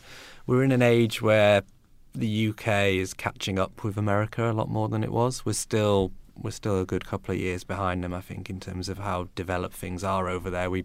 we're 0.47 0.65
in 0.65 0.73
an 0.73 0.83
age 0.83 1.23
where 1.23 1.63
the 2.15 2.49
UK 2.49 2.69
is 2.95 3.15
catching 3.15 3.59
up 3.59 3.85
with 3.85 3.97
America 3.97 4.51
a 4.51 4.53
lot 4.53 4.69
more 4.69 4.89
than 4.89 5.05
it 5.05 5.13
was. 5.13 5.45
We're 5.45 5.53
still 5.53 6.13
we're 6.37 6.51
still 6.51 6.81
a 6.81 6.85
good 6.85 7.07
couple 7.07 7.33
of 7.33 7.41
years 7.41 7.63
behind 7.63 8.03
them, 8.03 8.13
I 8.13 8.21
think, 8.21 8.51
in 8.51 8.59
terms 8.59 8.89
of 8.89 8.99
how 8.99 9.29
developed 9.37 9.77
things 9.77 10.03
are 10.03 10.29
over 10.29 10.51
there. 10.51 10.69
We 10.69 10.85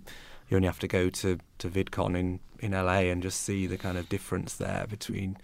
you 0.49 0.57
only 0.57 0.67
have 0.67 0.79
to 0.79 0.87
go 0.87 1.09
to, 1.09 1.37
to 1.59 1.69
VidCon 1.69 2.17
in, 2.17 2.39
in 2.59 2.71
LA 2.71 3.09
and 3.11 3.21
just 3.21 3.41
see 3.41 3.67
the 3.67 3.77
kind 3.77 3.99
of 3.99 4.09
difference 4.09 4.55
there 4.55 4.85
between 4.89 5.37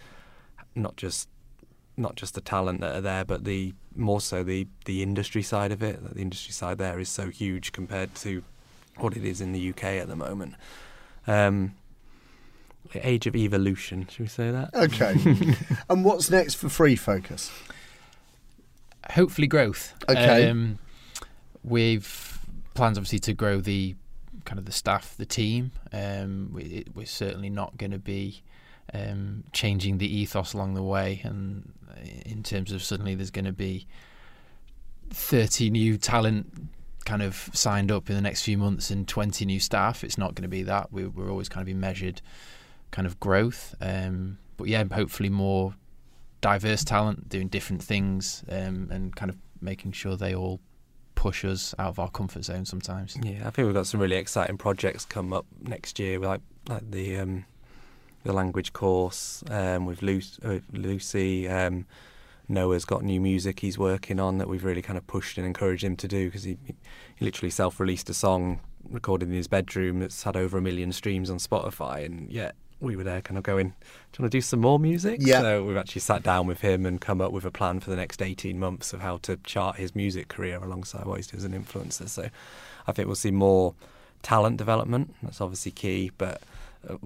not 0.73 0.97
just 0.97 1.29
not 1.97 2.15
just 2.15 2.33
the 2.33 2.41
talent 2.41 2.81
that 2.81 2.95
are 2.95 3.01
there, 3.01 3.23
but 3.23 3.45
the 3.45 3.73
more 3.95 4.19
so 4.19 4.43
the, 4.43 4.67
the 4.83 5.01
industry 5.01 5.41
side 5.41 5.71
of 5.71 5.81
it. 5.81 6.13
The 6.13 6.21
industry 6.21 6.51
side 6.51 6.77
there 6.77 6.99
is 6.99 7.07
so 7.07 7.29
huge 7.29 7.71
compared 7.71 8.13
to 8.15 8.43
what 8.97 9.15
it 9.17 9.25
is 9.25 9.41
in 9.41 9.51
the 9.51 9.69
UK 9.69 9.83
at 9.83 10.07
the 10.07 10.15
moment. 10.15 10.55
Um, 11.27 11.75
the 12.91 13.07
age 13.07 13.27
of 13.27 13.35
evolution, 13.35 14.07
should 14.09 14.19
we 14.19 14.27
say 14.27 14.51
that? 14.51 14.73
Okay. 14.73 15.15
and 15.89 16.05
what's 16.05 16.29
next 16.29 16.55
for 16.55 16.69
Free 16.69 16.95
Focus? 16.95 17.51
Hopefully, 19.11 19.47
growth. 19.47 19.93
Okay. 20.09 20.49
Um, 20.49 20.79
we've 21.63 22.39
plans 22.73 22.97
obviously 22.97 23.19
to 23.19 23.33
grow 23.33 23.61
the 23.61 23.95
kind 24.43 24.59
of 24.59 24.65
the 24.65 24.71
staff, 24.71 25.15
the 25.17 25.25
team. 25.25 25.71
Um, 25.91 26.51
we, 26.53 26.85
are 26.95 27.05
certainly 27.05 27.49
not 27.49 27.77
going 27.77 27.91
to 27.91 27.99
be 27.99 28.43
um, 28.93 29.43
changing 29.53 29.97
the 29.97 30.13
ethos 30.13 30.53
along 30.53 30.75
the 30.75 30.83
way, 30.83 31.21
and 31.23 31.71
in 32.25 32.43
terms 32.43 32.71
of 32.71 32.83
suddenly 32.83 33.15
there's 33.15 33.31
going 33.31 33.45
to 33.45 33.53
be 33.53 33.87
30 35.09 35.69
new 35.71 35.97
talent 35.97 36.69
kind 37.05 37.21
of 37.21 37.49
signed 37.53 37.91
up 37.91 38.09
in 38.09 38.15
the 38.15 38.21
next 38.21 38.41
few 38.41 38.57
months 38.57 38.89
and 38.89 39.07
20 39.07 39.45
new 39.45 39.59
staff. 39.59 40.03
It's 40.03 40.17
not 40.17 40.35
going 40.35 40.43
to 40.43 40.49
be 40.49 40.63
that. 40.63 40.91
We, 40.91 41.05
are 41.05 41.29
always 41.29 41.47
kind 41.47 41.61
of 41.61 41.67
be 41.67 41.73
measured 41.73 42.21
kind 42.91 43.05
of 43.05 43.19
growth. 43.19 43.75
Um, 43.79 44.39
but 44.57 44.67
yeah, 44.67 44.83
hopefully 44.91 45.29
more 45.29 45.75
diverse 46.41 46.83
talent 46.83 47.29
doing 47.29 47.47
different 47.47 47.81
things 47.81 48.43
um, 48.49 48.89
and 48.91 49.15
kind 49.15 49.29
of 49.29 49.37
making 49.61 49.91
sure 49.91 50.15
they 50.15 50.35
all 50.35 50.59
push 51.15 51.45
us 51.45 51.73
out 51.79 51.87
of 51.87 51.99
our 51.99 52.09
comfort 52.09 52.43
zone 52.43 52.65
sometimes. 52.65 53.17
Yeah, 53.21 53.47
I 53.47 53.49
think 53.49 53.65
we've 53.65 53.73
got 53.73 53.87
some 53.87 53.99
really 53.99 54.17
exciting 54.17 54.57
projects 54.57 55.05
come 55.05 55.33
up 55.33 55.45
next 55.61 55.99
year, 55.99 56.19
like 56.19 56.41
like 56.67 56.89
the 56.91 57.17
um, 57.17 57.45
the 58.23 58.33
language 58.33 58.73
course 58.73 59.43
um, 59.49 59.85
with 59.85 60.01
Lucy. 60.01 60.39
Uh, 60.43 60.59
Lucy 60.71 61.47
um, 61.47 61.85
Noah's 62.47 62.85
got 62.85 63.03
new 63.03 63.19
music 63.19 63.59
he's 63.59 63.77
working 63.77 64.19
on 64.19 64.37
that 64.37 64.47
we've 64.47 64.63
really 64.63 64.81
kind 64.81 64.97
of 64.97 65.07
pushed 65.07 65.37
and 65.37 65.47
encouraged 65.47 65.83
him 65.83 65.95
to 65.97 66.07
do 66.07 66.25
because 66.25 66.43
he, 66.43 66.57
he 66.65 66.75
literally 67.25 67.49
self-released 67.49 68.09
a 68.09 68.13
song 68.13 68.59
recorded 68.89 69.29
in 69.29 69.35
his 69.35 69.47
bedroom 69.47 69.99
that's 69.99 70.23
had 70.23 70.37
over 70.37 70.57
a 70.57 70.61
million 70.61 70.91
streams 70.91 71.29
on 71.29 71.37
Spotify, 71.37 72.05
and 72.05 72.31
yet 72.31 72.55
we 72.79 72.95
were 72.95 73.03
there 73.03 73.21
kind 73.21 73.37
of 73.37 73.43
going, 73.43 73.69
do 73.69 73.73
you 74.17 74.23
want 74.23 74.31
to 74.31 74.37
do 74.37 74.41
some 74.41 74.59
more 74.59 74.79
music? 74.79 75.19
Yeah. 75.21 75.41
So 75.41 75.63
we've 75.63 75.77
actually 75.77 76.01
sat 76.01 76.23
down 76.23 76.45
with 76.45 76.61
him 76.61 76.85
and 76.85 76.99
come 76.99 77.21
up 77.21 77.31
with 77.31 77.45
a 77.45 77.51
plan 77.51 77.79
for 77.79 77.89
the 77.89 77.95
next 77.95 78.21
18 78.21 78.59
months 78.59 78.93
of 78.93 79.01
how 79.01 79.17
to 79.17 79.37
chart 79.37 79.77
his 79.77 79.95
music 79.95 80.27
career 80.27 80.57
alongside 80.57 81.05
what 81.05 81.15
he's 81.15 81.27
doing 81.27 81.39
as 81.39 81.45
an 81.45 81.53
influencer. 81.53 82.07
So 82.07 82.29
I 82.85 82.91
think 82.91 83.07
we'll 83.07 83.15
see 83.15 83.31
more 83.31 83.75
talent 84.21 84.57
development. 84.57 85.15
That's 85.23 85.41
obviously 85.41 85.71
key, 85.71 86.11
but 86.17 86.41
uh, 86.87 86.97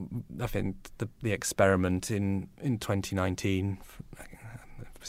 I 0.42 0.48
think 0.48 0.76
the, 0.98 1.08
the 1.22 1.32
experiment 1.32 2.10
in, 2.12 2.50
in 2.62 2.80
2019 2.80 3.78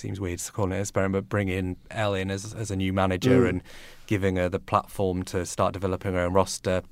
seems 0.01 0.19
weird 0.19 0.39
to 0.41 0.53
call 0.53 0.67
it 0.67 0.75
an 0.75 0.81
experiment, 0.81 1.13
but 1.25 1.29
bringing 1.29 1.77
Elle 1.91 2.15
in 2.15 2.31
as, 2.31 2.55
as 2.55 2.71
a 2.71 2.77
new 2.77 2.93
manager 2.93 3.43
mm. 3.43 3.49
and 3.49 3.63
giving 4.07 4.37
her 4.37 4.49
the 4.49 4.59
platform 4.59 5.23
to 5.25 5.47
start 5.47 5.73
developing 5.73 6.15
her 6.15 6.21
own 6.21 6.33
roster. 6.33 6.83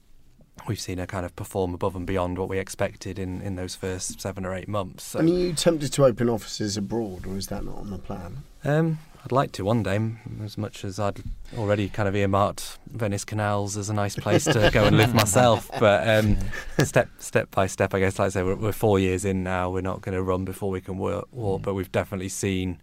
We've 0.67 0.81
seen 0.81 0.99
her 0.99 1.07
kind 1.07 1.25
of 1.25 1.35
perform 1.37 1.73
above 1.75 1.95
and 1.95 2.07
beyond 2.07 2.39
what 2.39 2.49
we 2.49 2.59
expected 2.59 3.19
in, 3.19 3.41
in 3.43 3.57
those 3.57 3.75
first 3.75 4.21
seven 4.21 4.45
or 4.45 4.55
eight 4.55 4.69
months. 4.69 5.05
So. 5.05 5.21
And 5.21 5.29
are 5.29 5.33
you 5.33 5.53
tempted 5.53 5.93
to 5.93 6.05
open 6.05 6.29
offices 6.29 6.77
abroad, 6.77 7.27
or 7.27 7.37
is 7.37 7.47
that 7.47 7.65
not 7.65 7.77
on 7.77 7.91
the 7.91 7.99
plan? 7.99 8.39
Um, 8.65 8.99
I'd 9.29 9.33
like 9.33 9.53
to 9.53 9.65
one 9.67 9.83
day, 9.83 10.01
as 10.43 10.57
much 10.57 10.87
as 10.87 10.99
I'd 10.99 11.23
already 11.55 11.91
kind 11.91 12.09
of 12.09 12.17
earmarked 12.17 12.79
Venice 12.87 13.27
Canals 13.27 13.77
as 13.77 13.91
a 13.91 13.93
nice 13.93 14.17
place 14.17 14.45
to 14.45 14.71
go 14.73 14.85
and 14.85 14.97
live 14.97 15.15
myself. 15.23 15.71
But 15.79 16.09
um, 16.09 16.39
step 16.83 17.11
step 17.19 17.51
by 17.51 17.67
step, 17.67 17.93
I 17.93 17.99
guess, 17.99 18.19
like 18.19 18.25
I 18.25 18.29
say, 18.31 18.43
we're, 18.43 18.55
we're 18.55 18.73
four 18.73 18.99
years 18.99 19.27
in 19.27 19.45
now. 19.45 19.69
We're 19.69 19.83
not 19.83 20.01
going 20.01 20.15
to 20.15 20.23
run 20.23 20.47
before 20.47 20.71
we 20.71 20.81
can 20.81 20.97
walk, 20.97 21.29
walk, 21.31 21.61
mm. 21.61 21.65
but 21.65 21.75
we've 21.75 21.93
definitely 21.93 22.31
seen 22.31 22.81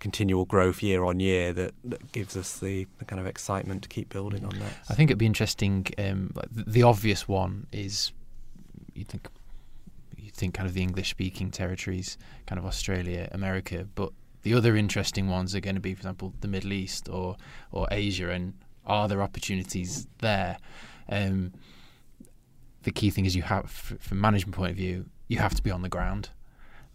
continual 0.00 0.46
growth 0.46 0.82
year 0.82 1.04
on 1.04 1.20
year 1.20 1.52
that, 1.52 1.74
that 1.84 2.12
gives 2.12 2.34
us 2.34 2.60
the, 2.60 2.86
the 2.96 3.04
kind 3.04 3.20
of 3.20 3.26
excitement 3.26 3.82
to 3.82 3.88
keep 3.90 4.08
building 4.08 4.42
on 4.46 4.58
that. 4.60 4.72
I 4.88 4.94
think 4.94 5.10
it'd 5.10 5.18
be 5.18 5.26
interesting. 5.26 5.86
Um, 5.98 6.32
the 6.50 6.82
obvious 6.82 7.28
one 7.28 7.66
is 7.72 8.10
you 8.94 9.04
think 9.04 9.28
you 10.16 10.30
think 10.30 10.54
kind 10.54 10.66
of 10.66 10.72
the 10.72 10.80
English 10.80 11.10
speaking 11.10 11.50
territories, 11.50 12.16
kind 12.46 12.58
of 12.58 12.64
Australia, 12.64 13.28
America, 13.32 13.86
but 13.94 14.14
the 14.44 14.54
other 14.54 14.76
interesting 14.76 15.28
ones 15.28 15.54
are 15.54 15.60
going 15.60 15.74
to 15.74 15.80
be, 15.80 15.94
for 15.94 15.98
example, 15.98 16.32
the 16.40 16.48
Middle 16.48 16.72
East 16.72 17.08
or 17.08 17.36
or 17.72 17.88
Asia, 17.90 18.30
and 18.30 18.54
are 18.86 19.08
there 19.08 19.20
opportunities 19.20 20.06
there? 20.18 20.58
Um, 21.08 21.52
the 22.82 22.92
key 22.92 23.10
thing 23.10 23.24
is 23.24 23.34
you 23.34 23.42
have, 23.42 23.70
from 23.70 24.20
management 24.20 24.54
point 24.54 24.70
of 24.70 24.76
view, 24.76 25.06
you 25.26 25.38
have 25.38 25.54
to 25.54 25.62
be 25.62 25.70
on 25.70 25.82
the 25.82 25.88
ground. 25.88 26.28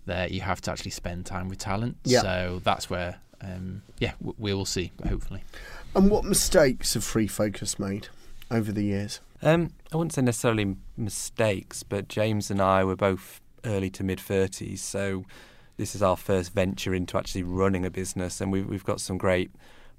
There, 0.05 0.27
you 0.27 0.41
have 0.41 0.61
to 0.61 0.71
actually 0.71 0.91
spend 0.91 1.25
time 1.25 1.49
with 1.49 1.57
talent. 1.57 1.97
Yeah. 2.03 2.21
So 2.21 2.61
that's 2.63 2.89
where, 2.89 3.17
um, 3.41 3.81
yeah, 3.97 4.13
we 4.21 4.53
will 4.53 4.65
see. 4.65 4.91
Hopefully. 5.07 5.43
And 5.95 6.11
what 6.11 6.23
mistakes 6.23 6.93
have 6.93 7.03
Free 7.03 7.27
Focus 7.27 7.79
made 7.79 8.07
over 8.51 8.71
the 8.71 8.83
years? 8.83 9.19
Um, 9.41 9.71
I 9.91 9.97
wouldn't 9.97 10.13
say 10.13 10.21
necessarily 10.21 10.75
mistakes, 10.95 11.81
but 11.81 12.07
James 12.07 12.51
and 12.51 12.61
I 12.61 12.83
were 12.83 12.95
both 12.95 13.41
early 13.65 13.89
to 13.89 14.03
mid 14.03 14.19
thirties, 14.19 14.81
so 14.81 15.25
this 15.79 15.95
is 15.95 16.03
our 16.03 16.17
first 16.17 16.51
venture 16.51 16.93
into 16.93 17.17
actually 17.17 17.41
running 17.41 17.85
a 17.85 17.89
business, 17.89 18.41
and 18.41 18.51
we've 18.51 18.67
we've 18.67 18.83
got 18.83 18.99
some 18.99 19.17
great 19.17 19.49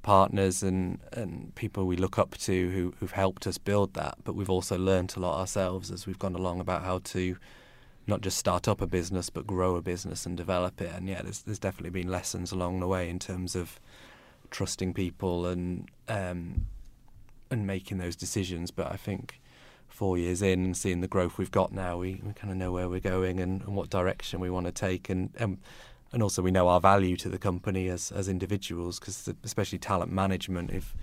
partners 0.02 0.62
and, 0.62 0.98
and 1.12 1.54
people 1.54 1.86
we 1.86 1.96
look 1.96 2.18
up 2.18 2.36
to 2.36 2.70
who, 2.70 2.94
who've 3.00 3.12
helped 3.12 3.46
us 3.46 3.56
build 3.56 3.94
that. 3.94 4.14
But 4.22 4.34
we've 4.34 4.50
also 4.50 4.78
learned 4.78 5.14
a 5.16 5.20
lot 5.20 5.38
ourselves 5.40 5.90
as 5.90 6.06
we've 6.06 6.18
gone 6.18 6.34
along 6.34 6.60
about 6.60 6.82
how 6.82 6.98
to 7.04 7.36
not 8.06 8.20
just 8.20 8.36
start 8.36 8.66
up 8.68 8.80
a 8.82 8.86
business 8.86 9.30
but 9.30 9.46
grow 9.46 9.76
a 9.76 9.82
business 9.82 10.26
and 10.26 10.36
develop 10.36 10.82
it. 10.82 10.92
And 10.94 11.08
yeah, 11.08 11.22
there's 11.22 11.40
there's 11.42 11.58
definitely 11.58 11.98
been 11.98 12.10
lessons 12.10 12.52
along 12.52 12.80
the 12.80 12.86
way 12.86 13.08
in 13.08 13.18
terms 13.18 13.56
of 13.56 13.80
trusting 14.50 14.92
people 14.92 15.46
and 15.46 15.88
um, 16.08 16.66
and 17.50 17.66
making 17.66 17.96
those 17.96 18.16
decisions. 18.16 18.70
But 18.70 18.92
I 18.92 18.96
think 18.96 19.40
four 19.90 20.16
years 20.16 20.40
in 20.40 20.64
and 20.64 20.76
seeing 20.76 21.00
the 21.00 21.08
growth 21.08 21.36
we've 21.36 21.50
got 21.50 21.72
now, 21.72 21.98
we, 21.98 22.20
we 22.24 22.32
kind 22.32 22.50
of 22.50 22.56
know 22.56 22.72
where 22.72 22.88
we're 22.88 23.00
going 23.00 23.40
and, 23.40 23.62
and 23.62 23.76
what 23.76 23.90
direction 23.90 24.40
we 24.40 24.50
want 24.50 24.66
to 24.66 24.72
take, 24.72 25.10
and, 25.10 25.30
and 25.36 25.58
and 26.12 26.22
also 26.24 26.42
we 26.42 26.50
know 26.50 26.66
our 26.66 26.80
value 26.80 27.16
to 27.16 27.28
the 27.28 27.38
company 27.38 27.88
as 27.88 28.10
as 28.12 28.28
individuals, 28.28 28.98
because 28.98 29.28
especially 29.44 29.78
talent 29.78 30.10
management, 30.10 30.70
if 30.70 30.94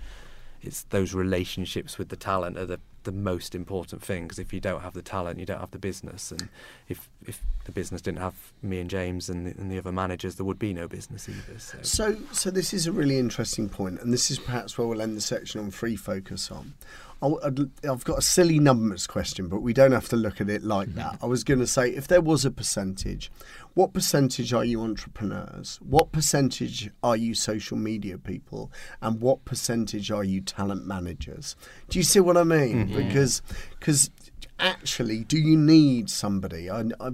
it's 0.60 0.82
those 0.84 1.14
relationships 1.14 1.98
with 1.98 2.08
the 2.08 2.16
talent 2.16 2.58
are 2.58 2.66
the 2.66 2.80
the 3.04 3.12
most 3.12 3.54
important 3.54 4.02
thing 4.02 4.24
because 4.24 4.38
if 4.38 4.52
you 4.52 4.60
don't 4.60 4.82
have 4.82 4.92
the 4.92 5.00
talent, 5.00 5.38
you 5.38 5.46
don't 5.46 5.60
have 5.60 5.70
the 5.70 5.78
business. 5.78 6.30
And 6.30 6.48
if 6.88 7.08
if 7.24 7.42
the 7.64 7.72
business 7.72 8.02
didn't 8.02 8.18
have 8.18 8.34
me 8.62 8.80
and 8.80 8.90
James 8.90 9.30
and 9.30 9.46
the, 9.46 9.50
and 9.52 9.70
the 9.70 9.78
other 9.78 9.92
managers, 9.92 10.34
there 10.34 10.44
would 10.44 10.58
be 10.58 10.74
no 10.74 10.88
business 10.88 11.28
either. 11.28 11.58
So. 11.58 11.78
so, 11.82 12.16
so 12.32 12.50
this 12.50 12.74
is 12.74 12.86
a 12.86 12.92
really 12.92 13.18
interesting 13.18 13.68
point, 13.68 14.00
and 14.00 14.12
this 14.12 14.30
is 14.30 14.38
perhaps 14.38 14.76
where 14.76 14.86
we'll 14.86 15.00
end 15.00 15.16
the 15.16 15.22
section 15.22 15.60
on 15.60 15.70
free 15.70 15.96
focus 15.96 16.50
on. 16.50 16.74
I've 17.20 18.04
got 18.04 18.18
a 18.18 18.22
silly 18.22 18.60
numbers 18.60 19.08
question, 19.08 19.48
but 19.48 19.60
we 19.60 19.72
don't 19.72 19.90
have 19.90 20.08
to 20.10 20.16
look 20.16 20.40
at 20.40 20.48
it 20.48 20.62
like 20.62 20.94
that. 20.94 21.14
Mm-hmm. 21.14 21.24
I 21.24 21.28
was 21.28 21.42
going 21.42 21.58
to 21.58 21.66
say, 21.66 21.90
if 21.90 22.06
there 22.06 22.20
was 22.20 22.44
a 22.44 22.50
percentage, 22.50 23.32
what 23.74 23.92
percentage 23.92 24.52
are 24.52 24.64
you 24.64 24.82
entrepreneurs? 24.82 25.80
What 25.82 26.12
percentage 26.12 26.90
are 27.02 27.16
you 27.16 27.34
social 27.34 27.76
media 27.76 28.18
people? 28.18 28.70
And 29.02 29.20
what 29.20 29.44
percentage 29.44 30.12
are 30.12 30.22
you 30.22 30.40
talent 30.40 30.86
managers? 30.86 31.56
Do 31.88 31.98
you 31.98 32.04
see 32.04 32.20
what 32.20 32.36
I 32.36 32.44
mean? 32.44 32.86
Mm-hmm. 32.86 32.96
Because, 32.96 33.42
because 33.78 34.10
actually, 34.58 35.24
do 35.24 35.38
you 35.38 35.56
need 35.56 36.10
somebody? 36.10 36.70
I, 36.70 36.84
I, 37.00 37.10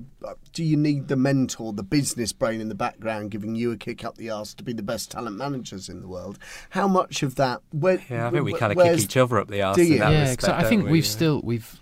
do 0.52 0.64
you 0.64 0.76
need 0.76 1.08
the 1.08 1.16
mentor, 1.16 1.72
the 1.72 1.82
business 1.82 2.32
brain 2.32 2.60
in 2.60 2.68
the 2.68 2.74
background, 2.74 3.30
giving 3.30 3.54
you 3.54 3.72
a 3.72 3.76
kick 3.76 4.04
up 4.04 4.16
the 4.16 4.30
arse 4.30 4.54
to 4.54 4.62
be 4.64 4.72
the 4.72 4.82
best 4.82 5.10
talent 5.10 5.36
managers 5.36 5.88
in 5.88 6.00
the 6.00 6.08
world? 6.08 6.38
How 6.70 6.88
much 6.88 7.22
of 7.22 7.34
that? 7.36 7.60
Where, 7.72 8.00
Yeah, 8.10 8.28
I 8.28 8.30
think 8.30 8.44
we 8.44 8.52
wh- 8.52 8.58
kind 8.58 8.72
of 8.72 8.78
kick 8.78 8.98
each 8.98 9.16
other 9.16 9.38
up 9.38 9.48
the 9.48 9.62
arse 9.62 9.76
do 9.76 9.82
in 9.82 9.92
you? 9.92 9.98
that 9.98 10.12
yeah, 10.12 10.20
respect. 10.22 10.40
'cause 10.42 10.50
I 10.64 10.68
think 10.68 10.84
we? 10.84 10.92
we've 10.92 11.04
Yeah. 11.04 11.10
still 11.10 11.40
we've 11.44 11.80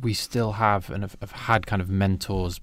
we 0.00 0.12
still 0.12 0.52
have 0.52 0.90
and 0.90 1.02
have, 1.02 1.16
have 1.20 1.30
had 1.32 1.66
kind 1.66 1.80
of 1.80 1.88
mentors 1.88 2.60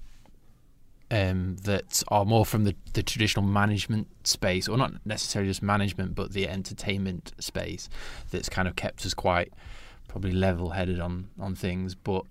um, 1.10 1.56
that 1.64 2.02
are 2.08 2.24
more 2.24 2.44
from 2.46 2.64
the, 2.64 2.74
the 2.94 3.02
traditional 3.02 3.44
management 3.44 4.08
space, 4.24 4.68
or 4.68 4.76
not 4.76 4.92
necessarily 5.04 5.50
just 5.50 5.62
management, 5.62 6.14
but 6.14 6.32
the 6.32 6.48
entertainment 6.48 7.32
space. 7.38 7.88
That's 8.30 8.48
kind 8.48 8.66
of 8.66 8.74
kept 8.76 9.04
us 9.06 9.14
quite 9.14 9.52
probably 10.08 10.32
level-headed 10.32 11.00
on 11.00 11.28
on 11.38 11.54
things, 11.54 11.94
but. 11.94 12.24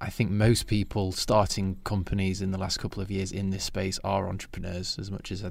I 0.00 0.10
think 0.10 0.30
most 0.30 0.66
people 0.68 1.10
starting 1.12 1.76
companies 1.84 2.40
in 2.40 2.50
the 2.52 2.58
last 2.58 2.78
couple 2.78 3.02
of 3.02 3.10
years 3.10 3.32
in 3.32 3.50
this 3.50 3.64
space 3.64 3.98
are 4.04 4.28
entrepreneurs, 4.28 4.96
as 4.98 5.10
much 5.10 5.32
as 5.32 5.44
I 5.44 5.50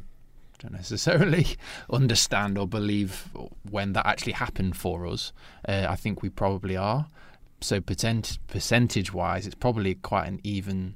don't 0.60 0.74
necessarily 0.74 1.46
understand 1.90 2.58
or 2.58 2.66
believe 2.68 3.30
when 3.70 3.94
that 3.94 4.06
actually 4.08 4.32
happened 4.34 4.78
for 4.78 5.06
us. 5.06 5.34
Uh, 5.68 5.86
I 5.90 5.96
think 5.98 6.22
we 6.22 6.30
probably 6.30 6.78
are. 6.78 7.08
So 7.60 7.82
percent 7.82 8.38
percentage 8.48 9.14
wise, 9.14 9.46
it's 9.46 9.56
probably 9.56 9.96
quite 9.96 10.28
an 10.28 10.40
even 10.44 10.96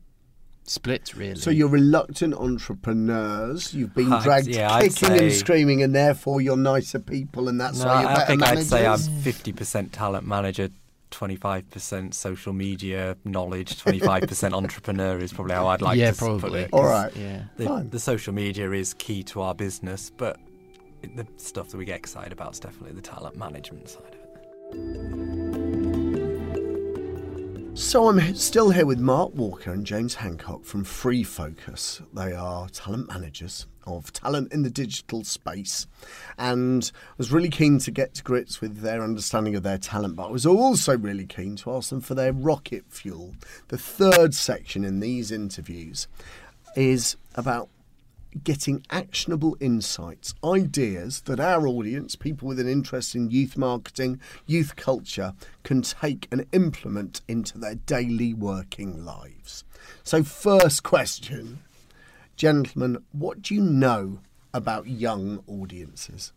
split, 0.63 1.13
really. 1.15 1.35
So 1.35 1.49
you're 1.49 1.67
reluctant 1.67 2.33
entrepreneurs. 2.35 3.73
You've 3.73 3.93
been 3.93 4.11
I'd- 4.13 4.23
dragged 4.23 4.47
yeah, 4.47 4.71
I'd 4.73 4.95
kicking 4.95 5.17
and 5.19 5.31
screaming, 5.31 5.83
and 5.83 5.93
therefore 5.93 6.41
you're 6.41 6.57
nicer 6.57 6.99
people, 6.99 7.49
and 7.49 7.59
that's 7.59 7.79
No, 7.79 7.87
why 7.87 8.01
you're 8.01 8.09
I 8.11 8.13
better 8.13 8.25
think 8.27 8.41
managers. 8.41 8.73
I'd 8.73 8.77
say 8.79 8.87
I'm 8.87 9.23
50% 9.23 9.89
talent 9.91 10.27
manager, 10.27 10.69
25% 11.11 12.13
social 12.13 12.53
media 12.53 13.15
knowledge, 13.23 13.75
25% 13.77 14.53
entrepreneur 14.57 15.17
is 15.19 15.31
probably 15.33 15.53
how 15.55 15.67
I'd 15.67 15.81
like 15.81 15.97
yeah, 15.97 16.05
to 16.05 16.11
s- 16.11 16.19
put 16.19 16.39
probably. 16.39 16.61
it. 16.61 16.69
All 16.73 16.85
right. 16.85 17.15
Yeah. 17.15 17.43
The, 17.57 17.87
the 17.89 17.99
social 17.99 18.33
media 18.33 18.71
is 18.71 18.93
key 18.95 19.23
to 19.23 19.41
our 19.41 19.53
business, 19.53 20.09
but 20.09 20.39
the 21.15 21.27
stuff 21.37 21.69
that 21.69 21.77
we 21.77 21.85
get 21.85 21.97
excited 21.97 22.31
about 22.31 22.53
is 22.53 22.59
definitely 22.59 22.93
the 22.95 23.01
talent 23.01 23.35
management 23.35 23.89
side 23.89 24.03
of 24.03 24.13
it. 24.13 24.21
So 27.73 28.09
I'm 28.09 28.35
still 28.35 28.69
here 28.69 28.85
with 28.85 28.99
Mark 28.99 29.33
Walker 29.33 29.71
and 29.71 29.85
James 29.85 30.15
Hancock 30.15 30.65
from 30.65 30.83
Free 30.83 31.23
Focus. 31.23 32.01
They 32.13 32.33
are 32.33 32.67
talent 32.69 33.07
managers 33.07 33.65
of 33.85 34.13
talent 34.13 34.51
in 34.53 34.63
the 34.63 34.69
digital 34.69 35.23
space, 35.23 35.87
and 36.37 36.91
was 37.17 37.31
really 37.31 37.49
keen 37.49 37.79
to 37.79 37.91
get 37.91 38.13
to 38.15 38.23
grips 38.23 38.61
with 38.61 38.81
their 38.81 39.03
understanding 39.03 39.55
of 39.55 39.63
their 39.63 39.77
talent. 39.77 40.15
But 40.15 40.27
I 40.27 40.31
was 40.31 40.45
also 40.45 40.97
really 40.97 41.25
keen 41.25 41.55
to 41.57 41.71
ask 41.71 41.89
them 41.89 42.01
for 42.01 42.15
their 42.15 42.33
rocket 42.33 42.85
fuel. 42.89 43.35
The 43.69 43.77
third 43.77 44.33
section 44.33 44.83
in 44.83 44.99
these 44.99 45.31
interviews 45.31 46.07
is 46.75 47.17
about 47.35 47.69
getting 48.43 48.85
actionable 48.89 49.57
insights, 49.59 50.33
ideas 50.43 51.21
that 51.21 51.39
our 51.39 51.67
audience, 51.67 52.15
people 52.15 52.47
with 52.47 52.59
an 52.59 52.67
interest 52.67 53.15
in 53.15 53.29
youth 53.29 53.57
marketing, 53.57 54.19
youth 54.45 54.75
culture, 54.75 55.33
can 55.63 55.81
take 55.81 56.27
and 56.31 56.45
implement 56.51 57.21
into 57.27 57.57
their 57.57 57.75
daily 57.75 58.33
working 58.33 59.03
lives. 59.03 59.63
So, 60.03 60.23
first 60.23 60.83
question, 60.83 61.59
gentlemen, 62.41 62.97
what 63.11 63.43
do 63.43 63.53
you 63.53 63.61
know 63.61 64.17
about 64.51 64.87
young 64.87 65.43
audiences? 65.45 66.33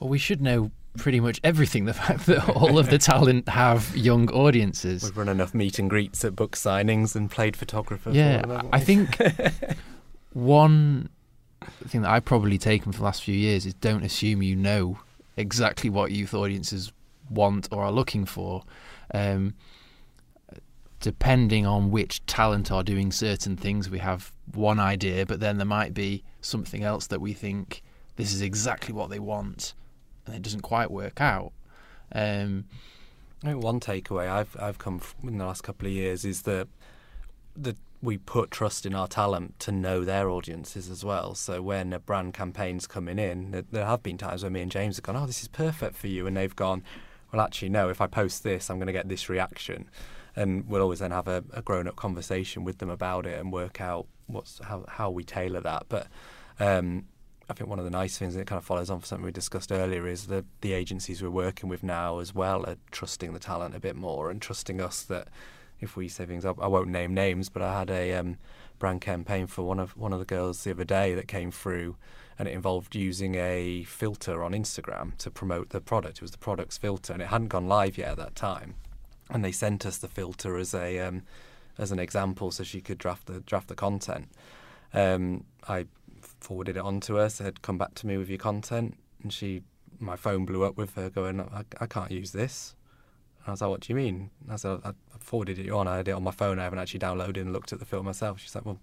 Well, 0.00 0.08
we 0.08 0.16
should 0.16 0.40
know 0.40 0.70
pretty 0.96 1.20
much 1.20 1.42
everything. 1.44 1.84
The 1.84 1.92
fact 1.92 2.24
that 2.24 2.48
all 2.48 2.78
of 2.78 2.88
the 2.88 2.96
talent 2.96 3.50
have 3.50 3.94
young 3.94 4.30
audiences. 4.30 5.04
We've 5.04 5.18
run 5.18 5.28
enough 5.28 5.52
meet 5.52 5.78
and 5.78 5.90
greets 5.90 6.24
at 6.24 6.34
book 6.34 6.56
signings 6.56 7.14
and 7.14 7.30
played 7.30 7.54
photographer. 7.54 8.08
Yeah, 8.12 8.40
them, 8.40 8.70
I 8.72 8.80
think 8.80 9.18
one 10.32 11.10
thing 11.86 12.00
that 12.00 12.10
I've 12.10 12.24
probably 12.24 12.56
taken 12.56 12.92
for 12.92 12.98
the 13.00 13.04
last 13.04 13.22
few 13.22 13.34
years 13.34 13.66
is 13.66 13.74
don't 13.74 14.04
assume 14.04 14.42
you 14.42 14.56
know 14.56 15.00
exactly 15.36 15.90
what 15.90 16.12
youth 16.12 16.32
audiences 16.32 16.92
want 17.28 17.68
or 17.70 17.82
are 17.82 17.92
looking 17.92 18.24
for. 18.24 18.64
Um, 19.12 19.52
depending 21.02 21.66
on 21.66 21.90
which 21.90 22.24
talent 22.26 22.70
are 22.70 22.84
doing 22.84 23.10
certain 23.12 23.56
things, 23.56 23.90
we 23.90 23.98
have 23.98 24.32
one 24.54 24.78
idea, 24.78 25.26
but 25.26 25.40
then 25.40 25.58
there 25.58 25.66
might 25.66 25.92
be 25.92 26.22
something 26.40 26.84
else 26.84 27.08
that 27.08 27.20
we 27.20 27.32
think 27.34 27.82
this 28.16 28.32
is 28.32 28.40
exactly 28.40 28.94
what 28.94 29.10
they 29.10 29.18
want, 29.18 29.74
and 30.24 30.34
it 30.34 30.42
doesn't 30.42 30.60
quite 30.60 30.90
work 30.90 31.20
out. 31.20 31.52
Um, 32.12 32.66
I 33.42 33.48
think 33.48 33.62
one 33.62 33.80
takeaway 33.80 34.28
I've 34.28 34.56
I've 34.60 34.78
come 34.78 35.00
f- 35.02 35.16
in 35.24 35.38
the 35.38 35.44
last 35.44 35.62
couple 35.62 35.88
of 35.88 35.92
years 35.92 36.24
is 36.24 36.42
that 36.42 36.68
that 37.56 37.76
we 38.00 38.16
put 38.18 38.50
trust 38.52 38.86
in 38.86 38.94
our 38.94 39.08
talent 39.08 39.58
to 39.60 39.72
know 39.72 40.04
their 40.04 40.30
audiences 40.30 40.88
as 40.88 41.04
well. 41.04 41.34
So 41.34 41.62
when 41.62 41.92
a 41.92 41.98
brand 41.98 42.34
campaign's 42.34 42.86
coming 42.86 43.18
in, 43.18 43.50
there, 43.50 43.64
there 43.70 43.86
have 43.86 44.02
been 44.02 44.18
times 44.18 44.42
where 44.42 44.50
me 44.50 44.60
and 44.60 44.70
James 44.70 44.96
have 44.96 45.02
gone, 45.02 45.16
"Oh, 45.16 45.26
this 45.26 45.42
is 45.42 45.48
perfect 45.48 45.96
for 45.96 46.06
you," 46.06 46.28
and 46.28 46.36
they've 46.36 46.54
gone, 46.54 46.84
"Well, 47.32 47.42
actually, 47.42 47.70
no. 47.70 47.88
If 47.88 48.00
I 48.00 48.06
post 48.06 48.44
this, 48.44 48.70
I'm 48.70 48.78
going 48.78 48.86
to 48.86 48.92
get 48.92 49.08
this 49.08 49.28
reaction." 49.28 49.88
And 50.34 50.68
we'll 50.68 50.82
always 50.82 51.00
then 51.00 51.10
have 51.10 51.28
a, 51.28 51.44
a 51.52 51.62
grown-up 51.62 51.96
conversation 51.96 52.64
with 52.64 52.78
them 52.78 52.88
about 52.90 53.26
it 53.26 53.38
and 53.38 53.52
work 53.52 53.80
out 53.80 54.06
what's 54.26 54.60
how 54.64 54.84
how 54.88 55.10
we 55.10 55.24
tailor 55.24 55.60
that. 55.60 55.86
But 55.88 56.06
um, 56.58 57.06
I 57.50 57.54
think 57.54 57.68
one 57.68 57.78
of 57.78 57.84
the 57.84 57.90
nice 57.90 58.16
things 58.16 58.34
that 58.34 58.46
kind 58.46 58.58
of 58.58 58.64
follows 58.64 58.88
on 58.88 59.00
from 59.00 59.06
something 59.06 59.26
we 59.26 59.32
discussed 59.32 59.70
earlier 59.72 60.06
is 60.06 60.28
that 60.28 60.46
the 60.62 60.72
agencies 60.72 61.22
we're 61.22 61.30
working 61.30 61.68
with 61.68 61.82
now 61.82 62.18
as 62.18 62.34
well 62.34 62.64
are 62.66 62.76
trusting 62.90 63.34
the 63.34 63.38
talent 63.38 63.74
a 63.74 63.80
bit 63.80 63.96
more 63.96 64.30
and 64.30 64.40
trusting 64.40 64.80
us 64.80 65.02
that 65.02 65.28
if 65.80 65.96
we 65.96 66.08
say 66.08 66.24
things, 66.24 66.44
I, 66.44 66.52
I 66.60 66.68
won't 66.68 66.88
name 66.88 67.12
names, 67.12 67.48
but 67.48 67.60
I 67.60 67.78
had 67.78 67.90
a 67.90 68.14
um, 68.14 68.38
brand 68.78 69.00
campaign 69.00 69.48
for 69.48 69.62
one 69.62 69.80
of 69.80 69.96
one 69.96 70.12
of 70.12 70.18
the 70.18 70.24
girls 70.24 70.62
the 70.64 70.70
other 70.70 70.84
day 70.84 71.14
that 71.14 71.28
came 71.28 71.50
through, 71.50 71.96
and 72.38 72.48
it 72.48 72.52
involved 72.52 72.94
using 72.94 73.34
a 73.34 73.82
filter 73.82 74.42
on 74.42 74.52
Instagram 74.52 75.16
to 75.18 75.30
promote 75.30 75.70
the 75.70 75.80
product. 75.80 76.18
It 76.18 76.22
was 76.22 76.30
the 76.30 76.38
product's 76.38 76.78
filter, 76.78 77.12
and 77.12 77.20
it 77.20 77.28
hadn't 77.28 77.48
gone 77.48 77.66
live 77.66 77.98
yet 77.98 78.12
at 78.12 78.16
that 78.18 78.36
time, 78.36 78.76
and 79.32 79.44
they 79.44 79.52
sent 79.52 79.84
us 79.86 79.98
the 79.98 80.08
filter 80.08 80.56
as 80.56 80.74
a 80.74 80.98
um, 81.00 81.22
as 81.78 81.90
an 81.90 81.98
example 81.98 82.50
so 82.50 82.62
she 82.62 82.80
could 82.80 82.98
draft 82.98 83.26
the 83.26 83.40
draft 83.40 83.68
the 83.68 83.74
content. 83.74 84.28
Um, 84.92 85.44
I 85.68 85.86
forwarded 86.40 86.76
it 86.76 86.80
on 86.80 87.00
to 87.00 87.14
her, 87.16 87.28
said, 87.28 87.62
"Come 87.62 87.78
back 87.78 87.94
to 87.94 88.06
me 88.06 88.16
with 88.16 88.28
your 88.28 88.38
content," 88.38 88.96
and 89.22 89.32
she, 89.32 89.62
my 89.98 90.16
phone 90.16 90.44
blew 90.44 90.64
up 90.64 90.76
with 90.76 90.94
her 90.94 91.08
going, 91.08 91.40
"I, 91.40 91.64
I 91.80 91.86
can't 91.86 92.10
use 92.10 92.32
this." 92.32 92.74
And 93.40 93.48
I 93.48 93.50
was 93.52 93.60
like, 93.62 93.70
"What 93.70 93.80
do 93.80 93.92
you 93.92 93.96
mean?" 93.96 94.30
And 94.42 94.52
I 94.52 94.56
said, 94.56 94.80
"I 94.84 94.92
forwarded 95.18 95.58
it 95.58 95.70
on. 95.70 95.88
I 95.88 95.96
had 95.96 96.08
it 96.08 96.12
on 96.12 96.22
my 96.22 96.30
phone. 96.30 96.58
I 96.58 96.64
haven't 96.64 96.78
actually 96.78 97.00
downloaded 97.00 97.40
and 97.40 97.52
looked 97.52 97.72
at 97.72 97.78
the 97.78 97.86
film 97.86 98.06
myself." 98.06 98.40
She's 98.40 98.54
like, 98.54 98.66
"Well." 98.66 98.80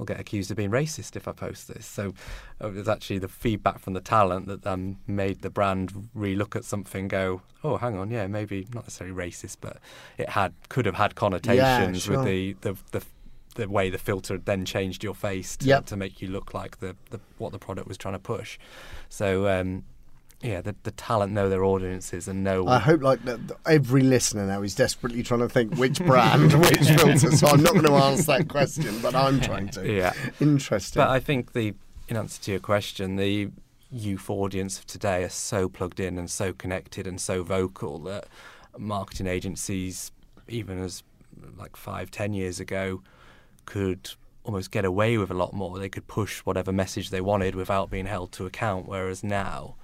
I'll 0.00 0.06
get 0.06 0.18
accused 0.18 0.50
of 0.50 0.56
being 0.56 0.70
racist 0.70 1.16
if 1.16 1.28
I 1.28 1.32
post 1.32 1.68
this. 1.68 1.86
So 1.86 2.14
uh, 2.62 2.68
it 2.68 2.74
was 2.74 2.88
actually 2.88 3.18
the 3.18 3.28
feedback 3.28 3.78
from 3.78 3.92
the 3.92 4.00
talent 4.00 4.46
that 4.48 4.66
um, 4.66 4.98
made 5.06 5.42
the 5.42 5.50
brand 5.50 6.08
re-look 6.14 6.56
at 6.56 6.64
something, 6.64 7.08
go, 7.08 7.42
"Oh, 7.62 7.76
hang 7.76 7.96
on, 7.96 8.10
yeah, 8.10 8.26
maybe 8.26 8.66
not 8.74 8.84
necessarily 8.84 9.14
racist, 9.14 9.58
but 9.60 9.78
it 10.18 10.30
had 10.30 10.54
could 10.68 10.86
have 10.86 10.94
had 10.96 11.14
connotations 11.14 12.02
sure. 12.02 12.16
with 12.18 12.26
the, 12.26 12.56
the 12.62 12.76
the 12.92 13.04
the 13.54 13.68
way 13.68 13.90
the 13.90 13.98
filter 13.98 14.38
then 14.38 14.64
changed 14.64 15.04
your 15.04 15.14
face 15.14 15.58
to, 15.58 15.66
Yep. 15.66 15.84
to 15.86 15.96
make 15.96 16.22
you 16.22 16.28
look 16.28 16.54
like 16.54 16.78
the, 16.78 16.96
the 17.10 17.20
what 17.36 17.52
the 17.52 17.58
product 17.58 17.86
was 17.86 17.98
trying 17.98 18.14
to 18.14 18.18
push. 18.18 18.58
So 19.10 19.46
um, 19.46 19.84
yeah, 20.42 20.60
the, 20.60 20.74
the 20.82 20.90
talent 20.90 21.32
know 21.32 21.48
their 21.48 21.64
audiences 21.64 22.26
and 22.26 22.42
know. 22.42 22.66
I 22.66 22.78
hope 22.78 23.02
like 23.02 23.24
that 23.24 23.40
every 23.66 24.02
listener 24.02 24.46
now 24.46 24.62
is 24.62 24.74
desperately 24.74 25.22
trying 25.22 25.40
to 25.40 25.48
think 25.48 25.76
which 25.76 26.04
brand, 26.04 26.52
which 26.60 26.88
filter. 26.88 27.30
So 27.30 27.46
I'm 27.46 27.62
not 27.62 27.72
going 27.72 27.84
to 27.86 27.94
answer 27.94 28.38
that 28.38 28.48
question, 28.48 28.98
but 29.00 29.14
I'm 29.14 29.40
trying 29.40 29.68
to. 29.70 29.90
yeah, 29.90 30.12
Interesting. 30.40 31.00
but 31.00 31.08
I 31.08 31.20
think 31.20 31.52
the 31.52 31.74
in 32.08 32.16
answer 32.16 32.42
to 32.42 32.50
your 32.50 32.60
question, 32.60 33.16
the 33.16 33.50
youth 33.90 34.28
audience 34.28 34.78
of 34.78 34.86
today 34.86 35.22
are 35.22 35.28
so 35.28 35.68
plugged 35.68 36.00
in 36.00 36.18
and 36.18 36.30
so 36.30 36.52
connected 36.52 37.06
and 37.06 37.20
so 37.20 37.42
vocal 37.42 37.98
that 38.00 38.26
marketing 38.76 39.26
agencies, 39.26 40.10
even 40.48 40.78
as 40.82 41.02
like 41.56 41.76
five, 41.76 42.10
ten 42.10 42.32
years 42.32 42.58
ago, 42.58 43.02
could 43.64 44.10
almost 44.44 44.72
get 44.72 44.84
away 44.84 45.16
with 45.16 45.30
a 45.30 45.34
lot 45.34 45.52
more. 45.52 45.78
They 45.78 45.88
could 45.88 46.08
push 46.08 46.40
whatever 46.40 46.72
message 46.72 47.10
they 47.10 47.20
wanted 47.20 47.54
without 47.54 47.90
being 47.90 48.06
held 48.06 48.32
to 48.32 48.46
account. 48.46 48.88
Whereas 48.88 49.22
now, 49.22 49.76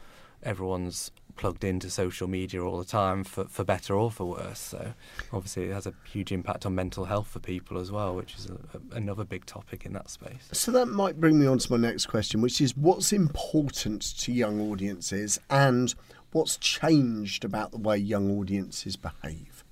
everyone's 0.43 1.11
plugged 1.37 1.63
into 1.63 1.89
social 1.89 2.27
media 2.27 2.61
all 2.63 2.79
the 2.79 2.85
time 2.85 3.23
for, 3.23 3.45
for 3.45 3.63
better 3.65 3.95
or 3.95 4.11
for 4.11 4.25
worse. 4.25 4.59
So 4.59 4.95
obviously, 5.33 5.71
it 5.71 5.73
has 5.73 5.87
a 5.87 5.95
huge 6.05 6.33
impact 6.33 6.67
on 6.67 6.75
mental 6.75 7.05
health 7.05 7.29
for 7.29 7.39
people 7.39 7.79
as 7.79 7.93
well, 7.93 8.15
which 8.15 8.35
is 8.35 8.47
a, 8.47 8.55
a, 8.55 8.97
another 8.97 9.25
big 9.25 9.47
topic 9.47 9.87
in 9.87 9.93
that 9.93 10.11
space. 10.11 10.49
So 10.53 10.73
that 10.73 10.87
might 10.87 11.21
bring 11.21 11.39
me 11.39 11.47
on 11.47 11.59
to 11.59 11.73
my 11.73 11.79
next 11.79 12.07
question, 12.07 12.41
which 12.41 12.61
is 12.61 12.77
what's 12.77 13.13
important 13.13 14.03
to 14.19 14.33
young 14.33 14.61
audiences 14.61 15.39
and 15.49 15.95
what's 16.33 16.57
changed 16.57 17.45
about 17.45 17.71
the 17.71 17.79
way 17.79 17.97
young 17.97 18.39
audiences 18.39 18.97
behave? 18.97 19.65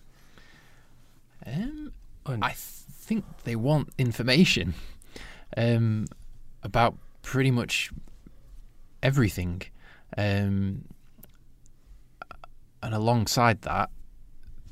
Um, 1.44 1.92
I 2.26 2.52
think 2.54 3.24
they 3.44 3.56
want 3.56 3.90
information 3.98 4.74
um, 5.56 6.06
about 6.62 6.96
pretty 7.22 7.50
much 7.50 7.90
everything. 9.02 9.62
Um, 10.16 10.84
and 12.82 12.94
alongside 12.94 13.62
that, 13.62 13.90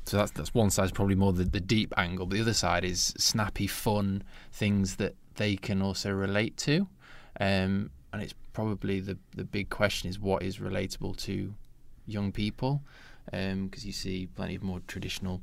so 0.05 0.17
that's 0.17 0.31
that's 0.31 0.53
one 0.53 0.69
side 0.69 0.85
is 0.85 0.91
probably 0.91 1.15
more 1.15 1.33
the, 1.33 1.45
the 1.45 1.59
deep 1.59 1.93
angle, 1.97 2.25
but 2.25 2.35
the 2.35 2.41
other 2.41 2.53
side 2.53 2.85
is 2.85 3.13
snappy, 3.17 3.67
fun 3.67 4.23
things 4.51 4.97
that 4.97 5.15
they 5.35 5.55
can 5.55 5.81
also 5.81 6.11
relate 6.11 6.55
to. 6.57 6.87
Um, 7.39 7.89
and 8.13 8.21
it's 8.21 8.35
probably 8.53 8.99
the 8.99 9.17
the 9.35 9.43
big 9.43 9.69
question 9.69 10.09
is 10.09 10.19
what 10.19 10.43
is 10.43 10.59
relatable 10.59 11.17
to 11.17 11.53
young 12.05 12.31
people, 12.31 12.83
because 13.25 13.51
um, 13.53 13.71
you 13.73 13.91
see 13.91 14.27
plenty 14.27 14.55
of 14.55 14.63
more 14.63 14.79
traditional 14.87 15.41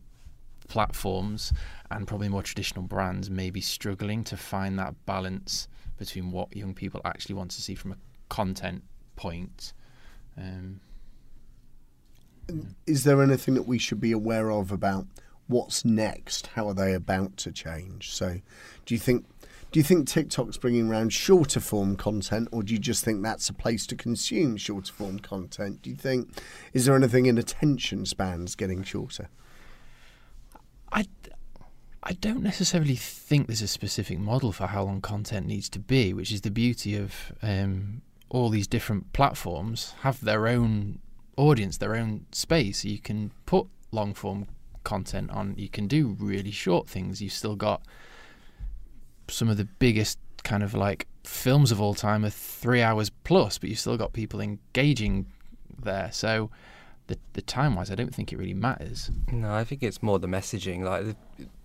platforms 0.69 1.53
and 1.91 2.07
probably 2.07 2.29
more 2.29 2.43
traditional 2.43 2.85
brands 2.85 3.29
maybe 3.29 3.61
struggling 3.61 4.25
to 4.25 4.37
find 4.37 4.79
that 4.79 4.95
balance 5.05 5.69
between 5.99 6.31
what 6.31 6.57
young 6.57 6.73
people 6.73 7.01
actually 7.05 7.35
want 7.35 7.51
to 7.51 7.61
see 7.61 7.75
from 7.75 7.93
a 7.93 7.97
content 8.29 8.83
point. 9.17 9.73
Um, 10.37 10.81
is 12.87 13.05
there 13.05 13.23
anything 13.23 13.55
that 13.55 13.67
we 13.67 13.79
should 13.79 14.01
be 14.01 14.13
aware 14.13 14.51
of 14.51 14.73
about 14.73 15.07
what's 15.47 15.85
next? 15.85 16.49
How 16.49 16.69
are 16.69 16.75
they 16.75 16.95
about 16.95 17.37
to 17.39 17.53
change? 17.53 18.13
So, 18.13 18.41
do 18.85 18.95
you 18.95 18.99
think 18.99 19.27
do 19.73 19.81
you 19.81 19.85
think 19.85 20.07
TikTok's 20.07 20.59
bringing 20.59 20.91
around 20.91 21.15
shorter 21.15 21.59
form 21.59 21.97
content, 21.97 22.49
or 22.53 22.63
do 22.63 22.75
you 22.75 22.79
just 22.79 23.05
think 23.05 23.23
that's 23.23 23.49
a 23.49 23.55
place 23.55 23.87
to 23.87 23.97
consume 23.97 24.59
shorter 24.59 24.93
form 24.93 25.19
content? 25.19 25.81
Do 25.83 25.91
you 25.91 25.97
think 25.97 26.29
is 26.73 26.85
there 26.85 26.95
anything 26.95 27.27
in 27.27 27.39
attention 27.39 28.05
spans 28.05 28.55
getting 28.55 28.83
shorter? 28.83 29.29
I 30.93 31.07
I 32.03 32.13
don't 32.15 32.43
necessarily 32.43 32.97
think 32.97 33.47
there's 33.47 33.63
a 33.63 33.69
specific 33.69 34.19
model 34.19 34.53
for 34.53 34.67
how 34.67 34.85
long 34.85 35.01
content 35.01 35.47
needs 35.47 35.69
to 35.71 35.79
be, 35.79 36.13
which 36.13 36.33
is 36.33 36.41
the 36.41 36.51
beauty 36.51 36.97
of 36.97 37.33
um, 37.43 38.03
all 38.33 38.49
these 38.49 38.67
different 38.67 39.13
platforms 39.13 39.95
have 40.01 40.25
their 40.25 40.49
own 40.49 40.99
audience, 41.37 41.77
their 41.77 41.95
own 41.95 42.25
space. 42.33 42.83
You 42.83 42.99
can 42.99 43.31
put 43.45 43.67
long 43.93 44.15
form 44.15 44.47
content 44.85 45.31
on. 45.31 45.55
You 45.59 45.69
can 45.69 45.87
do 45.87 46.17
really 46.19 46.51
short 46.51 46.89
things. 46.89 47.21
You've 47.21 47.35
still 47.35 47.57
got 47.57 47.83
some 49.29 49.51
of 49.51 49.59
the 49.59 49.67
biggest 49.67 50.19
kind 50.45 50.63
of 50.63 50.73
like 50.75 51.07
films 51.25 51.71
of 51.71 51.81
all 51.81 51.95
time 51.95 52.25
are 52.25 52.31
three 52.31 52.81
hours 52.81 53.11
plus, 53.11 53.59
but 53.59 53.69
you've 53.69 53.79
still 53.79 53.99
got 53.99 54.15
people 54.15 54.41
engaging 54.41 55.27
there. 55.79 56.09
So 56.11 56.51
the 57.09 57.19
the 57.35 57.43
time 57.43 57.75
wise, 57.75 57.91
I 57.91 57.95
don't 57.95 58.15
think 58.15 58.33
it 58.33 58.39
really 58.39 58.55
matters. 58.55 59.11
No, 59.31 59.53
I 59.53 59.63
think 59.63 59.83
it's 59.83 60.03
more 60.03 60.19
the 60.19 60.27
messaging. 60.27 60.85
Like 60.85 61.17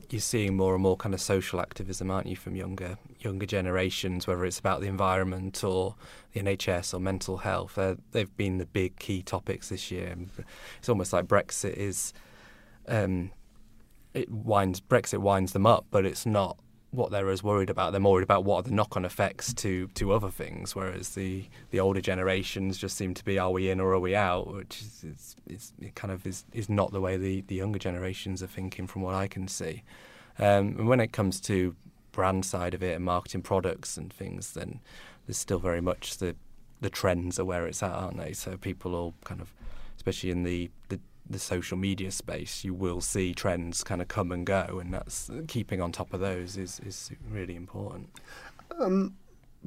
you're 0.10 0.22
seeing 0.22 0.56
more 0.56 0.74
and 0.74 0.84
more 0.84 0.96
kind 0.96 1.14
of 1.14 1.22
social 1.22 1.60
activism, 1.60 2.10
aren't 2.10 2.28
you, 2.28 2.36
from 2.36 2.56
younger 2.56 2.98
younger 3.20 3.46
generations, 3.46 4.28
whether 4.28 4.46
it's 4.46 4.60
about 4.60 4.82
the 4.82 4.88
environment 4.88 5.64
or 5.64 5.96
the 6.34 6.42
NHS 6.42 6.94
or 6.94 7.00
mental 7.00 7.38
health. 7.38 7.78
Uh, 7.78 7.96
they've 8.12 8.36
been 8.38 8.58
the 8.58 8.66
big 8.66 8.98
key 9.00 9.22
topics 9.22 9.70
this 9.70 9.92
year. 9.92 10.16
It's 10.80 10.90
almost 10.90 11.14
like 11.14 11.26
Brexit 11.26 11.74
is. 11.74 12.14
Um, 12.88 13.32
it 14.14 14.32
winds 14.32 14.80
Brexit 14.82 15.20
winds 15.20 15.54
them 15.54 15.66
up, 15.66 15.86
but 15.92 16.06
it's 16.06 16.26
not 16.26 16.58
what 16.92 17.12
they're 17.12 17.30
as 17.30 17.44
worried 17.44 17.70
about. 17.70 17.92
They're 17.92 18.00
more 18.00 18.14
worried 18.14 18.24
about 18.24 18.46
what 18.46 18.58
are 18.60 18.70
the 18.70 18.76
knock-on 18.76 19.06
effects 19.06 19.54
to 19.56 19.88
to 19.90 20.14
other 20.14 20.30
things. 20.30 20.76
Whereas 20.76 21.10
the 21.10 21.46
the 21.72 21.80
older 21.80 22.02
generations 22.02 22.78
just 22.78 22.96
seem 22.98 23.14
to 23.14 23.26
be, 23.26 23.38
are 23.38 23.52
we 23.52 23.70
in 23.70 23.80
or 23.80 23.94
are 23.94 24.00
we 24.00 24.16
out? 24.16 24.54
Which 24.54 24.82
is, 24.82 25.04
is, 25.04 25.36
is 25.48 25.74
it 25.80 25.96
kind 25.96 26.12
of 26.12 26.26
is, 26.26 26.46
is 26.54 26.70
not 26.70 26.92
the 26.92 27.02
way 27.02 27.18
the, 27.18 27.42
the 27.42 27.56
younger 27.56 27.80
generations 27.80 28.42
are 28.42 28.48
thinking, 28.48 28.88
from 28.88 29.02
what 29.02 29.16
I 29.16 29.28
can 29.28 29.48
see. 29.48 29.84
Um, 30.40 30.76
and 30.78 30.88
when 30.88 31.00
it 31.00 31.12
comes 31.12 31.42
to 31.42 31.76
brand 32.12 32.46
side 32.46 32.74
of 32.74 32.82
it 32.82 32.96
and 32.96 33.06
marketing 33.06 33.42
products 33.42 33.98
and 33.98 34.12
things, 34.12 34.54
then 34.54 34.80
there's 35.26 35.38
still 35.38 35.60
very 35.60 35.82
much 35.82 36.18
the 36.18 36.36
the 36.80 36.90
trends 36.90 37.40
are 37.40 37.46
where 37.46 37.68
it's 37.68 37.84
at, 37.84 37.92
aren't 37.92 38.18
they? 38.18 38.34
So 38.34 38.56
people 38.56 38.96
all 38.96 39.14
kind 39.24 39.42
of, 39.42 39.54
especially 39.98 40.32
in 40.32 40.44
the 40.44 40.70
the 40.90 41.00
the 41.30 41.40
social 41.40 41.78
media 41.78 42.12
space, 42.12 42.64
you 42.64 42.74
will 42.74 43.02
see 43.02 43.34
trends 43.34 43.84
kind 43.84 44.02
of 44.02 44.08
come 44.08 44.32
and 44.32 44.46
go, 44.46 44.80
and 44.82 44.94
that's 44.94 45.30
keeping 45.48 45.82
on 45.82 45.92
top 45.92 46.14
of 46.14 46.20
those 46.20 46.58
is 46.58 46.80
is 46.86 47.12
really 47.30 47.56
important. 47.56 48.10
Um, 48.80 49.16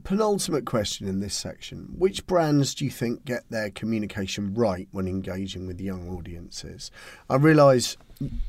penultimate 0.04 0.64
question 0.64 1.06
in 1.08 1.20
this 1.20 1.34
section: 1.34 1.94
Which 1.96 2.26
brands 2.26 2.74
do 2.74 2.84
you 2.84 2.90
think 2.90 3.24
get 3.24 3.44
their 3.50 3.70
communication 3.70 4.54
right 4.54 4.88
when 4.92 5.06
engaging 5.06 5.66
with 5.66 5.80
young 5.80 6.08
audiences? 6.08 6.90
I 7.28 7.36
realise 7.36 7.96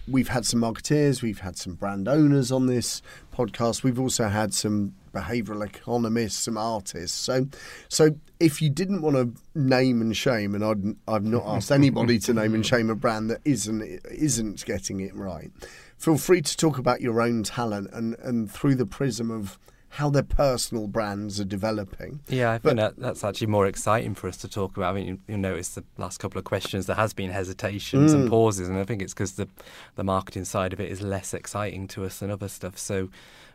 we've 0.07 0.27
had 0.27 0.45
some 0.45 0.61
marketeers, 0.61 1.21
we've 1.21 1.39
had 1.39 1.57
some 1.57 1.75
brand 1.75 2.07
owners 2.07 2.51
on 2.51 2.65
this 2.65 3.01
podcast. 3.33 3.83
We've 3.83 3.99
also 3.99 4.27
had 4.27 4.53
some 4.53 4.95
behavioural 5.13 5.65
economists, 5.65 6.39
some 6.39 6.57
artists. 6.57 7.17
So, 7.17 7.47
so 7.87 8.15
if 8.39 8.61
you 8.61 8.69
didn't 8.69 9.01
want 9.01 9.15
to 9.15 9.33
name 9.59 10.01
and 10.01 10.15
shame, 10.15 10.55
and 10.55 10.63
I'd, 10.63 10.95
I've 11.07 11.23
not 11.23 11.43
asked 11.45 11.71
anybody 11.71 12.19
to 12.19 12.33
name 12.33 12.53
and 12.53 12.65
shame 12.65 12.89
a 12.89 12.95
brand 12.95 13.29
that 13.29 13.41
isn't 13.45 13.81
isn't 14.09 14.65
getting 14.65 14.99
it 14.99 15.15
right, 15.15 15.51
feel 15.97 16.17
free 16.17 16.41
to 16.41 16.57
talk 16.57 16.77
about 16.77 17.01
your 17.01 17.21
own 17.21 17.43
talent 17.43 17.89
and 17.93 18.15
and 18.19 18.51
through 18.51 18.75
the 18.75 18.85
prism 18.85 19.31
of 19.31 19.57
how 19.91 20.09
their 20.09 20.23
personal 20.23 20.87
brands 20.87 21.37
are 21.41 21.45
developing. 21.45 22.21
Yeah, 22.29 22.51
I 22.51 22.59
think 22.59 22.77
that, 22.77 22.95
that's 22.97 23.25
actually 23.25 23.47
more 23.47 23.67
exciting 23.67 24.15
for 24.15 24.29
us 24.29 24.37
to 24.37 24.47
talk 24.47 24.77
about. 24.77 24.91
I 24.91 24.93
mean, 24.97 25.07
you, 25.07 25.19
you 25.27 25.37
notice 25.37 25.69
the 25.69 25.83
last 25.97 26.17
couple 26.17 26.39
of 26.39 26.45
questions 26.45 26.85
there 26.85 26.95
has 26.95 27.11
been 27.13 27.29
hesitations 27.29 28.13
mm. 28.13 28.15
and 28.15 28.29
pauses, 28.29 28.69
and 28.69 28.77
I 28.77 28.85
think 28.85 29.01
it's 29.01 29.13
because 29.13 29.33
the 29.33 29.49
the 29.95 30.03
marketing 30.05 30.45
side 30.45 30.71
of 30.71 30.79
it 30.79 30.89
is 30.89 31.01
less 31.01 31.33
exciting 31.33 31.89
to 31.89 32.05
us 32.05 32.19
than 32.19 32.31
other 32.31 32.47
stuff. 32.47 32.77
So 32.77 33.09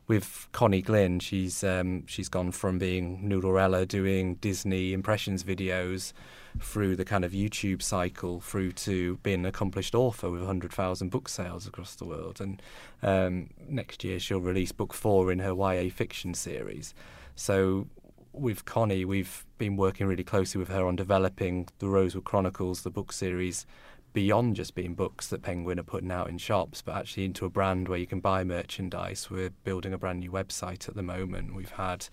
with 0.08 0.46
Connie 0.52 0.82
Glynn, 0.82 1.20
she's 1.20 1.64
um, 1.64 2.06
she's 2.06 2.28
gone 2.28 2.52
from 2.52 2.78
being 2.78 3.26
Noodlerella 3.26 3.88
doing 3.88 4.34
Disney 4.34 4.92
impressions 4.92 5.42
videos 5.42 6.12
through 6.60 6.96
the 6.96 7.04
kind 7.04 7.24
of 7.24 7.32
YouTube 7.32 7.82
cycle 7.82 8.40
through 8.40 8.72
to 8.72 9.16
being 9.18 9.40
an 9.40 9.46
accomplished 9.46 9.94
author 9.94 10.30
with 10.30 10.40
100,000 10.40 11.08
book 11.10 11.28
sales 11.28 11.66
across 11.66 11.94
the 11.94 12.04
world. 12.04 12.40
And 12.40 12.62
um, 13.02 13.50
next 13.68 14.04
year 14.04 14.18
she'll 14.18 14.40
release 14.40 14.72
book 14.72 14.92
four 14.92 15.30
in 15.32 15.38
her 15.40 15.54
YA 15.54 15.90
fiction 15.90 16.34
series. 16.34 16.94
So 17.34 17.86
with 18.32 18.64
Connie, 18.64 19.04
we've 19.04 19.44
been 19.58 19.76
working 19.76 20.06
really 20.06 20.24
closely 20.24 20.58
with 20.58 20.68
her 20.68 20.86
on 20.86 20.96
developing 20.96 21.68
the 21.78 21.88
Rosewood 21.88 22.24
Chronicles, 22.24 22.82
the 22.82 22.90
book 22.90 23.12
series, 23.12 23.66
beyond 24.12 24.56
just 24.56 24.74
being 24.74 24.94
books 24.94 25.28
that 25.28 25.42
Penguin 25.42 25.78
are 25.78 25.82
putting 25.84 26.10
out 26.10 26.28
in 26.28 26.38
shops, 26.38 26.80
but 26.80 26.96
actually 26.96 27.24
into 27.24 27.44
a 27.44 27.50
brand 27.50 27.88
where 27.88 27.98
you 27.98 28.06
can 28.06 28.20
buy 28.20 28.44
merchandise. 28.44 29.30
We're 29.30 29.50
building 29.50 29.92
a 29.92 29.98
brand 29.98 30.20
new 30.20 30.30
website 30.30 30.88
at 30.88 30.94
the 30.94 31.02
moment. 31.02 31.54
We've 31.54 31.70
had 31.72 32.08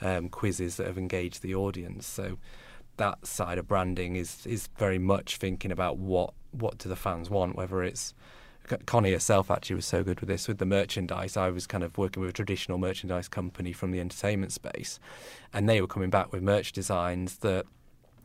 um, 0.00 0.28
quizzes 0.28 0.76
that 0.76 0.86
have 0.86 0.98
engaged 0.98 1.42
the 1.42 1.54
audience. 1.54 2.06
So 2.06 2.38
that 2.96 3.26
side 3.26 3.58
of 3.58 3.68
branding 3.68 4.16
is 4.16 4.46
is 4.46 4.68
very 4.78 4.98
much 4.98 5.36
thinking 5.36 5.70
about 5.70 5.98
what 5.98 6.34
what 6.52 6.78
do 6.78 6.88
the 6.88 6.96
fans 6.96 7.30
want, 7.30 7.56
whether 7.56 7.82
it's 7.82 8.14
Connie 8.86 9.12
herself 9.12 9.50
actually 9.50 9.76
was 9.76 9.86
so 9.86 10.02
good 10.02 10.20
with 10.20 10.28
this 10.28 10.48
with 10.48 10.58
the 10.58 10.66
merchandise. 10.66 11.36
I 11.36 11.50
was 11.50 11.66
kind 11.66 11.84
of 11.84 11.96
working 11.96 12.20
with 12.20 12.30
a 12.30 12.32
traditional 12.32 12.78
merchandise 12.78 13.28
company 13.28 13.72
from 13.72 13.92
the 13.92 14.00
entertainment 14.00 14.52
space, 14.52 14.98
and 15.52 15.68
they 15.68 15.80
were 15.80 15.86
coming 15.86 16.10
back 16.10 16.32
with 16.32 16.42
merch 16.42 16.72
designs 16.72 17.38
that 17.38 17.66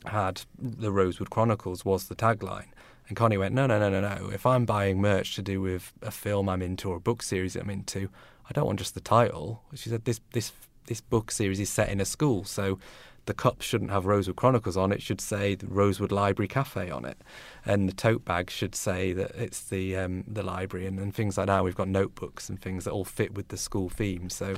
had 0.05 0.41
the 0.57 0.91
Rosewood 0.91 1.30
Chronicles 1.30 1.86
was 1.86 2.07
the 2.07 2.15
tagline, 2.15 2.69
and 3.07 3.15
Connie 3.15 3.38
went, 3.38 3.53
no, 3.53 3.67
no, 3.67 3.78
no, 3.78 3.89
no, 3.89 4.01
no. 4.01 4.30
If 4.32 4.45
I'm 4.45 4.65
buying 4.65 4.99
merch 4.99 5.36
to 5.36 5.43
do 5.43 5.61
with 5.61 5.93
a 6.01 6.11
film 6.11 6.49
I'm 6.49 6.61
into 6.61 6.89
or 6.89 6.95
a 6.95 6.99
book 6.99 7.22
series 7.22 7.55
I'm 7.55 7.69
into, 7.69 8.09
I 8.49 8.53
don't 8.53 8.65
want 8.65 8.80
just 8.80 8.95
the 8.95 9.01
title. 9.01 9.61
She 9.76 9.89
said, 9.89 10.05
this 10.05 10.19
this 10.34 10.51
this 10.88 11.01
book 11.01 11.30
series 11.30 11.59
is 11.59 11.69
set 11.69 11.89
in 11.89 12.01
a 12.01 12.05
school, 12.05 12.45
so 12.45 12.80
the 13.26 13.34
cup 13.34 13.61
shouldn't 13.61 13.91
have 13.91 14.05
Rosewood 14.05 14.36
Chronicles 14.36 14.78
on. 14.78 14.91
It 14.91 15.01
should 15.01 15.22
say 15.22 15.55
the 15.55 15.67
Rosewood 15.67 16.11
Library 16.11 16.47
Cafe 16.47 16.89
on 16.89 17.05
it, 17.05 17.17
and 17.65 17.88
the 17.88 17.93
tote 17.93 18.26
bag 18.26 18.49
should 18.49 18.76
say 18.76 19.13
that 19.13 19.32
it's 19.36 19.61
the 19.61 19.95
um, 19.97 20.24
the 20.28 20.43
library 20.43 20.86
and, 20.88 20.99
and 20.99 21.13
things 21.13 21.38
like 21.38 21.47
that. 21.47 21.63
We've 21.63 21.76
got 21.76 21.88
notebooks 21.88 22.49
and 22.49 22.59
things 22.59 22.86
that 22.86 22.91
all 22.91 23.05
fit 23.05 23.34
with 23.34 23.49
the 23.49 23.57
school 23.57 23.89
theme. 23.89 24.30
So 24.30 24.55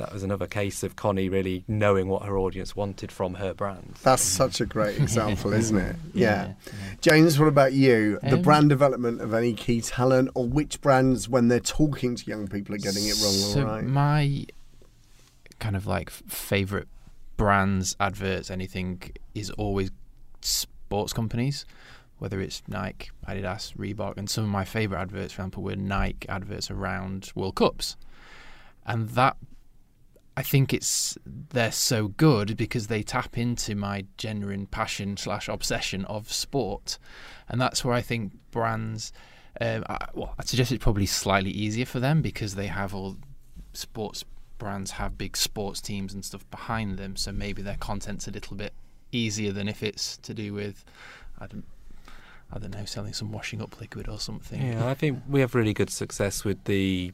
that 0.00 0.12
was 0.12 0.22
another 0.22 0.46
case 0.46 0.82
of 0.82 0.96
Connie 0.96 1.28
really 1.28 1.62
knowing 1.68 2.08
what 2.08 2.22
her 2.22 2.38
audience 2.38 2.74
wanted 2.74 3.12
from 3.12 3.34
her 3.34 3.52
brand. 3.52 3.98
That's 4.02 4.22
such 4.22 4.60
a 4.60 4.66
great 4.66 4.96
example, 5.00 5.52
isn't 5.52 5.76
it? 5.76 5.96
Yeah. 6.14 6.54
yeah. 6.66 6.72
James, 7.02 7.38
what 7.38 7.48
about 7.48 7.74
you? 7.74 8.18
The 8.22 8.36
um, 8.36 8.42
brand 8.42 8.70
development 8.70 9.20
of 9.20 9.34
any 9.34 9.52
key 9.52 9.82
talent, 9.82 10.30
or 10.34 10.46
which 10.46 10.80
brands, 10.80 11.28
when 11.28 11.48
they're 11.48 11.60
talking 11.60 12.16
to 12.16 12.24
young 12.24 12.48
people, 12.48 12.74
are 12.74 12.78
getting 12.78 13.04
it 13.04 13.20
wrong 13.22 13.32
so 13.32 13.60
or 13.60 13.64
right? 13.66 13.84
My 13.84 14.46
kind 15.58 15.76
of 15.76 15.86
like 15.86 16.08
favourite 16.08 16.88
brands, 17.40 17.96
adverts, 17.98 18.50
anything 18.50 19.00
is 19.34 19.48
always 19.52 19.90
sports 20.42 21.14
companies 21.14 21.64
whether 22.18 22.38
it's 22.38 22.62
Nike, 22.68 23.08
Adidas, 23.26 23.74
Reebok, 23.78 24.18
and 24.18 24.28
some 24.28 24.44
of 24.44 24.50
my 24.50 24.62
favourite 24.66 25.00
adverts, 25.00 25.32
for 25.32 25.40
example, 25.40 25.62
were 25.62 25.74
Nike 25.74 26.28
adverts 26.28 26.70
around 26.70 27.32
World 27.34 27.54
Cups. 27.54 27.96
And 28.84 29.08
that 29.10 29.38
I 30.36 30.42
think 30.42 30.74
it's 30.74 31.16
they're 31.24 31.72
so 31.72 32.08
good 32.08 32.58
because 32.58 32.88
they 32.88 33.02
tap 33.02 33.38
into 33.38 33.74
my 33.74 34.04
genuine 34.18 34.66
passion 34.66 35.16
slash 35.16 35.48
obsession 35.48 36.04
of 36.04 36.30
sport, 36.30 36.98
and 37.48 37.58
that's 37.58 37.86
where 37.86 37.94
I 37.94 38.02
think 38.02 38.32
brands. 38.50 39.12
Um, 39.58 39.84
I, 39.88 40.08
well, 40.12 40.34
I'd 40.38 40.46
suggest 40.46 40.72
it's 40.72 40.84
probably 40.84 41.06
slightly 41.06 41.50
easier 41.50 41.86
for 41.86 42.00
them 42.00 42.20
because 42.20 42.54
they 42.54 42.66
have 42.66 42.94
all 42.94 43.16
sports 43.72 44.24
brands 44.60 44.92
have 44.92 45.18
big 45.18 45.36
sports 45.36 45.80
teams 45.80 46.14
and 46.14 46.24
stuff 46.24 46.48
behind 46.52 46.98
them, 46.98 47.16
so 47.16 47.32
maybe 47.32 47.62
their 47.62 47.76
content's 47.76 48.28
a 48.28 48.30
little 48.30 48.56
bit 48.56 48.72
easier 49.10 49.50
than 49.50 49.66
if 49.66 49.82
it's 49.82 50.16
to 50.18 50.32
do 50.32 50.54
with 50.54 50.84
I 51.40 51.48
don't 51.48 51.64
I 52.52 52.58
don't 52.58 52.72
know 52.72 52.84
selling 52.84 53.12
some 53.12 53.32
washing 53.32 53.60
up 53.60 53.80
liquid 53.80 54.08
or 54.08 54.20
something. 54.20 54.60
Yeah, 54.62 54.88
I 54.88 54.94
think 54.94 55.22
we 55.28 55.40
have 55.40 55.56
really 55.56 55.74
good 55.74 55.90
success 55.90 56.44
with 56.44 56.62
the 56.64 57.12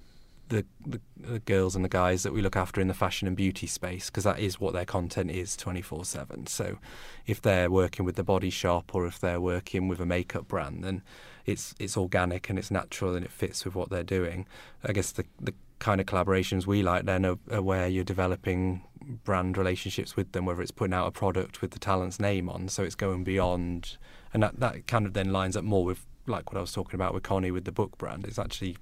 the, 0.48 0.64
the, 0.86 1.00
the 1.18 1.38
girls 1.40 1.74
and 1.74 1.84
the 1.84 1.88
guys 1.88 2.22
that 2.22 2.32
we 2.32 2.40
look 2.40 2.54
after 2.54 2.80
in 2.80 2.86
the 2.86 2.94
fashion 2.94 3.26
and 3.26 3.36
beauty 3.36 3.66
space 3.66 4.10
because 4.10 4.22
that 4.22 4.38
is 4.38 4.60
what 4.60 4.74
their 4.74 4.84
content 4.84 5.30
is 5.30 5.56
24/7. 5.56 6.48
So 6.48 6.78
if 7.26 7.42
they're 7.42 7.70
working 7.70 8.04
with 8.04 8.14
the 8.16 8.22
body 8.22 8.50
shop 8.50 8.94
or 8.94 9.06
if 9.06 9.18
they're 9.18 9.40
working 9.40 9.88
with 9.88 9.98
a 9.98 10.06
makeup 10.06 10.46
brand 10.46 10.84
then 10.84 11.02
it's 11.46 11.74
it's 11.78 11.96
organic 11.96 12.48
and 12.48 12.58
it's 12.58 12.70
natural 12.70 13.14
and 13.14 13.24
it 13.24 13.32
fits 13.32 13.64
with 13.64 13.74
what 13.74 13.90
they're 13.90 14.04
doing. 14.04 14.46
I 14.84 14.92
guess 14.92 15.10
the 15.10 15.24
the 15.40 15.54
kind 15.78 16.00
of 16.00 16.06
collaborations 16.06 16.66
we 16.66 16.82
like 16.82 17.04
then 17.04 17.24
are, 17.24 17.38
are 17.50 17.62
where 17.62 17.86
you're 17.86 18.04
developing 18.04 18.82
brand 19.24 19.56
relationships 19.56 20.16
with 20.16 20.32
them, 20.32 20.46
whether 20.46 20.62
it's 20.62 20.70
putting 20.70 20.94
out 20.94 21.06
a 21.06 21.10
product 21.10 21.60
with 21.60 21.72
the 21.72 21.78
talent's 21.78 22.18
name 22.18 22.48
on, 22.48 22.68
so 22.68 22.82
it's 22.82 22.94
going 22.94 23.24
beyond, 23.24 23.96
and 24.32 24.42
that 24.42 24.58
that 24.60 24.86
kind 24.86 25.06
of 25.06 25.12
then 25.12 25.32
lines 25.32 25.56
up 25.56 25.64
more 25.64 25.84
with 25.84 26.04
like 26.26 26.50
what 26.50 26.58
I 26.58 26.60
was 26.60 26.72
talking 26.72 26.94
about 26.94 27.14
with 27.14 27.22
Connie 27.22 27.50
with 27.50 27.64
the 27.64 27.72
book 27.72 27.96
brand. 27.98 28.24
It's 28.26 28.38
actually 28.38 28.76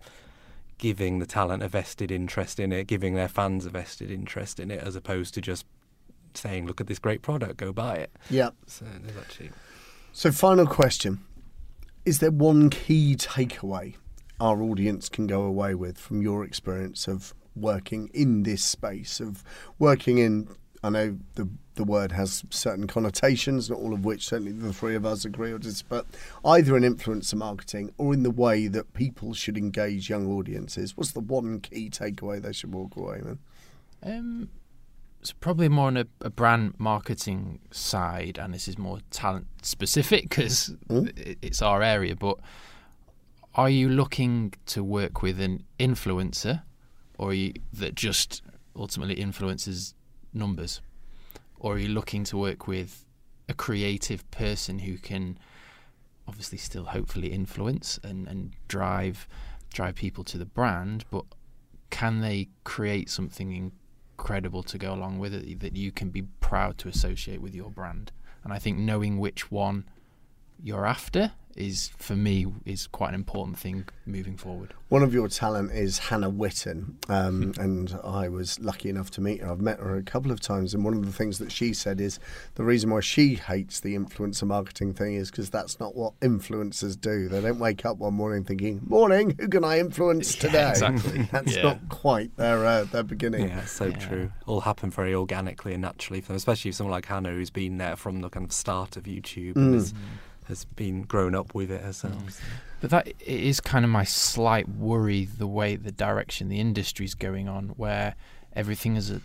giving 0.78 1.18
the 1.18 1.26
talent 1.26 1.62
a 1.62 1.68
vested 1.68 2.10
interest 2.10 2.58
in 2.58 2.72
it, 2.72 2.86
giving 2.86 3.14
their 3.14 3.28
fans 3.28 3.66
a 3.66 3.70
vested 3.70 4.10
interest 4.10 4.58
in 4.58 4.70
it, 4.70 4.80
as 4.80 4.96
opposed 4.96 5.34
to 5.34 5.40
just 5.40 5.66
saying, 6.34 6.66
"Look 6.66 6.80
at 6.80 6.86
this 6.86 6.98
great 6.98 7.22
product, 7.22 7.56
go 7.58 7.72
buy 7.72 7.96
it." 7.96 8.10
Yeah. 8.30 8.50
So 8.66 8.86
there's 9.02 9.16
actually. 9.16 9.50
So, 10.12 10.30
final 10.30 10.66
question: 10.66 11.24
Is 12.04 12.20
there 12.20 12.30
one 12.30 12.70
key 12.70 13.16
takeaway 13.16 13.96
our 14.40 14.62
audience 14.62 15.08
can 15.08 15.26
go 15.26 15.42
away 15.42 15.74
with 15.74 15.98
from 15.98 16.22
your 16.22 16.44
experience 16.44 17.06
of 17.08 17.34
working 17.56 18.10
in 18.12 18.42
this 18.42 18.64
space 18.64 19.20
of 19.20 19.44
working 19.78 20.18
in 20.18 20.48
I 20.82 20.90
know 20.90 21.18
the 21.34 21.48
the 21.76 21.84
word 21.84 22.12
has 22.12 22.44
certain 22.50 22.86
connotations, 22.86 23.68
not 23.68 23.78
all 23.78 23.94
of 23.94 24.04
which 24.04 24.28
certainly 24.28 24.52
the 24.52 24.72
three 24.72 24.94
of 24.94 25.04
us 25.04 25.24
agree 25.24 25.50
or 25.50 25.58
dis, 25.58 25.82
but 25.82 26.06
either 26.44 26.76
in 26.76 26.82
influencer 26.82 27.34
marketing 27.34 27.92
or 27.98 28.12
in 28.12 28.22
the 28.22 28.30
way 28.30 28.68
that 28.68 28.92
people 28.94 29.34
should 29.34 29.56
engage 29.56 30.08
young 30.08 30.30
audiences. 30.30 30.96
What's 30.96 31.12
the 31.12 31.20
one 31.20 31.60
key 31.60 31.90
takeaway 31.90 32.40
they 32.40 32.52
should 32.52 32.72
walk 32.72 32.96
away 32.96 33.22
with? 33.24 33.38
Um, 34.02 34.50
it's 35.20 35.32
probably 35.32 35.68
more 35.68 35.86
on 35.86 35.96
a, 35.96 36.06
a, 36.20 36.30
brand 36.30 36.74
marketing 36.78 37.60
side, 37.70 38.38
and 38.38 38.52
this 38.52 38.68
is 38.68 38.76
more 38.76 38.98
talent 39.10 39.46
specific 39.62 40.28
because 40.28 40.74
mm. 40.88 41.38
it's 41.40 41.62
our 41.62 41.82
area. 41.82 42.14
But 42.14 42.38
are 43.54 43.70
you 43.70 43.88
looking 43.88 44.52
to 44.66 44.82
work 44.82 45.22
with 45.22 45.40
an 45.40 45.64
influencer 45.78 46.62
or 47.18 47.32
you, 47.32 47.52
that 47.72 47.94
just 47.94 48.42
ultimately 48.74 49.14
influences 49.14 49.94
numbers? 50.32 50.80
Or 51.58 51.74
are 51.74 51.78
you 51.78 51.88
looking 51.88 52.24
to 52.24 52.36
work 52.36 52.66
with 52.66 53.04
a 53.48 53.54
creative 53.54 54.28
person 54.30 54.80
who 54.80 54.98
can 54.98 55.38
obviously 56.26 56.58
still 56.58 56.84
hopefully 56.84 57.28
influence 57.28 57.98
and, 58.02 58.26
and 58.26 58.52
drive 58.68 59.28
drive 59.72 59.96
people 59.96 60.22
to 60.22 60.38
the 60.38 60.44
brand, 60.44 61.04
but 61.10 61.24
can 61.90 62.20
they 62.20 62.48
create 62.62 63.10
something 63.10 63.72
incredible 64.16 64.62
to 64.62 64.78
go 64.78 64.94
along 64.94 65.18
with 65.18 65.34
it 65.34 65.58
that 65.60 65.76
you 65.76 65.90
can 65.90 66.10
be 66.10 66.22
proud 66.40 66.78
to 66.78 66.88
associate 66.88 67.40
with 67.40 67.54
your 67.54 67.70
brand? 67.70 68.12
And 68.44 68.52
I 68.52 68.58
think 68.58 68.78
knowing 68.78 69.18
which 69.18 69.50
one 69.50 69.84
you're 70.62 70.86
after 70.86 71.32
is 71.56 71.90
for 71.98 72.16
me 72.16 72.46
is 72.64 72.86
quite 72.86 73.10
an 73.10 73.14
important 73.14 73.58
thing 73.58 73.86
moving 74.06 74.36
forward. 74.36 74.74
One 74.88 75.02
of 75.02 75.12
your 75.12 75.28
talent 75.28 75.72
is 75.72 75.98
Hannah 75.98 76.30
Witton, 76.30 76.98
um, 77.08 77.52
and 77.58 77.98
I 78.04 78.28
was 78.28 78.60
lucky 78.60 78.88
enough 78.88 79.10
to 79.12 79.20
meet 79.20 79.40
her. 79.40 79.50
I've 79.50 79.60
met 79.60 79.80
her 79.80 79.96
a 79.96 80.02
couple 80.02 80.30
of 80.30 80.40
times, 80.40 80.74
and 80.74 80.84
one 80.84 80.94
of 80.94 81.04
the 81.04 81.12
things 81.12 81.38
that 81.38 81.50
she 81.50 81.72
said 81.72 82.00
is 82.00 82.18
the 82.54 82.64
reason 82.64 82.90
why 82.90 83.00
she 83.00 83.34
hates 83.34 83.80
the 83.80 83.96
influencer 83.96 84.44
marketing 84.44 84.94
thing 84.94 85.14
is 85.14 85.30
because 85.30 85.50
that's 85.50 85.80
not 85.80 85.96
what 85.96 86.18
influencers 86.20 87.00
do. 87.00 87.28
They 87.28 87.40
don't 87.40 87.58
wake 87.58 87.84
up 87.84 87.98
one 87.98 88.14
morning 88.14 88.44
thinking, 88.44 88.80
"Morning, 88.86 89.34
who 89.38 89.48
can 89.48 89.64
I 89.64 89.78
influence 89.78 90.34
today?" 90.34 90.52
Yeah, 90.58 90.70
exactly. 90.70 91.22
that's 91.32 91.56
yeah. 91.56 91.62
not 91.62 91.88
quite 91.88 92.36
their 92.36 92.64
uh, 92.64 92.84
their 92.84 93.02
beginning. 93.02 93.48
Yeah, 93.48 93.64
so 93.64 93.86
yeah. 93.86 93.96
true. 93.98 94.32
All 94.46 94.60
happen 94.60 94.90
very 94.90 95.14
organically 95.14 95.72
and 95.72 95.82
naturally 95.82 96.20
for 96.20 96.28
them, 96.28 96.36
especially 96.36 96.72
someone 96.72 96.92
like 96.92 97.06
Hannah 97.06 97.30
who's 97.30 97.50
been 97.50 97.78
there 97.78 97.96
from 97.96 98.20
the 98.20 98.28
kind 98.28 98.44
of 98.44 98.52
start 98.52 98.96
of 98.96 99.04
YouTube. 99.04 99.54
Mm. 99.54 99.56
And 99.56 99.74
is, 99.74 99.94
has 100.44 100.64
been 100.64 101.02
grown 101.02 101.34
up 101.34 101.54
with 101.54 101.70
it 101.70 101.82
herself. 101.82 102.14
Mm. 102.14 102.40
But 102.80 102.90
that 102.90 103.12
is 103.20 103.60
kind 103.60 103.84
of 103.84 103.90
my 103.90 104.04
slight 104.04 104.68
worry 104.68 105.24
the 105.24 105.46
way 105.46 105.76
the 105.76 105.92
direction 105.92 106.48
the 106.48 106.60
industry 106.60 107.06
is 107.06 107.14
going 107.14 107.48
on, 107.48 107.68
where 107.76 108.14
everything 108.54 108.96
is, 108.96 109.10
a, 109.10 109.20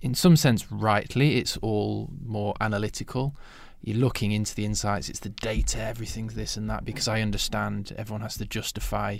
in 0.00 0.14
some 0.14 0.36
sense, 0.36 0.70
rightly, 0.70 1.38
it's 1.38 1.56
all 1.58 2.10
more 2.24 2.54
analytical. 2.60 3.34
You're 3.82 3.96
looking 3.96 4.30
into 4.30 4.54
the 4.54 4.64
insights, 4.64 5.08
it's 5.08 5.20
the 5.20 5.30
data, 5.30 5.80
everything's 5.80 6.34
this 6.34 6.56
and 6.56 6.68
that, 6.70 6.84
because 6.84 7.08
I 7.08 7.20
understand 7.20 7.92
everyone 7.96 8.20
has 8.20 8.36
to 8.36 8.44
justify 8.44 9.18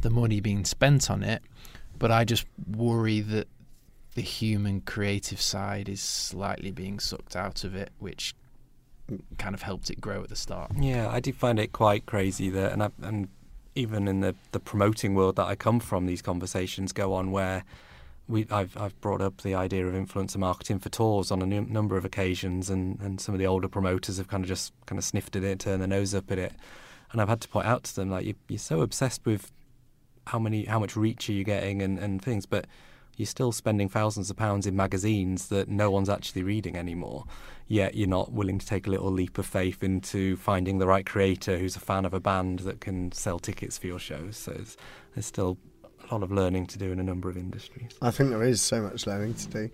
the 0.00 0.10
money 0.10 0.40
being 0.40 0.64
spent 0.64 1.10
on 1.10 1.22
it. 1.22 1.42
But 1.98 2.12
I 2.12 2.24
just 2.24 2.46
worry 2.66 3.20
that 3.20 3.48
the 4.14 4.22
human 4.22 4.80
creative 4.80 5.40
side 5.40 5.88
is 5.88 6.00
slightly 6.00 6.70
being 6.70 6.98
sucked 7.00 7.36
out 7.36 7.64
of 7.64 7.74
it, 7.74 7.90
which 7.98 8.34
kind 9.38 9.54
of 9.54 9.62
helped 9.62 9.90
it 9.90 10.00
grow 10.00 10.22
at 10.22 10.28
the 10.28 10.36
start. 10.36 10.72
Yeah, 10.78 11.08
I 11.08 11.20
did 11.20 11.36
find 11.36 11.58
it 11.58 11.72
quite 11.72 12.06
crazy 12.06 12.50
that, 12.50 12.72
and 12.72 12.82
I, 12.82 12.90
and 13.02 13.28
even 13.74 14.08
in 14.08 14.20
the 14.20 14.34
the 14.52 14.60
promoting 14.60 15.14
world 15.14 15.36
that 15.36 15.46
I 15.46 15.54
come 15.54 15.80
from, 15.80 16.06
these 16.06 16.22
conversations 16.22 16.92
go 16.92 17.12
on 17.12 17.30
where. 17.30 17.64
We, 18.30 18.46
I've, 18.50 18.76
I've 18.76 19.00
brought 19.00 19.22
up 19.22 19.40
the 19.40 19.54
idea 19.54 19.86
of 19.86 19.94
influencer 19.94 20.36
marketing 20.36 20.80
for 20.80 20.90
tours 20.90 21.30
on 21.30 21.40
a 21.40 21.46
n- 21.46 21.72
number 21.72 21.96
of 21.96 22.04
occasions, 22.04 22.68
and, 22.68 23.00
and 23.00 23.18
some 23.18 23.34
of 23.34 23.38
the 23.38 23.46
older 23.46 23.68
promoters 23.68 24.18
have 24.18 24.28
kind 24.28 24.44
of 24.44 24.48
just 24.48 24.74
kind 24.84 24.98
of 24.98 25.04
sniffed 25.06 25.34
at 25.34 25.42
it, 25.42 25.60
turned 25.60 25.80
their 25.80 25.88
nose 25.88 26.14
up 26.14 26.30
at 26.30 26.38
it, 26.38 26.52
and 27.10 27.22
I've 27.22 27.30
had 27.30 27.40
to 27.40 27.48
point 27.48 27.66
out 27.66 27.84
to 27.84 27.96
them 27.96 28.10
like 28.10 28.26
you, 28.26 28.34
you're 28.46 28.58
so 28.58 28.82
obsessed 28.82 29.24
with 29.24 29.50
how 30.26 30.38
many 30.38 30.66
how 30.66 30.78
much 30.78 30.94
reach 30.94 31.30
are 31.30 31.32
you 31.32 31.42
getting 31.42 31.80
and, 31.80 31.98
and 31.98 32.20
things, 32.20 32.44
but 32.44 32.66
you're 33.18 33.26
still 33.26 33.52
spending 33.52 33.88
thousands 33.88 34.30
of 34.30 34.36
pounds 34.36 34.66
in 34.66 34.74
magazines 34.76 35.48
that 35.48 35.68
no 35.68 35.90
one's 35.90 36.08
actually 36.08 36.42
reading 36.42 36.76
anymore. 36.76 37.24
Yet 37.66 37.94
you're 37.94 38.08
not 38.08 38.32
willing 38.32 38.58
to 38.58 38.66
take 38.66 38.86
a 38.86 38.90
little 38.90 39.10
leap 39.10 39.36
of 39.36 39.44
faith 39.44 39.82
into 39.82 40.36
finding 40.36 40.78
the 40.78 40.86
right 40.86 41.04
creator 41.04 41.58
who's 41.58 41.76
a 41.76 41.80
fan 41.80 42.06
of 42.06 42.14
a 42.14 42.20
band 42.20 42.60
that 42.60 42.80
can 42.80 43.12
sell 43.12 43.38
tickets 43.38 43.76
for 43.76 43.88
your 43.88 43.98
shows. 43.98 44.36
So 44.36 44.52
there's 44.52 45.26
still 45.26 45.58
a 45.84 46.14
lot 46.14 46.22
of 46.22 46.32
learning 46.32 46.66
to 46.68 46.78
do 46.78 46.92
in 46.92 47.00
a 47.00 47.02
number 47.02 47.28
of 47.28 47.36
industries. 47.36 47.90
I 48.00 48.10
think 48.12 48.30
there 48.30 48.44
is 48.44 48.62
so 48.62 48.80
much 48.80 49.06
learning 49.06 49.34
to 49.34 49.48
do. 49.48 49.70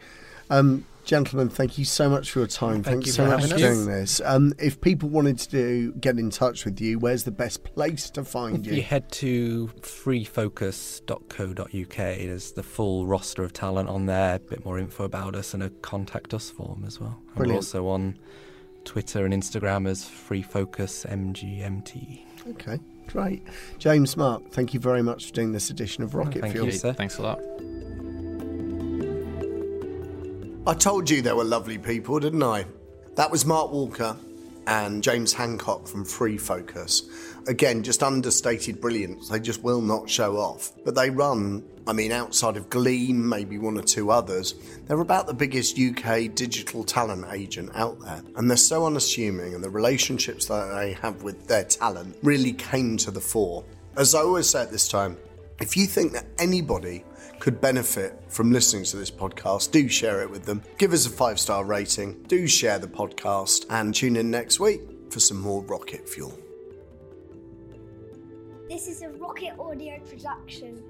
Um, 0.50 0.84
gentlemen, 1.04 1.48
thank 1.48 1.78
you 1.78 1.84
so 1.84 2.08
much 2.08 2.30
for 2.30 2.40
your 2.40 2.48
time. 2.48 2.82
Thank 2.82 3.04
Thanks 3.04 3.16
so 3.16 3.26
much 3.26 3.50
for 3.50 3.56
doing 3.56 3.86
this. 3.86 4.20
Um, 4.24 4.54
if 4.58 4.80
people 4.80 5.08
wanted 5.08 5.38
to 5.40 5.50
do, 5.50 5.92
get 5.92 6.18
in 6.18 6.30
touch 6.30 6.64
with 6.64 6.80
you, 6.80 6.98
where's 6.98 7.22
the 7.24 7.30
best 7.30 7.64
place 7.64 8.08
to 8.10 8.24
find 8.24 8.66
if 8.66 8.72
you? 8.72 8.78
You 8.78 8.82
head 8.82 9.10
to 9.12 9.68
freefocus.co.uk. 9.80 11.96
There's 11.96 12.52
the 12.52 12.62
full 12.62 13.06
roster 13.06 13.44
of 13.44 13.52
talent 13.52 13.88
on 13.88 14.06
there, 14.06 14.36
a 14.36 14.38
bit 14.38 14.64
more 14.64 14.78
info 14.78 15.04
about 15.04 15.34
us, 15.34 15.52
and 15.54 15.62
a 15.62 15.70
contact 15.70 16.34
us 16.34 16.50
form 16.50 16.84
as 16.86 17.00
well. 17.00 17.18
And 17.36 17.46
we're 17.46 17.54
also 17.54 17.88
on 17.88 18.18
Twitter 18.84 19.24
and 19.24 19.34
Instagram 19.34 19.88
as 19.88 20.04
freefocusmgmt. 20.04 22.20
Okay, 22.50 22.78
great. 23.06 23.42
James 23.78 24.16
Mark, 24.16 24.50
thank 24.50 24.74
you 24.74 24.80
very 24.80 25.02
much 25.02 25.26
for 25.26 25.32
doing 25.32 25.52
this 25.52 25.70
edition 25.70 26.02
of 26.04 26.14
Rocket 26.14 26.42
thank 26.42 26.54
Fuel. 26.54 26.66
You. 26.66 26.78
Thanks 26.78 27.18
a 27.18 27.22
lot. 27.22 27.40
I 30.66 30.72
told 30.72 31.10
you 31.10 31.20
they 31.20 31.34
were 31.34 31.44
lovely 31.44 31.76
people, 31.76 32.18
didn't 32.18 32.42
I? 32.42 32.64
That 33.16 33.30
was 33.30 33.44
Mark 33.44 33.70
Walker 33.70 34.16
and 34.66 35.02
James 35.02 35.34
Hancock 35.34 35.86
from 35.86 36.06
Free 36.06 36.38
Focus. 36.38 37.02
Again, 37.46 37.82
just 37.82 38.02
understated 38.02 38.80
brilliance. 38.80 39.28
They 39.28 39.40
just 39.40 39.62
will 39.62 39.82
not 39.82 40.08
show 40.08 40.38
off. 40.38 40.72
But 40.82 40.94
they 40.94 41.10
run, 41.10 41.62
I 41.86 41.92
mean, 41.92 42.12
outside 42.12 42.56
of 42.56 42.70
Gleam, 42.70 43.28
maybe 43.28 43.58
one 43.58 43.76
or 43.76 43.82
two 43.82 44.10
others, 44.10 44.54
they're 44.86 45.00
about 45.00 45.26
the 45.26 45.34
biggest 45.34 45.78
UK 45.78 46.34
digital 46.34 46.82
talent 46.82 47.26
agent 47.30 47.70
out 47.74 48.00
there. 48.00 48.22
And 48.34 48.48
they're 48.48 48.56
so 48.56 48.86
unassuming, 48.86 49.54
and 49.54 49.62
the 49.62 49.68
relationships 49.68 50.46
that 50.46 50.74
they 50.74 50.94
have 50.94 51.22
with 51.22 51.46
their 51.46 51.64
talent 51.64 52.16
really 52.22 52.54
came 52.54 52.96
to 52.96 53.10
the 53.10 53.20
fore. 53.20 53.64
As 53.98 54.14
I 54.14 54.20
always 54.20 54.48
say 54.48 54.62
at 54.62 54.70
this 54.70 54.88
time, 54.88 55.18
if 55.60 55.76
you 55.76 55.84
think 55.84 56.14
that 56.14 56.24
anybody 56.38 57.04
could 57.44 57.60
benefit 57.60 58.18
from 58.28 58.50
listening 58.50 58.84
to 58.84 58.96
this 58.96 59.10
podcast, 59.10 59.70
do 59.70 59.86
share 59.86 60.22
it 60.22 60.30
with 60.30 60.46
them. 60.46 60.62
Give 60.78 60.94
us 60.94 61.04
a 61.04 61.10
five 61.10 61.38
star 61.38 61.62
rating, 61.62 62.22
do 62.22 62.46
share 62.46 62.78
the 62.78 62.86
podcast, 62.86 63.66
and 63.68 63.94
tune 63.94 64.16
in 64.16 64.30
next 64.30 64.60
week 64.60 64.80
for 65.10 65.20
some 65.20 65.42
more 65.42 65.62
Rocket 65.64 66.08
Fuel. 66.08 66.32
This 68.66 68.88
is 68.88 69.02
a 69.02 69.10
Rocket 69.10 69.58
Audio 69.58 70.00
production. 70.08 70.82